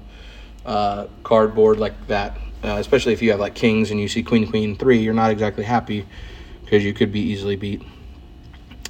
uh, 0.66 1.08
cardboard 1.24 1.78
like 1.78 2.08
that. 2.08 2.38
Uh, 2.66 2.78
especially 2.80 3.14
if 3.14 3.22
you 3.22 3.30
have 3.30 3.40
like 3.40 3.54
kings 3.54 3.92
and 3.92 4.00
you 4.00 4.08
see 4.08 4.24
queen 4.24 4.50
queen 4.50 4.76
three, 4.76 4.98
you're 4.98 5.14
not 5.14 5.30
exactly 5.30 5.64
happy 5.64 6.06
because 6.64 6.84
you 6.84 6.94
could 6.94 7.12
be 7.12 7.20
easily 7.20 7.56
beat. 7.56 7.84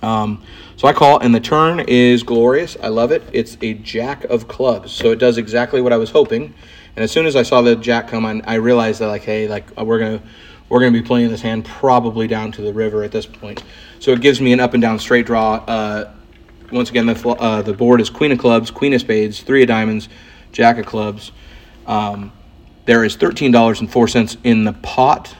Um, 0.01 0.43
so 0.77 0.87
I 0.87 0.93
call, 0.93 1.19
and 1.19 1.33
the 1.33 1.39
turn 1.39 1.81
is 1.81 2.23
glorious. 2.23 2.77
I 2.81 2.87
love 2.87 3.11
it. 3.11 3.23
It's 3.33 3.57
a 3.61 3.73
jack 3.73 4.23
of 4.25 4.47
clubs, 4.47 4.91
so 4.91 5.11
it 5.11 5.19
does 5.19 5.37
exactly 5.37 5.81
what 5.81 5.91
I 5.91 5.97
was 5.97 6.11
hoping. 6.11 6.53
And 6.95 7.03
as 7.03 7.11
soon 7.11 7.25
as 7.25 7.35
I 7.35 7.43
saw 7.43 7.61
the 7.61 7.75
jack 7.75 8.07
come 8.07 8.25
on, 8.25 8.41
I 8.43 8.55
realized 8.55 9.01
that 9.01 9.07
like, 9.07 9.23
hey, 9.23 9.47
like 9.47 9.65
uh, 9.77 9.83
we're 9.83 9.99
gonna 9.99 10.21
we're 10.69 10.79
gonna 10.79 10.91
be 10.91 11.01
playing 11.01 11.29
this 11.29 11.41
hand 11.41 11.65
probably 11.65 12.27
down 12.27 12.51
to 12.53 12.61
the 12.61 12.71
river 12.71 13.03
at 13.03 13.11
this 13.11 13.25
point. 13.25 13.63
So 13.99 14.11
it 14.11 14.21
gives 14.21 14.39
me 14.39 14.53
an 14.53 14.59
up 14.59 14.73
and 14.73 14.81
down 14.81 14.99
straight 14.99 15.25
draw. 15.25 15.55
Uh, 15.55 16.13
once 16.71 16.89
again, 16.89 17.05
the 17.07 17.29
uh, 17.29 17.61
the 17.61 17.73
board 17.73 17.99
is 17.99 18.09
queen 18.09 18.31
of 18.31 18.37
clubs, 18.37 18.71
queen 18.71 18.93
of 18.93 19.01
spades, 19.01 19.41
three 19.41 19.63
of 19.63 19.67
diamonds, 19.67 20.07
jack 20.51 20.77
of 20.77 20.85
clubs. 20.85 21.31
Um, 21.87 22.31
there 22.85 23.03
is 23.03 23.15
thirteen 23.15 23.51
dollars 23.51 23.81
and 23.81 23.91
four 23.91 24.07
cents 24.07 24.37
in 24.43 24.63
the 24.63 24.73
pot. 24.73 25.35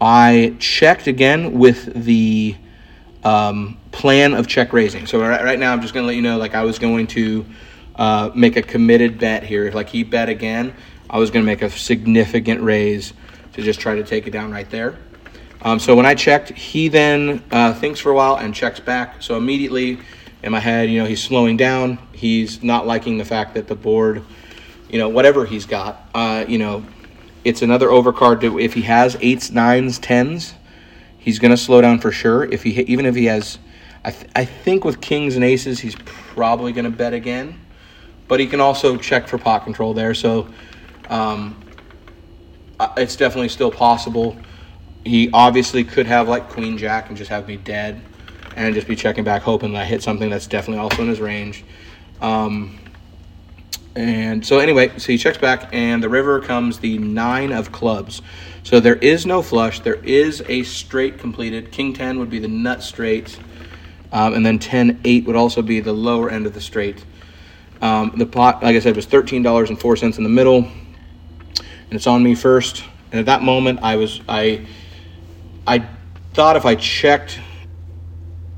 I 0.00 0.56
checked 0.58 1.06
again 1.06 1.58
with 1.58 2.04
the 2.04 2.56
um, 3.22 3.78
plan 3.92 4.34
of 4.34 4.48
check 4.48 4.72
raising. 4.72 5.06
So 5.06 5.20
right, 5.20 5.44
right 5.44 5.58
now, 5.58 5.72
I'm 5.72 5.80
just 5.80 5.94
going 5.94 6.02
to 6.02 6.08
let 6.08 6.16
you 6.16 6.22
know, 6.22 6.38
like 6.38 6.54
I 6.54 6.64
was 6.64 6.78
going 6.80 7.06
to 7.08 7.46
uh, 7.94 8.30
make 8.34 8.56
a 8.56 8.62
committed 8.62 9.18
bet 9.18 9.44
here. 9.44 9.66
If 9.66 9.74
like 9.74 9.88
he 9.88 10.02
bet 10.02 10.28
again, 10.28 10.74
I 11.08 11.18
was 11.18 11.30
going 11.30 11.44
to 11.44 11.46
make 11.46 11.62
a 11.62 11.70
significant 11.70 12.62
raise 12.62 13.12
to 13.52 13.62
just 13.62 13.78
try 13.78 13.94
to 13.94 14.02
take 14.02 14.26
it 14.26 14.30
down 14.30 14.50
right 14.50 14.68
there. 14.70 14.98
Um, 15.60 15.78
so 15.78 15.94
when 15.94 16.06
I 16.06 16.16
checked, 16.16 16.50
he 16.50 16.88
then 16.88 17.44
uh, 17.52 17.72
thinks 17.74 18.00
for 18.00 18.10
a 18.10 18.14
while 18.14 18.36
and 18.36 18.52
checks 18.52 18.80
back. 18.80 19.22
So 19.22 19.36
immediately 19.36 20.00
in 20.42 20.50
my 20.50 20.58
head, 20.58 20.90
you 20.90 20.98
know, 20.98 21.06
he's 21.06 21.22
slowing 21.22 21.56
down. 21.56 21.98
He's 22.12 22.62
not 22.64 22.86
liking 22.86 23.18
the 23.18 23.24
fact 23.24 23.54
that 23.54 23.68
the 23.68 23.76
board, 23.76 24.24
you 24.92 24.98
know, 24.98 25.08
whatever 25.08 25.44
he's 25.44 25.66
got, 25.66 26.08
uh, 26.14 26.44
you 26.46 26.58
know, 26.58 26.84
it's 27.44 27.62
another 27.62 27.88
overcard. 27.88 28.42
To, 28.42 28.60
if 28.60 28.74
he 28.74 28.82
has 28.82 29.16
eights, 29.20 29.50
nines, 29.50 29.98
tens, 29.98 30.54
he's 31.18 31.40
going 31.40 31.50
to 31.50 31.56
slow 31.56 31.80
down 31.80 31.98
for 31.98 32.12
sure. 32.12 32.44
If 32.44 32.62
he 32.62 32.80
even 32.82 33.06
if 33.06 33.16
he 33.16 33.24
has, 33.24 33.58
I, 34.04 34.12
th- 34.12 34.30
I 34.36 34.44
think 34.44 34.84
with 34.84 35.00
kings 35.00 35.34
and 35.34 35.44
aces, 35.44 35.80
he's 35.80 35.96
probably 36.04 36.72
going 36.72 36.84
to 36.84 36.90
bet 36.90 37.14
again 37.14 37.58
but 38.32 38.40
he 38.40 38.46
can 38.46 38.60
also 38.60 38.96
check 38.96 39.28
for 39.28 39.36
pot 39.36 39.62
control 39.62 39.92
there. 39.92 40.14
So 40.14 40.48
um, 41.10 41.54
it's 42.96 43.14
definitely 43.14 43.50
still 43.50 43.70
possible. 43.70 44.38
He 45.04 45.28
obviously 45.34 45.84
could 45.84 46.06
have 46.06 46.28
like 46.28 46.48
queen 46.48 46.78
jack 46.78 47.08
and 47.08 47.16
just 47.18 47.28
have 47.28 47.46
me 47.46 47.58
dead 47.58 48.00
and 48.56 48.74
just 48.74 48.88
be 48.88 48.96
checking 48.96 49.22
back, 49.22 49.42
hoping 49.42 49.74
that 49.74 49.82
I 49.82 49.84
hit 49.84 50.02
something 50.02 50.30
that's 50.30 50.46
definitely 50.46 50.78
also 50.78 51.02
in 51.02 51.08
his 51.08 51.20
range. 51.20 51.62
Um, 52.22 52.78
and 53.94 54.44
so 54.46 54.58
anyway, 54.58 54.96
so 54.98 55.12
he 55.12 55.18
checks 55.18 55.38
back, 55.38 55.68
and 55.72 56.02
the 56.02 56.08
river 56.08 56.40
comes 56.40 56.78
the 56.78 56.98
nine 56.98 57.52
of 57.52 57.72
clubs. 57.72 58.22
So 58.62 58.80
there 58.80 58.96
is 58.96 59.26
no 59.26 59.42
flush. 59.42 59.80
There 59.80 59.96
is 59.96 60.42
a 60.48 60.62
straight 60.62 61.18
completed. 61.18 61.72
King 61.72 61.92
ten 61.92 62.18
would 62.18 62.30
be 62.30 62.38
the 62.38 62.48
nut 62.48 62.82
straight, 62.82 63.38
um, 64.10 64.34
and 64.34 64.46
then 64.46 64.58
ten 64.58 65.00
eight 65.04 65.26
would 65.26 65.36
also 65.36 65.60
be 65.60 65.80
the 65.80 65.92
lower 65.92 66.30
end 66.30 66.46
of 66.46 66.54
the 66.54 66.60
straight. 66.60 67.04
Um, 67.82 68.12
the 68.16 68.26
pot, 68.26 68.62
like 68.62 68.76
I 68.76 68.78
said, 68.78 68.94
was 68.94 69.08
$13.04 69.08 70.16
in 70.16 70.22
the 70.22 70.30
middle, 70.30 70.58
and 70.58 71.90
it's 71.90 72.06
on 72.06 72.22
me 72.22 72.36
first. 72.36 72.84
And 73.10 73.18
at 73.18 73.26
that 73.26 73.42
moment, 73.42 73.80
I 73.82 73.96
was 73.96 74.20
I 74.28 74.66
I 75.66 75.86
thought 76.32 76.56
if 76.56 76.64
I 76.64 76.76
checked 76.76 77.40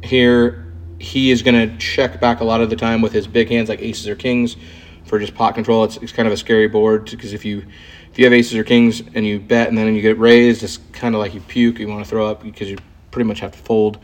here, 0.03 0.73
he 1.01 1.31
is 1.31 1.43
going 1.43 1.69
to 1.69 1.77
check 1.79 2.21
back 2.21 2.41
a 2.41 2.45
lot 2.45 2.61
of 2.61 2.71
the 2.71 2.77
time 2.77 3.01
with 3.01 3.13
his 3.13 3.27
big 3.27 3.49
hands 3.49 3.69
like 3.69 3.81
aces 3.81 4.07
or 4.07 4.15
kings 4.15 4.57
for 5.05 5.19
just 5.19 5.35
pot 5.35 5.55
control. 5.55 5.85
It's, 5.85 5.97
it's 5.99 6.13
kind 6.13 6.27
of 6.27 6.33
a 6.33 6.37
scary 6.37 6.69
board 6.69 7.11
because 7.11 7.33
if 7.33 7.45
you 7.45 7.65
if 8.11 8.19
you 8.19 8.25
have 8.25 8.33
aces 8.33 8.55
or 8.55 8.65
kings 8.65 9.03
and 9.15 9.27
you 9.27 9.41
bet 9.41 9.69
and 9.69 9.77
then 9.77 9.95
you 9.95 10.01
get 10.01 10.19
raised, 10.19 10.63
it's 10.63 10.79
kind 10.93 11.15
of 11.15 11.21
like 11.21 11.35
you 11.35 11.41
puke. 11.41 11.79
You 11.79 11.89
want 11.89 12.05
to 12.05 12.09
throw 12.09 12.29
up 12.29 12.43
because 12.43 12.71
you 12.71 12.79
pretty 13.11 13.27
much 13.27 13.41
have 13.41 13.53
to 13.53 13.59
fold. 13.59 13.99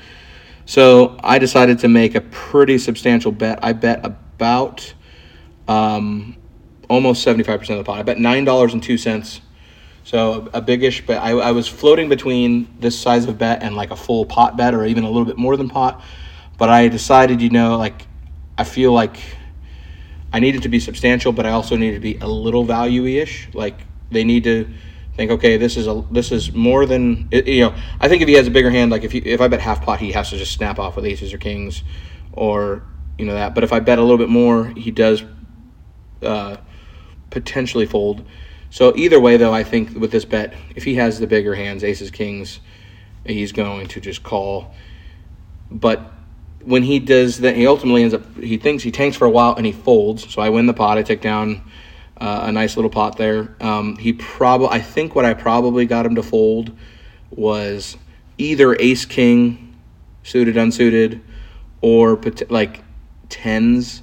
So 0.67 1.19
I 1.23 1.39
decided 1.39 1.79
to 1.81 1.89
make 1.89 2.15
a 2.15 2.21
pretty 2.21 2.79
substantial 2.79 3.33
bet. 3.33 3.59
I 3.63 3.73
bet 3.73 4.05
about 4.05 4.95
um, 5.69 6.37
almost 6.89 7.27
75% 7.27 7.71
of 7.71 7.79
the 7.79 7.85
pot. 7.85 7.99
I 7.99 8.03
bet 8.03 8.17
$9.02. 8.19 9.41
So 10.03 10.49
a, 10.53 10.59
a 10.59 10.61
biggish 10.61 11.07
bet. 11.07 11.23
I, 11.23 11.31
I 11.31 11.53
was 11.53 11.69
floating 11.69 12.09
between 12.09 12.69
this 12.81 12.99
size 12.99 13.27
of 13.27 13.39
bet 13.39 13.63
and 13.63 13.77
like 13.77 13.91
a 13.91 13.97
full 13.97 14.27
pot 14.27 14.57
bet 14.57 14.75
or 14.75 14.85
even 14.85 15.05
a 15.05 15.09
little 15.09 15.25
bit 15.25 15.39
more 15.39 15.57
than 15.57 15.69
pot. 15.69 16.03
But 16.59 16.69
I 16.69 16.89
decided, 16.89 17.41
you 17.41 17.51
know, 17.51 17.77
like 17.77 18.07
I 18.59 18.65
feel 18.65 18.93
like 18.93 19.19
I 20.33 20.41
need 20.41 20.55
it 20.55 20.63
to 20.63 20.69
be 20.69 20.81
substantial, 20.81 21.33
but 21.33 21.47
I 21.47 21.51
also 21.51 21.77
need 21.77 21.91
it 21.91 21.95
to 21.95 22.01
be 22.01 22.17
a 22.19 22.29
little 22.29 22.65
value-ish. 22.65 23.49
Like 23.53 23.81
they 24.11 24.25
need 24.25 24.45
to 24.45 24.69
think, 25.17 25.31
okay, 25.33 25.57
this 25.57 25.77
is 25.77 25.87
a 25.87 26.05
this 26.11 26.33
is 26.33 26.53
more 26.53 26.87
than 26.87 27.29
you 27.33 27.63
know. 27.63 27.75
I 28.01 28.09
think 28.09 28.23
if 28.23 28.29
he 28.29 28.35
has 28.35 28.47
a 28.47 28.51
bigger 28.51 28.71
hand, 28.71 28.91
like 28.91 29.05
if 29.05 29.13
he, 29.13 29.19
if 29.19 29.41
I 29.41 29.49
bet 29.49 29.61
half 29.61 29.83
pot, 29.85 30.01
he 30.01 30.13
has 30.13 30.31
to 30.31 30.37
just 30.37 30.53
snap 30.53 30.79
off 30.79 30.97
with 30.97 31.05
aces 31.05 31.33
or 31.33 31.39
kings, 31.39 31.83
or 32.33 32.85
you 33.19 33.27
know 33.27 33.35
that. 33.35 33.55
But 33.55 33.65
if 33.65 33.73
I 33.73 33.81
bet 33.81 33.99
a 33.99 34.03
little 34.03 34.19
bit 34.19 34.29
more, 34.29 34.67
he 34.67 34.91
does 34.91 35.25
uh, 36.23 36.57
potentially 37.31 37.87
fold. 37.87 38.25
So 38.71 38.95
either 38.97 39.19
way, 39.19 39.37
though, 39.37 39.53
I 39.53 39.65
think 39.65 39.97
with 39.97 40.13
this 40.13 40.25
bet, 40.25 40.55
if 40.77 40.85
he 40.85 40.95
has 40.95 41.19
the 41.19 41.27
bigger 41.27 41.57
hands, 41.57 41.83
aces, 41.83 42.13
kings, 42.13 42.61
he's 43.27 43.51
going 43.51 43.89
to 43.89 44.01
just 44.01 44.23
call. 44.23 44.73
But 45.73 46.13
when 46.65 46.83
he 46.83 46.99
does 46.99 47.39
that, 47.39 47.57
he 47.57 47.67
ultimately 47.67 48.03
ends 48.03 48.15
up. 48.15 48.37
He 48.37 48.57
thinks 48.57 48.83
he 48.83 48.91
tanks 48.91 49.17
for 49.17 49.25
a 49.25 49.31
while 49.31 49.55
and 49.55 49.67
he 49.67 49.73
folds. 49.73 50.33
So 50.33 50.43
I 50.43 50.49
win 50.49 50.67
the 50.67 50.75
pot. 50.75 50.99
I 50.99 51.03
take 51.03 51.21
down 51.21 51.63
uh, 52.21 52.43
a 52.45 52.53
nice 52.53 52.77
little 52.77 52.91
pot 52.91 53.17
there. 53.17 53.57
Um, 53.61 53.97
he 53.97 54.13
probably. 54.13 54.69
I 54.69 54.81
think 54.81 55.15
what 55.15 55.25
I 55.25 55.35
probably 55.35 55.87
got 55.87 56.07
him 56.07 56.15
to 56.17 56.23
fold 56.23 56.77
was 57.31 57.97
either 58.39 58.75
ace 58.81 59.05
king, 59.05 59.77
suited 60.23 60.57
unsuited, 60.57 61.23
or 61.81 62.21
like 62.49 62.83
tens 63.29 64.03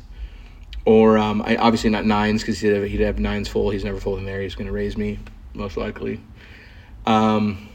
or 0.88 1.18
um, 1.18 1.42
I, 1.42 1.58
obviously 1.58 1.90
not 1.90 2.06
nines 2.06 2.42
because 2.42 2.62
he'd 2.62 2.70
have, 2.70 2.86
he'd 2.86 3.02
have 3.02 3.20
nines 3.20 3.50
full. 3.50 3.72
He's 3.72 3.84
never 3.84 4.00
folding 4.00 4.24
there. 4.24 4.42
He's 4.42 4.56
going 4.56 4.68
to 4.68 4.72
raise 4.72 4.96
me 4.96 5.20
most 5.54 5.76
likely. 5.76 6.22
Um, 7.06 7.68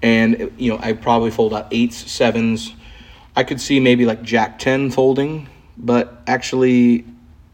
and 0.00 0.52
you 0.58 0.70
know 0.70 0.78
I 0.80 0.92
probably 0.92 1.32
fold 1.32 1.52
out 1.52 1.66
eights, 1.72 1.96
sevens. 1.96 2.72
I 3.38 3.44
could 3.44 3.60
see 3.60 3.78
maybe 3.78 4.04
like 4.04 4.20
Jack 4.22 4.58
ten 4.58 4.90
folding, 4.90 5.48
but 5.76 6.22
actually 6.26 7.04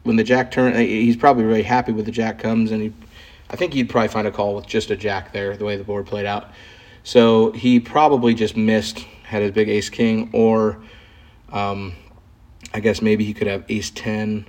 when 0.04 0.16
the 0.16 0.24
jack 0.24 0.50
turn, 0.50 0.74
he's 0.74 1.14
probably 1.14 1.44
really 1.44 1.62
happy 1.62 1.92
with 1.92 2.06
the 2.06 2.10
jack 2.10 2.38
comes, 2.38 2.70
and 2.70 2.80
he, 2.80 2.92
I 3.50 3.56
think 3.56 3.74
he'd 3.74 3.90
probably 3.90 4.08
find 4.08 4.26
a 4.26 4.30
call 4.30 4.54
with 4.54 4.66
just 4.66 4.90
a 4.90 4.96
jack 4.96 5.34
there, 5.34 5.54
the 5.58 5.64
way 5.66 5.76
the 5.76 5.84
board 5.84 6.06
played 6.06 6.24
out. 6.24 6.50
So 7.02 7.52
he 7.52 7.80
probably 7.80 8.32
just 8.32 8.56
missed, 8.56 9.00
had 9.24 9.42
his 9.42 9.50
big 9.50 9.68
ace 9.68 9.90
king, 9.90 10.30
or 10.32 10.82
um, 11.52 11.92
I 12.72 12.80
guess 12.80 13.02
maybe 13.02 13.26
he 13.26 13.34
could 13.34 13.46
have 13.46 13.64
ace 13.68 13.90
ten 13.90 14.46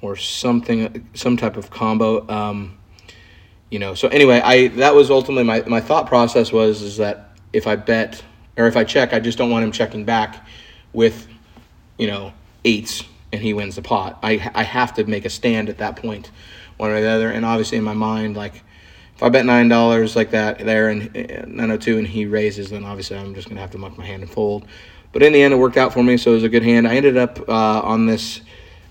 or 0.00 0.16
something, 0.16 1.06
some 1.12 1.36
type 1.36 1.58
of 1.58 1.68
combo. 1.68 2.26
Um, 2.26 2.78
you 3.70 3.78
know, 3.78 3.92
so 3.92 4.08
anyway, 4.08 4.40
I 4.42 4.68
that 4.68 4.94
was 4.94 5.10
ultimately 5.10 5.44
my, 5.44 5.60
my 5.66 5.82
thought 5.82 6.06
process 6.06 6.50
was 6.52 6.80
is 6.80 6.96
that 6.96 7.36
if 7.52 7.66
I 7.66 7.76
bet 7.76 8.22
or 8.58 8.66
if 8.66 8.76
I 8.76 8.84
check, 8.84 9.14
I 9.14 9.20
just 9.20 9.38
don't 9.38 9.50
want 9.50 9.64
him 9.64 9.72
checking 9.72 10.04
back 10.04 10.46
with, 10.92 11.26
you 11.96 12.08
know, 12.08 12.32
eights 12.64 13.04
and 13.32 13.40
he 13.40 13.54
wins 13.54 13.76
the 13.76 13.82
pot. 13.82 14.18
I 14.22 14.50
I 14.54 14.64
have 14.64 14.94
to 14.94 15.04
make 15.04 15.24
a 15.24 15.30
stand 15.30 15.68
at 15.68 15.78
that 15.78 15.96
point, 15.96 16.30
one 16.76 16.90
or 16.90 17.00
the 17.00 17.08
other. 17.08 17.30
And 17.30 17.44
obviously 17.44 17.78
in 17.78 17.84
my 17.84 17.94
mind, 17.94 18.36
like 18.36 18.62
if 19.14 19.22
I 19.22 19.28
bet 19.28 19.46
nine 19.46 19.68
dollars 19.68 20.16
like 20.16 20.32
that 20.32 20.58
there 20.58 20.88
and 20.88 21.14
nine 21.46 21.58
hundred 21.58 21.82
two 21.82 21.98
and 21.98 22.06
he 22.06 22.26
raises, 22.26 22.70
then 22.70 22.84
obviously 22.84 23.16
I'm 23.16 23.34
just 23.34 23.48
gonna 23.48 23.60
have 23.60 23.70
to 23.72 23.78
muck 23.78 23.96
my 23.96 24.04
hand 24.04 24.22
and 24.22 24.30
fold. 24.30 24.66
But 25.12 25.22
in 25.22 25.32
the 25.32 25.42
end, 25.42 25.54
it 25.54 25.56
worked 25.56 25.76
out 25.76 25.92
for 25.92 26.02
me, 26.02 26.16
so 26.18 26.32
it 26.32 26.34
was 26.34 26.44
a 26.44 26.48
good 26.48 26.62
hand. 26.62 26.86
I 26.86 26.96
ended 26.96 27.16
up 27.16 27.48
uh, 27.48 27.80
on 27.80 28.06
this 28.06 28.42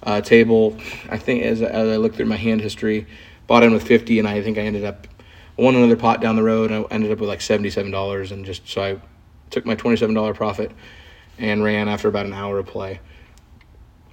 uh, 0.01 0.21
table. 0.21 0.75
I 1.09 1.17
think 1.17 1.43
as, 1.43 1.61
as 1.61 1.89
I 1.89 1.97
looked 1.97 2.15
through 2.15 2.25
my 2.25 2.37
hand 2.37 2.61
history, 2.61 3.05
bought 3.45 3.63
in 3.63 3.71
with 3.71 3.83
fifty, 3.83 4.17
and 4.17 4.27
I 4.27 4.41
think 4.41 4.57
I 4.57 4.61
ended 4.61 4.83
up 4.83 5.07
won 5.57 5.75
another 5.75 5.95
pot 5.95 6.21
down 6.21 6.35
the 6.35 6.43
road. 6.43 6.71
I 6.71 6.83
ended 6.91 7.11
up 7.11 7.19
with 7.19 7.29
like 7.29 7.41
seventy 7.41 7.69
seven 7.69 7.91
dollars, 7.91 8.31
and 8.31 8.45
just 8.45 8.67
so 8.67 8.81
I 8.81 8.97
took 9.49 9.65
my 9.65 9.75
twenty 9.75 9.97
seven 9.97 10.15
dollar 10.15 10.33
profit 10.33 10.71
and 11.37 11.63
ran 11.63 11.87
after 11.87 12.07
about 12.07 12.25
an 12.25 12.33
hour 12.33 12.59
of 12.59 12.65
play 12.65 12.99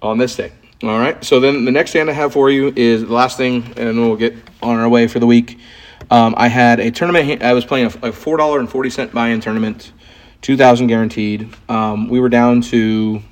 on 0.02 0.18
this 0.18 0.36
day. 0.36 0.52
All 0.82 0.98
right. 0.98 1.24
So 1.24 1.40
then 1.40 1.64
the 1.64 1.70
next 1.70 1.92
hand 1.94 2.10
I 2.10 2.12
have 2.12 2.32
for 2.32 2.50
you 2.50 2.72
is 2.76 3.02
the 3.02 3.12
last 3.12 3.36
thing, 3.38 3.72
and 3.76 3.98
we'll 3.98 4.16
get 4.16 4.34
on 4.62 4.78
our 4.78 4.88
way 4.88 5.06
for 5.06 5.18
the 5.18 5.26
week. 5.26 5.58
Um, 6.10 6.34
I 6.36 6.48
had 6.48 6.80
a 6.80 6.90
tournament. 6.90 7.42
I 7.42 7.54
was 7.54 7.64
playing 7.64 7.86
a, 8.02 8.08
a 8.08 8.12
four 8.12 8.36
dollar 8.36 8.60
and 8.60 8.68
forty 8.68 8.90
cent 8.90 9.12
buy-in 9.12 9.40
tournament, 9.40 9.92
two 10.42 10.56
thousand 10.56 10.88
guaranteed. 10.88 11.48
Um, 11.68 12.08
we 12.08 12.20
were 12.20 12.28
down 12.28 12.60
to, 12.62 13.22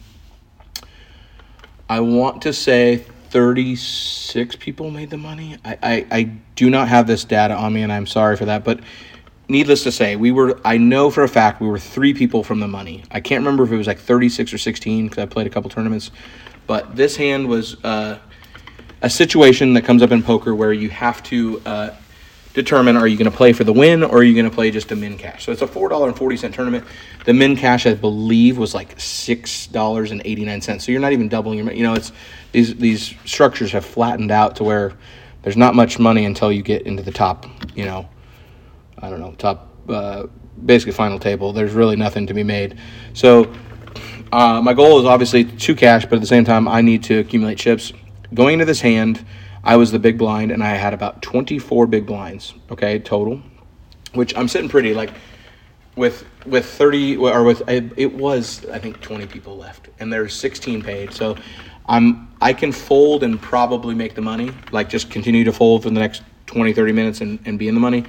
I 1.89 2.01
want 2.01 2.43
to 2.43 2.53
say 2.55 2.97
thirty 3.29 3.77
six 3.77 4.57
people 4.57 4.91
made 4.91 5.11
the 5.11 5.19
money. 5.19 5.59
I, 5.65 5.79
I 5.83 6.07
I 6.11 6.23
do 6.55 6.71
not 6.71 6.89
have 6.89 7.07
this 7.07 7.25
data 7.25 7.55
on 7.55 7.75
me, 7.75 7.83
and 7.83 7.93
I'm 7.93 8.07
sorry 8.07 8.39
for 8.39 8.47
that, 8.47 8.65
but 8.65 8.81
needless 9.53 9.85
to 9.85 9.93
say, 9.93 10.17
we 10.17 10.33
were, 10.33 10.59
I 10.65 10.79
know 10.79 11.11
for 11.11 11.23
a 11.23 11.29
fact, 11.29 11.61
we 11.61 11.69
were 11.69 11.79
three 11.79 12.15
people 12.15 12.43
from 12.43 12.59
the 12.59 12.67
money. 12.67 13.05
I 13.13 13.21
can't 13.21 13.43
remember 13.43 13.63
if 13.63 13.71
it 13.71 13.77
was 13.77 13.87
like 13.87 13.99
36 13.99 14.53
or 14.53 14.59
16 14.59 15.09
because 15.09 15.23
I 15.23 15.27
played 15.27 15.47
a 15.47 15.51
couple 15.51 15.71
tournaments. 15.71 16.11
But 16.67 16.97
this 16.97 17.15
hand 17.15 17.47
was 17.47 17.77
uh, 17.85 18.19
a 19.03 19.11
situation 19.11 19.75
that 19.75 19.83
comes 19.83 20.03
up 20.03 20.11
in 20.11 20.23
poker 20.23 20.55
where 20.55 20.73
you 20.73 20.89
have 20.89 21.23
to 21.25 21.63
uh, 21.67 21.95
determine 22.55 22.97
are 22.97 23.07
you 23.07 23.17
going 23.17 23.31
to 23.31 23.37
play 23.37 23.53
for 23.53 23.65
the 23.65 23.73
win 23.73 24.03
or 24.03 24.19
are 24.19 24.23
you 24.23 24.35
going 24.35 24.49
to 24.49 24.55
play 24.55 24.71
just 24.71 24.91
a 24.91 24.97
min 24.97 25.19
cash. 25.19 25.45
So 25.45 25.53
it's 25.53 25.63
a 25.63 25.67
$4.40 25.67 26.53
tournament. 26.53 26.85
The 27.27 27.35
min 27.35 27.55
cash, 27.55 27.87
I 27.87 27.95
believe, 27.95 28.57
was 28.59 28.75
like 28.75 28.97
$6.89. 28.97 30.81
So 30.81 30.93
you're 30.93 31.01
not 31.01 31.13
even 31.13 31.29
doubling 31.29 31.59
your, 31.59 31.71
you 31.73 31.83
know, 31.83 31.95
it's 31.95 32.11
these, 32.53 32.75
these 32.77 33.15
structures 33.27 33.73
have 33.73 33.85
flattened 33.85 34.31
out 34.31 34.57
to 34.57 34.65
where 34.65 34.95
there's 35.43 35.57
not 35.59 35.75
much 35.75 35.99
money 35.99 36.25
until 36.25 36.51
you 36.51 36.63
get 36.63 36.83
into 36.83 37.03
the 37.03 37.13
top, 37.13 37.47
you 37.75 37.85
know, 37.85 38.09
I 39.03 39.11
don't 39.11 39.21
know, 39.21 39.33
top, 39.33 39.69
uh, 39.89 40.27
basically 40.65 40.93
final 40.93 41.19
table. 41.19 41.53
There's 41.53 41.73
really 41.73 41.97
nothing 41.97 42.27
to 42.29 42.35
be 42.35 42.45
made. 42.45 42.79
So 43.13 43.53
uh, 44.33 44.63
my 44.63 44.73
goal 44.73 45.01
is 45.01 45.05
obviously 45.05 45.45
to 45.45 45.75
cash, 45.75 46.07
but 46.07 46.15
at 46.15 46.21
the 46.21 46.27
same 46.27 46.45
time, 46.45 46.69
I 46.69 46.81
need 46.81 47.03
to 47.05 47.19
accumulate 47.19 47.59
chips. 47.59 47.93
Going 48.33 48.55
into 48.55 48.65
this 48.65 48.81
hand, 48.81 49.25
I 49.65 49.77
was 49.77 49.91
the 49.91 49.99
big 49.99 50.19
blind, 50.19 50.51
and 50.51 50.63
I 50.63 50.71
had 50.71 50.95
about 50.95 51.21
24 51.21 51.87
big 51.87 52.07
blinds, 52.07 52.55
okay, 52.71 52.99
total, 52.99 53.43
which 54.15 54.37
I'm 54.37 54.49
sitting 54.49 54.69
pretty 54.69 54.95
like 54.95 55.13
with 55.95 56.25
with 56.47 56.65
30 56.65 57.19
or 57.19 57.45
with 57.45 57.63
it 57.69 58.13
was 58.15 58.65
I 58.71 58.79
think 58.79 59.01
20 59.01 59.27
people 59.27 59.57
left, 59.57 59.89
and 60.01 60.13
there's 60.13 60.35
16 60.35 60.83
paid, 60.83 61.13
so 61.13 61.37
I'm 61.87 62.29
I 62.41 62.53
can 62.53 62.73
fold 62.73 63.23
and 63.23 63.41
probably 63.41 63.95
make 63.95 64.15
the 64.15 64.23
money, 64.23 64.51
like 64.73 64.89
just 64.89 65.11
continue 65.11 65.45
to 65.45 65.53
fold 65.53 65.83
for 65.83 65.91
the 65.91 66.01
next 66.01 66.23
20 66.47 66.73
30 66.73 66.93
minutes 66.93 67.21
and, 67.21 67.39
and 67.45 67.59
be 67.59 67.69
in 67.69 67.75
the 67.75 67.81
money. 67.81 68.05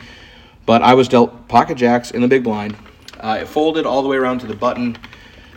But 0.65 0.81
I 0.81 0.93
was 0.93 1.07
dealt 1.07 1.47
pocket 1.47 1.75
jacks 1.75 2.11
in 2.11 2.21
the 2.21 2.27
big 2.27 2.43
blind. 2.43 2.75
Uh, 3.19 3.39
it 3.41 3.47
folded 3.47 3.85
all 3.85 4.01
the 4.01 4.09
way 4.09 4.17
around 4.17 4.39
to 4.39 4.47
the 4.47 4.55
button. 4.55 4.97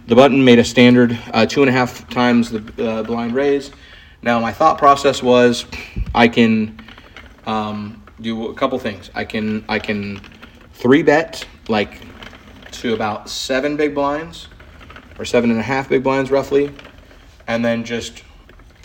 The 0.07 0.15
button 0.15 0.45
made 0.45 0.59
a 0.59 0.65
standard 0.65 1.19
uh, 1.33 1.47
two 1.47 1.63
and 1.63 1.69
a 1.69 1.73
half 1.73 2.09
times 2.11 2.51
the 2.51 2.89
uh, 2.89 3.03
blind 3.03 3.35
raise. 3.35 3.71
Now, 4.23 4.41
my 4.41 4.53
thought 4.53 4.79
process 4.79 5.23
was 5.23 5.67
I 6.15 6.29
can 6.29 6.81
um, 7.47 8.03
do 8.21 8.49
a 8.49 8.55
couple 8.55 8.79
things. 8.79 9.11
I 9.15 9.25
can 9.25 9.65
I 9.69 9.79
can 9.79 10.21
three 10.75 11.03
bet 11.03 11.47
like 11.69 12.01
to 12.73 12.95
about 12.95 13.29
seven 13.29 13.77
big 13.77 13.95
blinds 13.95 14.49
or 15.19 15.25
seven 15.25 15.51
and 15.51 15.59
a 15.59 15.63
half 15.63 15.89
big 15.89 16.03
blinds 16.03 16.31
roughly, 16.31 16.73
and 17.47 17.65
then 17.65 17.85
just 17.85 18.23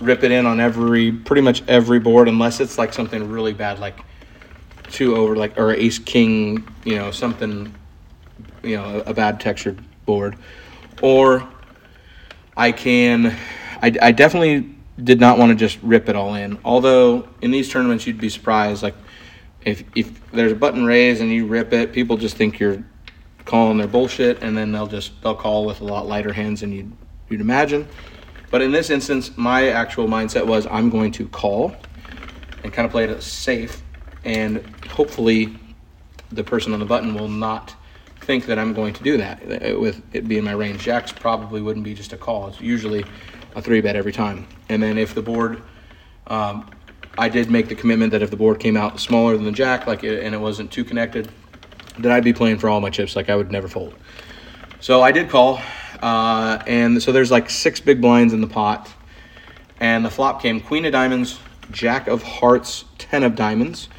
rip 0.02 0.24
it 0.24 0.32
in 0.32 0.46
on 0.46 0.60
every 0.60 1.12
pretty 1.12 1.42
much 1.42 1.64
every 1.68 2.00
board 2.00 2.28
unless 2.28 2.60
it's 2.60 2.78
like 2.78 2.92
something 2.92 3.30
really 3.30 3.54
bad 3.54 3.78
like 3.80 4.00
two 4.92 5.16
over 5.16 5.36
like 5.36 5.58
or 5.58 5.72
ace 5.72 6.00
king, 6.00 6.68
you 6.84 6.96
know, 6.96 7.12
something, 7.12 7.74
you 8.64 8.78
know, 8.78 9.04
a, 9.06 9.14
bad 9.14 9.40
textured 9.40 9.80
board, 10.06 10.36
or 11.02 11.48
I 12.56 12.72
can, 12.72 13.38
I, 13.82 13.96
I 14.02 14.12
definitely 14.12 14.76
did 15.02 15.20
not 15.20 15.38
want 15.38 15.52
to 15.52 15.56
just 15.56 15.80
rip 15.82 16.10
it 16.10 16.16
all 16.16 16.36
in. 16.36 16.60
Although 16.64 17.28
in 17.42 17.52
these 17.52 17.70
tournaments, 17.70 18.06
you'd 18.06 18.20
be 18.20 18.30
surprised, 18.30 18.84
like 18.84 18.96
if 19.64 19.84
if 19.96 20.32
there's 20.32 20.52
a 20.52 20.56
button 20.56 20.86
raise 20.86 21.22
and 21.22 21.32
you 21.32 21.48
rip 21.48 21.74
it, 21.74 21.94
people 21.94 22.18
just 22.18 22.36
think 22.36 22.60
you're 22.60 22.84
calling 23.46 23.78
their 23.78 23.88
bullshit, 23.88 24.44
and 24.44 24.58
then 24.58 24.72
they'll 24.72 24.88
just 24.88 25.20
they'll 25.22 25.36
call 25.36 25.66
with 25.66 25.82
a 25.82 25.84
lot 25.84 26.08
lighter 26.08 26.34
hands 26.34 26.62
than 26.62 26.72
you'd 26.72 26.92
you'd 27.30 27.42
imagine. 27.42 27.88
But 28.50 28.62
in 28.62 28.72
this 28.72 28.90
instance, 28.90 29.32
my 29.38 29.70
actual 29.70 30.08
mindset 30.08 30.46
was 30.46 30.68
I'm 30.68 30.90
going 30.90 31.14
to 31.14 31.28
call 31.30 31.74
and 32.64 32.74
kind 32.74 32.86
of 32.86 32.92
play 32.92 33.06
it 33.06 33.24
safe 33.24 33.82
and 34.24 34.64
hopefully 34.88 35.58
the 36.32 36.44
person 36.44 36.74
on 36.74 36.80
the 36.80 36.86
button 36.86 37.14
will 37.14 37.28
not 37.28 37.76
think 38.22 38.46
that 38.46 38.60
I'm 38.60 38.74
going 38.74 38.94
to 38.94 39.04
do 39.04 39.18
that. 39.18 39.80
With 39.80 40.02
it 40.14 40.28
being 40.28 40.44
my 40.44 40.54
range, 40.54 40.82
jacks 40.82 41.12
probably 41.12 41.62
wouldn't 41.62 41.84
be 41.84 41.94
just 41.94 42.14
a 42.14 42.18
call. 42.18 42.48
It's 42.48 42.62
usually 42.62 43.04
a 43.56 43.62
three 43.62 43.82
bet 43.82 43.96
every 43.96 44.14
time. 44.14 44.48
And 44.70 44.82
then 44.82 44.98
if 44.98 45.14
the 45.14 45.22
board, 45.22 45.62
um, 46.28 46.70
I 47.18 47.30
did 47.30 47.50
make 47.50 47.68
the 47.68 47.76
commitment 47.76 48.12
that 48.12 48.22
if 48.22 48.30
the 48.30 48.38
board 48.38 48.60
came 48.60 48.78
out 48.78 49.00
smaller 49.00 49.36
than 49.36 49.46
the 49.46 49.52
jack, 49.52 49.88
like 49.88 50.04
it, 50.04 50.24
and 50.24 50.34
it 50.34 50.38
wasn't 50.38 50.72
too 50.72 50.84
connected, 50.84 51.30
that 52.00 52.12
I'd 52.12 52.24
be 52.24 52.34
playing 52.34 52.60
for 52.60 52.70
all 52.70 52.80
my 52.80 52.90
chips. 52.90 53.16
Like 53.16 53.30
I 53.30 53.36
would 53.36 53.52
never 53.52 53.68
fold. 53.68 53.96
So 54.80 55.02
I 55.02 55.12
did 55.12 55.30
call, 55.30 55.62
uh, 56.02 56.60
and 56.66 57.02
so 57.04 57.12
there's 57.12 57.32
like 57.32 57.50
six 57.50 57.80
big 57.80 58.02
blinds 58.02 58.34
in 58.34 58.42
the 58.42 58.48
pot, 58.48 58.90
and 59.80 60.06
the 60.06 60.10
flop 60.10 60.42
came 60.42 60.60
queen 60.60 60.86
of 60.86 60.92
diamonds, 60.92 61.40
jack 61.72 62.08
of 62.08 62.24
hearts, 62.24 62.86
ten 62.98 63.24
of 63.24 63.36
diamonds. 63.36 63.90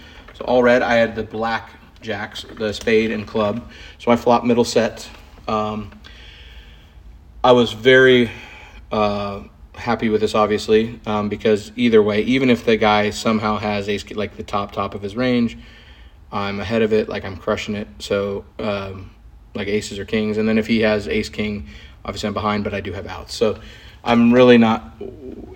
So 0.43 0.47
all 0.47 0.62
red, 0.64 0.82
I 0.82 0.95
had 0.95 1.14
the 1.14 1.22
black 1.22 1.70
jacks, 2.01 2.45
the 2.51 2.72
spade 2.72 3.12
and 3.12 3.28
club. 3.28 3.70
So 3.99 4.11
I 4.11 4.16
flopped 4.16 4.45
middle 4.45 4.64
set. 4.64 5.09
Um, 5.47 5.93
I 7.45 7.53
was 7.53 7.72
very 7.72 8.28
uh, 8.90 9.45
happy 9.74 10.09
with 10.09 10.20
this, 10.20 10.34
obviously, 10.34 10.99
um, 11.07 11.28
because 11.28 11.70
either 11.76 12.03
way, 12.03 12.22
even 12.22 12.51
if 12.51 12.64
the 12.64 12.76
guy 12.76 13.11
somehow 13.11 13.57
has 13.59 13.88
ace, 13.88 14.11
like 14.11 14.36
the 14.36 14.43
top 14.43 14.72
top 14.72 14.97
of 14.97 15.03
his 15.03 15.14
range, 15.14 15.57
I'm 16.32 16.59
ahead 16.59 16.82
of 16.82 16.93
it, 16.93 17.09
like 17.09 17.24
I'm 17.24 17.36
crushing 17.36 17.76
it. 17.76 17.86
So 18.01 18.45
um, 18.59 19.12
like 19.55 19.68
aces 19.68 20.01
or 20.01 20.05
kings, 20.05 20.38
and 20.38 20.49
then 20.49 20.59
if 20.59 20.66
he 20.66 20.80
has 20.80 21.07
ace 21.07 21.28
king, 21.28 21.68
obviously 22.05 22.26
I'm 22.26 22.34
behind, 22.34 22.64
but 22.64 22.74
I 22.74 22.80
do 22.80 22.93
have 22.93 23.07
outs. 23.07 23.32
So 23.32 23.61
I'm 24.03 24.34
really 24.34 24.59
not 24.59 24.93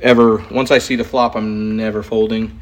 ever. 0.01 0.37
Once 0.49 0.70
I 0.70 0.78
see 0.78 0.95
the 0.95 1.03
flop, 1.03 1.34
I'm 1.34 1.76
never 1.76 2.05
folding. 2.05 2.61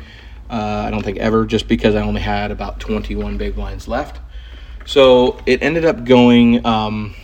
Uh, 0.50 0.84
I 0.86 0.90
don't 0.90 1.02
think 1.02 1.18
ever, 1.18 1.46
just 1.46 1.68
because 1.68 1.94
I 1.94 2.02
only 2.02 2.20
had 2.20 2.50
about 2.50 2.80
21 2.80 3.38
big 3.38 3.54
blinds 3.54 3.88
left. 3.88 4.20
So 4.86 5.40
it 5.46 5.62
ended 5.62 5.84
up 5.84 6.04
going 6.04 6.64
um, 6.66 7.14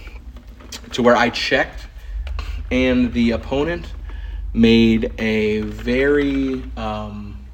to 0.92 1.02
where 1.02 1.16
I 1.16 1.30
checked, 1.30 1.86
and 2.70 3.12
the 3.12 3.32
opponent 3.32 3.92
made 4.54 5.12
a 5.18 5.60
very 5.60 6.62
um, 6.76 7.46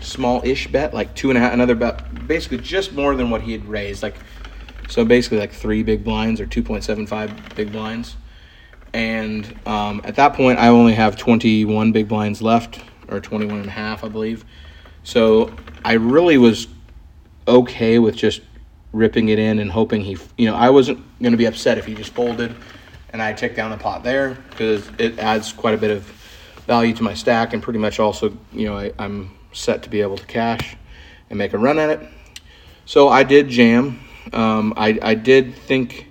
small-ish 0.00 0.68
bet, 0.68 0.94
like 0.94 1.14
two 1.14 1.30
and 1.30 1.36
a 1.36 1.40
half, 1.40 1.52
another 1.52 1.74
bet, 1.74 2.26
basically 2.26 2.58
just 2.58 2.92
more 2.92 3.16
than 3.16 3.30
what 3.30 3.42
he 3.42 3.52
had 3.52 3.66
raised, 3.66 4.02
like 4.02 4.14
so 4.88 5.04
basically 5.04 5.38
like 5.38 5.52
three 5.52 5.82
big 5.82 6.04
blinds 6.04 6.40
or 6.40 6.46
2.75 6.46 7.54
big 7.56 7.72
blinds. 7.72 8.16
And 8.92 9.58
um, 9.66 10.00
at 10.04 10.14
that 10.16 10.34
point, 10.34 10.58
I 10.58 10.68
only 10.68 10.94
have 10.94 11.16
21 11.16 11.92
big 11.92 12.08
blinds 12.08 12.40
left, 12.40 12.80
or 13.08 13.20
21 13.20 13.60
and 13.60 13.68
a 13.68 13.72
half, 13.72 14.04
I 14.04 14.08
believe. 14.08 14.44
So 15.06 15.54
I 15.84 15.92
really 15.92 16.36
was 16.36 16.66
okay 17.46 18.00
with 18.00 18.16
just 18.16 18.40
ripping 18.92 19.28
it 19.28 19.38
in 19.38 19.60
and 19.60 19.70
hoping 19.70 20.00
he, 20.00 20.16
you 20.36 20.50
know, 20.50 20.56
I 20.56 20.70
wasn't 20.70 20.98
going 21.20 21.30
to 21.30 21.36
be 21.36 21.44
upset 21.44 21.78
if 21.78 21.86
he 21.86 21.94
just 21.94 22.12
folded 22.12 22.52
and 23.10 23.22
I 23.22 23.32
take 23.32 23.54
down 23.54 23.70
the 23.70 23.76
pot 23.76 24.02
there 24.02 24.36
because 24.50 24.90
it 24.98 25.20
adds 25.20 25.52
quite 25.52 25.74
a 25.74 25.76
bit 25.76 25.92
of 25.92 26.02
value 26.66 26.92
to 26.92 27.04
my 27.04 27.14
stack, 27.14 27.52
and 27.52 27.62
pretty 27.62 27.78
much 27.78 28.00
also, 28.00 28.36
you 28.52 28.66
know, 28.66 28.76
I, 28.76 28.92
I'm 28.98 29.30
set 29.52 29.84
to 29.84 29.88
be 29.88 30.00
able 30.00 30.16
to 30.16 30.26
cash 30.26 30.76
and 31.30 31.38
make 31.38 31.52
a 31.52 31.58
run 31.58 31.78
at 31.78 31.88
it. 31.88 32.00
So 32.84 33.08
I 33.08 33.22
did 33.22 33.48
jam. 33.48 34.00
Um, 34.32 34.74
I, 34.76 34.98
I 35.00 35.14
did 35.14 35.54
think 35.54 36.08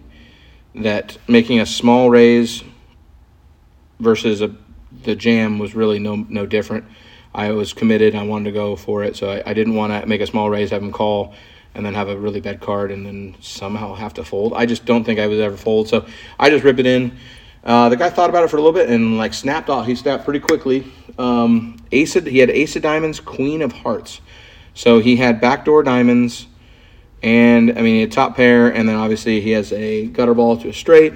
that 0.74 1.18
making 1.28 1.60
a 1.60 1.66
small 1.66 2.10
raise 2.10 2.64
versus 4.00 4.42
a, 4.42 4.56
the 5.04 5.18
jam 5.18 5.60
was 5.60 5.76
really 5.76 6.00
no 6.00 6.16
no 6.30 6.46
different. 6.46 6.86
I 7.36 7.52
was 7.52 7.74
committed. 7.74 8.16
I 8.16 8.24
wanted 8.24 8.46
to 8.46 8.52
go 8.54 8.78
for 8.78 9.04
it, 9.04 9.18
so 9.18 9.30
I, 9.30 9.44
I 9.46 9.54
didn't 9.54 9.76
want 9.76 9.92
to 9.92 10.08
make 10.08 10.22
a 10.22 10.26
small 10.26 10.50
raise, 10.50 10.72
have 10.72 10.82
him 10.82 10.94
call, 10.94 11.34
and 11.76 11.86
then 11.86 11.94
have 11.94 12.08
a 12.08 12.18
really 12.18 12.40
bad 12.40 12.62
card, 12.62 12.92
and 12.92 13.06
then 13.06 13.36
somehow 13.42 13.94
have 13.94 14.14
to 14.14 14.24
fold. 14.24 14.54
I 14.56 14.66
just 14.66 14.86
don't 14.86 15.04
think 15.04 15.20
I 15.20 15.28
would 15.28 15.40
ever 15.42 15.58
fold, 15.58 15.90
so 15.90 16.06
I 16.40 16.50
just 16.50 16.64
rip 16.64 16.80
it 16.80 16.86
in. 16.86 17.18
Uh, 17.66 17.90
the 17.90 17.98
guy 17.98 18.10
thought 18.10 18.30
about 18.30 18.46
it 18.46 18.50
for 18.50 18.56
a 18.56 18.62
little 18.62 18.72
bit 18.72 18.90
and 18.90 19.18
like 19.18 19.34
snapped 19.34 19.70
off. 19.70 19.86
He 19.86 19.96
snapped 19.96 20.24
pretty 20.24 20.40
quickly. 20.40 20.90
Um, 21.18 21.78
ace 21.92 22.16
of, 22.16 22.26
he 22.26 22.38
had 22.38 22.50
ace 22.50 22.78
of 22.78 22.84
diamonds, 22.84 23.20
queen 23.20 23.62
of 23.62 23.74
hearts. 23.74 24.22
So 24.74 25.00
he 25.00 25.18
had 25.18 25.42
backdoor 25.42 25.84
diamonds, 25.84 26.48
and 27.22 27.72
I 27.72 27.82
mean, 27.82 27.96
he 27.96 28.02
had 28.02 28.14
top 28.14 28.38
pair, 28.38 28.74
and 28.74 28.88
then 28.88 28.96
obviously 28.96 29.42
he 29.42 29.52
has 29.52 29.74
a 29.74 30.06
gutter 30.06 30.34
ball 30.34 30.56
to 30.58 30.70
a 30.70 30.74
straight. 30.74 31.14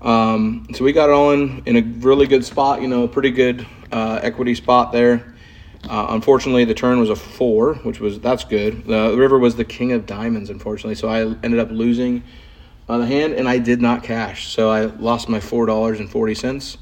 Um, 0.00 0.66
so 0.74 0.82
we 0.82 0.92
got 0.92 1.10
it 1.10 1.12
all 1.12 1.32
in 1.32 1.62
in 1.66 1.76
a 1.76 1.82
really 1.82 2.26
good 2.26 2.44
spot, 2.44 2.80
you 2.80 2.88
know, 2.88 3.02
a 3.02 3.08
pretty 3.08 3.30
good 3.30 3.66
uh, 3.92 4.20
equity 4.22 4.54
spot 4.54 4.92
there. 4.92 5.31
Uh, 5.88 6.06
unfortunately, 6.10 6.64
the 6.64 6.74
turn 6.74 7.00
was 7.00 7.10
a 7.10 7.16
four, 7.16 7.74
which 7.74 7.98
was 7.98 8.20
that's 8.20 8.44
good. 8.44 8.86
The 8.86 9.16
river 9.16 9.38
was 9.38 9.56
the 9.56 9.64
king 9.64 9.92
of 9.92 10.06
diamonds, 10.06 10.48
unfortunately, 10.48 10.94
so 10.94 11.08
I 11.08 11.20
ended 11.20 11.58
up 11.58 11.70
losing 11.70 12.22
on 12.88 13.00
the 13.00 13.06
hand, 13.06 13.34
and 13.34 13.48
I 13.48 13.58
did 13.58 13.80
not 13.80 14.04
cash. 14.04 14.48
So 14.48 14.70
I 14.70 14.84
lost 14.84 15.28
my 15.28 15.40
four 15.40 15.66
dollars 15.66 15.98
and 15.98 16.08
forty 16.08 16.34
cents 16.34 16.78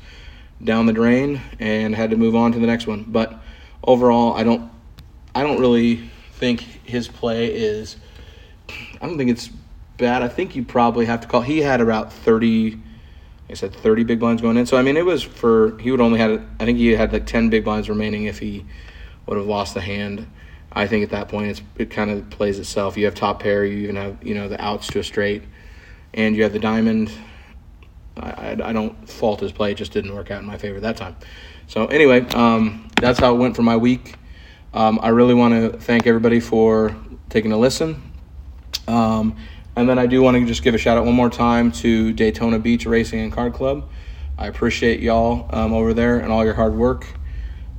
down 0.62 0.84
the 0.86 0.92
drain, 0.92 1.40
and 1.58 1.94
had 1.94 2.10
to 2.10 2.16
move 2.16 2.36
on 2.36 2.52
to 2.52 2.58
the 2.58 2.66
next 2.66 2.86
one. 2.86 3.04
But 3.08 3.40
overall, 3.82 4.34
I 4.34 4.44
don't 4.44 4.70
I 5.34 5.42
don't 5.42 5.60
really 5.60 6.10
think 6.32 6.60
his 6.60 7.08
play 7.08 7.46
is. 7.46 7.96
I 9.00 9.06
don't 9.06 9.16
think 9.16 9.30
it's 9.30 9.48
bad. 9.96 10.22
I 10.22 10.28
think 10.28 10.54
you 10.54 10.62
probably 10.64 11.06
have 11.06 11.20
to 11.22 11.28
call. 11.28 11.40
He 11.40 11.60
had 11.60 11.80
about 11.80 12.12
thirty. 12.12 12.78
I 13.48 13.54
said 13.54 13.74
thirty 13.74 14.04
big 14.04 14.20
blinds 14.20 14.42
going 14.42 14.58
in. 14.58 14.66
So 14.66 14.76
I 14.76 14.82
mean, 14.82 14.98
it 14.98 15.06
was 15.06 15.22
for 15.22 15.78
he 15.78 15.90
would 15.90 16.02
only 16.02 16.18
had. 16.18 16.46
I 16.60 16.66
think 16.66 16.76
he 16.76 16.88
had 16.88 17.12
like 17.12 17.26
ten 17.26 17.48
big 17.48 17.64
blinds 17.64 17.88
remaining 17.88 18.24
if 18.24 18.38
he 18.38 18.66
would 19.26 19.36
have 19.36 19.46
lost 19.46 19.74
the 19.74 19.80
hand. 19.80 20.26
I 20.72 20.86
think 20.86 21.02
at 21.04 21.10
that 21.10 21.28
point 21.28 21.62
it 21.76 21.90
kind 21.90 22.10
of 22.10 22.30
plays 22.30 22.58
itself. 22.58 22.96
You 22.96 23.06
have 23.06 23.14
top 23.14 23.40
pair. 23.40 23.64
You 23.64 23.78
even 23.78 23.96
have 23.96 24.22
you 24.22 24.34
know 24.34 24.48
the 24.48 24.60
outs 24.62 24.86
to 24.88 25.00
a 25.00 25.04
straight, 25.04 25.42
and 26.14 26.36
you 26.36 26.42
have 26.42 26.52
the 26.52 26.58
diamond. 26.58 27.10
I, 28.16 28.30
I, 28.30 28.50
I 28.68 28.72
don't 28.72 29.08
fault 29.08 29.40
his 29.40 29.52
play. 29.52 29.72
It 29.72 29.76
just 29.76 29.92
didn't 29.92 30.14
work 30.14 30.30
out 30.30 30.40
in 30.40 30.46
my 30.46 30.58
favor 30.58 30.80
that 30.80 30.96
time. 30.96 31.16
So 31.66 31.86
anyway, 31.86 32.26
um, 32.30 32.88
that's 33.00 33.18
how 33.18 33.34
it 33.34 33.38
went 33.38 33.56
for 33.56 33.62
my 33.62 33.76
week. 33.76 34.14
Um, 34.74 35.00
I 35.02 35.08
really 35.08 35.34
want 35.34 35.54
to 35.54 35.78
thank 35.78 36.06
everybody 36.06 36.40
for 36.40 36.96
taking 37.28 37.52
a 37.52 37.58
listen. 37.58 38.02
Um, 38.86 39.36
and 39.76 39.88
then 39.88 39.98
I 39.98 40.06
do 40.06 40.22
want 40.22 40.36
to 40.36 40.44
just 40.44 40.62
give 40.62 40.74
a 40.74 40.78
shout 40.78 40.98
out 40.98 41.04
one 41.04 41.14
more 41.14 41.30
time 41.30 41.72
to 41.72 42.12
Daytona 42.12 42.58
Beach 42.58 42.86
Racing 42.86 43.20
and 43.20 43.32
Card 43.32 43.54
Club. 43.54 43.88
I 44.36 44.46
appreciate 44.46 45.00
y'all 45.00 45.48
um, 45.50 45.72
over 45.72 45.94
there 45.94 46.18
and 46.18 46.32
all 46.32 46.44
your 46.44 46.54
hard 46.54 46.74
work. 46.74 47.06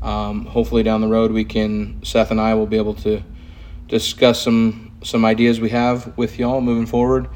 Um, 0.01 0.45
hopefully 0.45 0.83
down 0.83 1.01
the 1.01 1.07
road 1.07 1.31
we 1.31 1.45
can 1.45 2.03
Seth 2.03 2.31
and 2.31 2.41
I 2.41 2.55
will 2.55 2.65
be 2.65 2.77
able 2.77 2.95
to 2.95 3.21
discuss 3.87 4.41
some 4.41 4.91
some 5.03 5.25
ideas 5.25 5.59
we 5.59 5.69
have 5.69 6.17
with 6.17 6.39
y'all 6.39 6.61
moving 6.61 6.85
forward. 6.85 7.27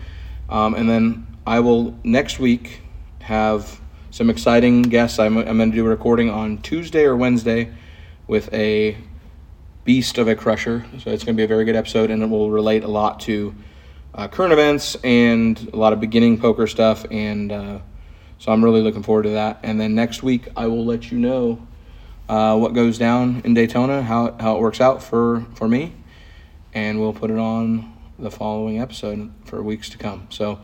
Um, 0.49 0.75
and 0.75 0.89
then 0.89 1.27
I 1.45 1.59
will 1.59 1.97
next 2.03 2.39
week 2.39 2.81
have 3.21 3.79
some 4.11 4.29
exciting 4.29 4.83
guests. 4.83 5.19
I'm, 5.19 5.37
I'm 5.37 5.57
going 5.57 5.71
to 5.71 5.75
do 5.75 5.85
a 5.85 5.89
recording 5.89 6.29
on 6.29 6.59
Tuesday 6.59 7.03
or 7.03 7.15
Wednesday 7.15 7.73
with 8.27 8.51
a 8.53 8.97
beast 9.83 10.17
of 10.17 10.27
a 10.27 10.35
crusher. 10.35 10.85
So 10.99 11.11
it's 11.11 11.23
going 11.23 11.35
to 11.35 11.39
be 11.39 11.43
a 11.43 11.47
very 11.47 11.65
good 11.65 11.75
episode, 11.75 12.11
and 12.11 12.23
it 12.23 12.27
will 12.27 12.49
relate 12.49 12.83
a 12.83 12.87
lot 12.87 13.19
to 13.21 13.53
uh, 14.13 14.27
current 14.27 14.53
events 14.53 14.95
and 15.03 15.69
a 15.73 15.75
lot 15.75 15.93
of 15.93 15.99
beginning 15.99 16.39
poker 16.39 16.67
stuff. 16.67 17.05
And 17.11 17.51
uh, 17.51 17.79
so 18.37 18.51
I'm 18.51 18.63
really 18.63 18.81
looking 18.81 19.03
forward 19.03 19.23
to 19.23 19.31
that. 19.31 19.59
And 19.63 19.79
then 19.79 19.95
next 19.95 20.23
week, 20.23 20.47
I 20.55 20.67
will 20.67 20.85
let 20.85 21.11
you 21.11 21.19
know 21.19 21.67
uh, 22.27 22.57
what 22.57 22.73
goes 22.73 22.97
down 22.97 23.41
in 23.43 23.53
Daytona, 23.53 24.01
how, 24.01 24.35
how 24.39 24.55
it 24.57 24.61
works 24.61 24.81
out 24.81 25.01
for, 25.03 25.45
for 25.55 25.67
me, 25.67 25.93
and 26.73 26.99
we'll 26.99 27.13
put 27.13 27.29
it 27.29 27.37
on 27.37 27.93
the 28.17 28.31
following 28.31 28.79
episode 28.79 29.31
for 29.45 29.61
weeks 29.61 29.89
to 29.89 29.97
come. 29.97 30.27
So 30.29 30.59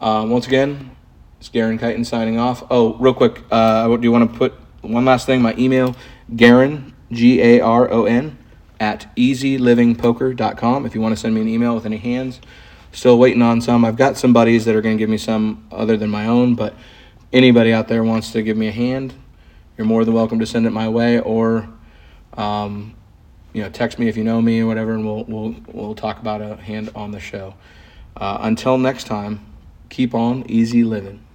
uh, 0.00 0.26
once 0.28 0.46
again, 0.46 0.96
it's 1.38 1.48
Garon 1.48 1.78
Kighton 1.78 2.04
signing 2.04 2.38
off. 2.38 2.64
Oh, 2.70 2.94
real 2.94 3.14
quick, 3.14 3.42
uh, 3.50 3.88
do 3.96 4.02
you 4.02 4.12
want 4.12 4.30
to 4.30 4.38
put 4.38 4.54
one 4.82 5.04
last 5.04 5.26
thing? 5.26 5.42
My 5.42 5.54
email, 5.56 5.96
Garon, 6.34 6.92
G 7.10 7.40
A 7.40 7.60
R 7.60 7.90
O 7.90 8.04
N, 8.04 8.38
at 8.80 9.14
easylivingpoker.com 9.16 10.86
if 10.86 10.94
you 10.94 11.00
want 11.00 11.14
to 11.14 11.20
send 11.20 11.34
me 11.34 11.40
an 11.40 11.48
email 11.48 11.74
with 11.74 11.86
any 11.86 11.98
hands. 11.98 12.40
Still 12.92 13.18
waiting 13.18 13.42
on 13.42 13.60
some. 13.60 13.84
I've 13.84 13.96
got 13.96 14.16
some 14.16 14.32
buddies 14.32 14.64
that 14.64 14.74
are 14.74 14.80
going 14.80 14.96
to 14.96 14.98
give 14.98 15.10
me 15.10 15.18
some 15.18 15.66
other 15.70 15.96
than 15.96 16.08
my 16.08 16.26
own, 16.26 16.54
but 16.54 16.74
anybody 17.32 17.72
out 17.72 17.88
there 17.88 18.02
wants 18.02 18.32
to 18.32 18.42
give 18.42 18.56
me 18.56 18.68
a 18.68 18.72
hand, 18.72 19.14
you're 19.76 19.86
more 19.86 20.04
than 20.04 20.14
welcome 20.14 20.38
to 20.38 20.46
send 20.46 20.66
it 20.66 20.70
my 20.70 20.88
way 20.88 21.20
or 21.20 21.68
um, 22.36 22.94
you 23.52 23.62
know 23.62 23.70
text 23.70 23.98
me 23.98 24.08
if 24.08 24.16
you 24.16 24.24
know 24.24 24.40
me 24.40 24.60
or 24.60 24.66
whatever 24.66 24.92
and 24.92 25.04
we'll 25.04 25.24
we'll 25.24 25.54
we'll 25.68 25.94
talk 25.94 26.18
about 26.18 26.40
a 26.40 26.56
hand 26.56 26.90
on 26.94 27.10
the 27.10 27.20
show. 27.20 27.54
Uh, 28.16 28.38
until 28.40 28.78
next 28.78 29.04
time 29.04 29.40
keep 29.88 30.14
on 30.14 30.48
easy 30.48 30.82
living 30.82 31.25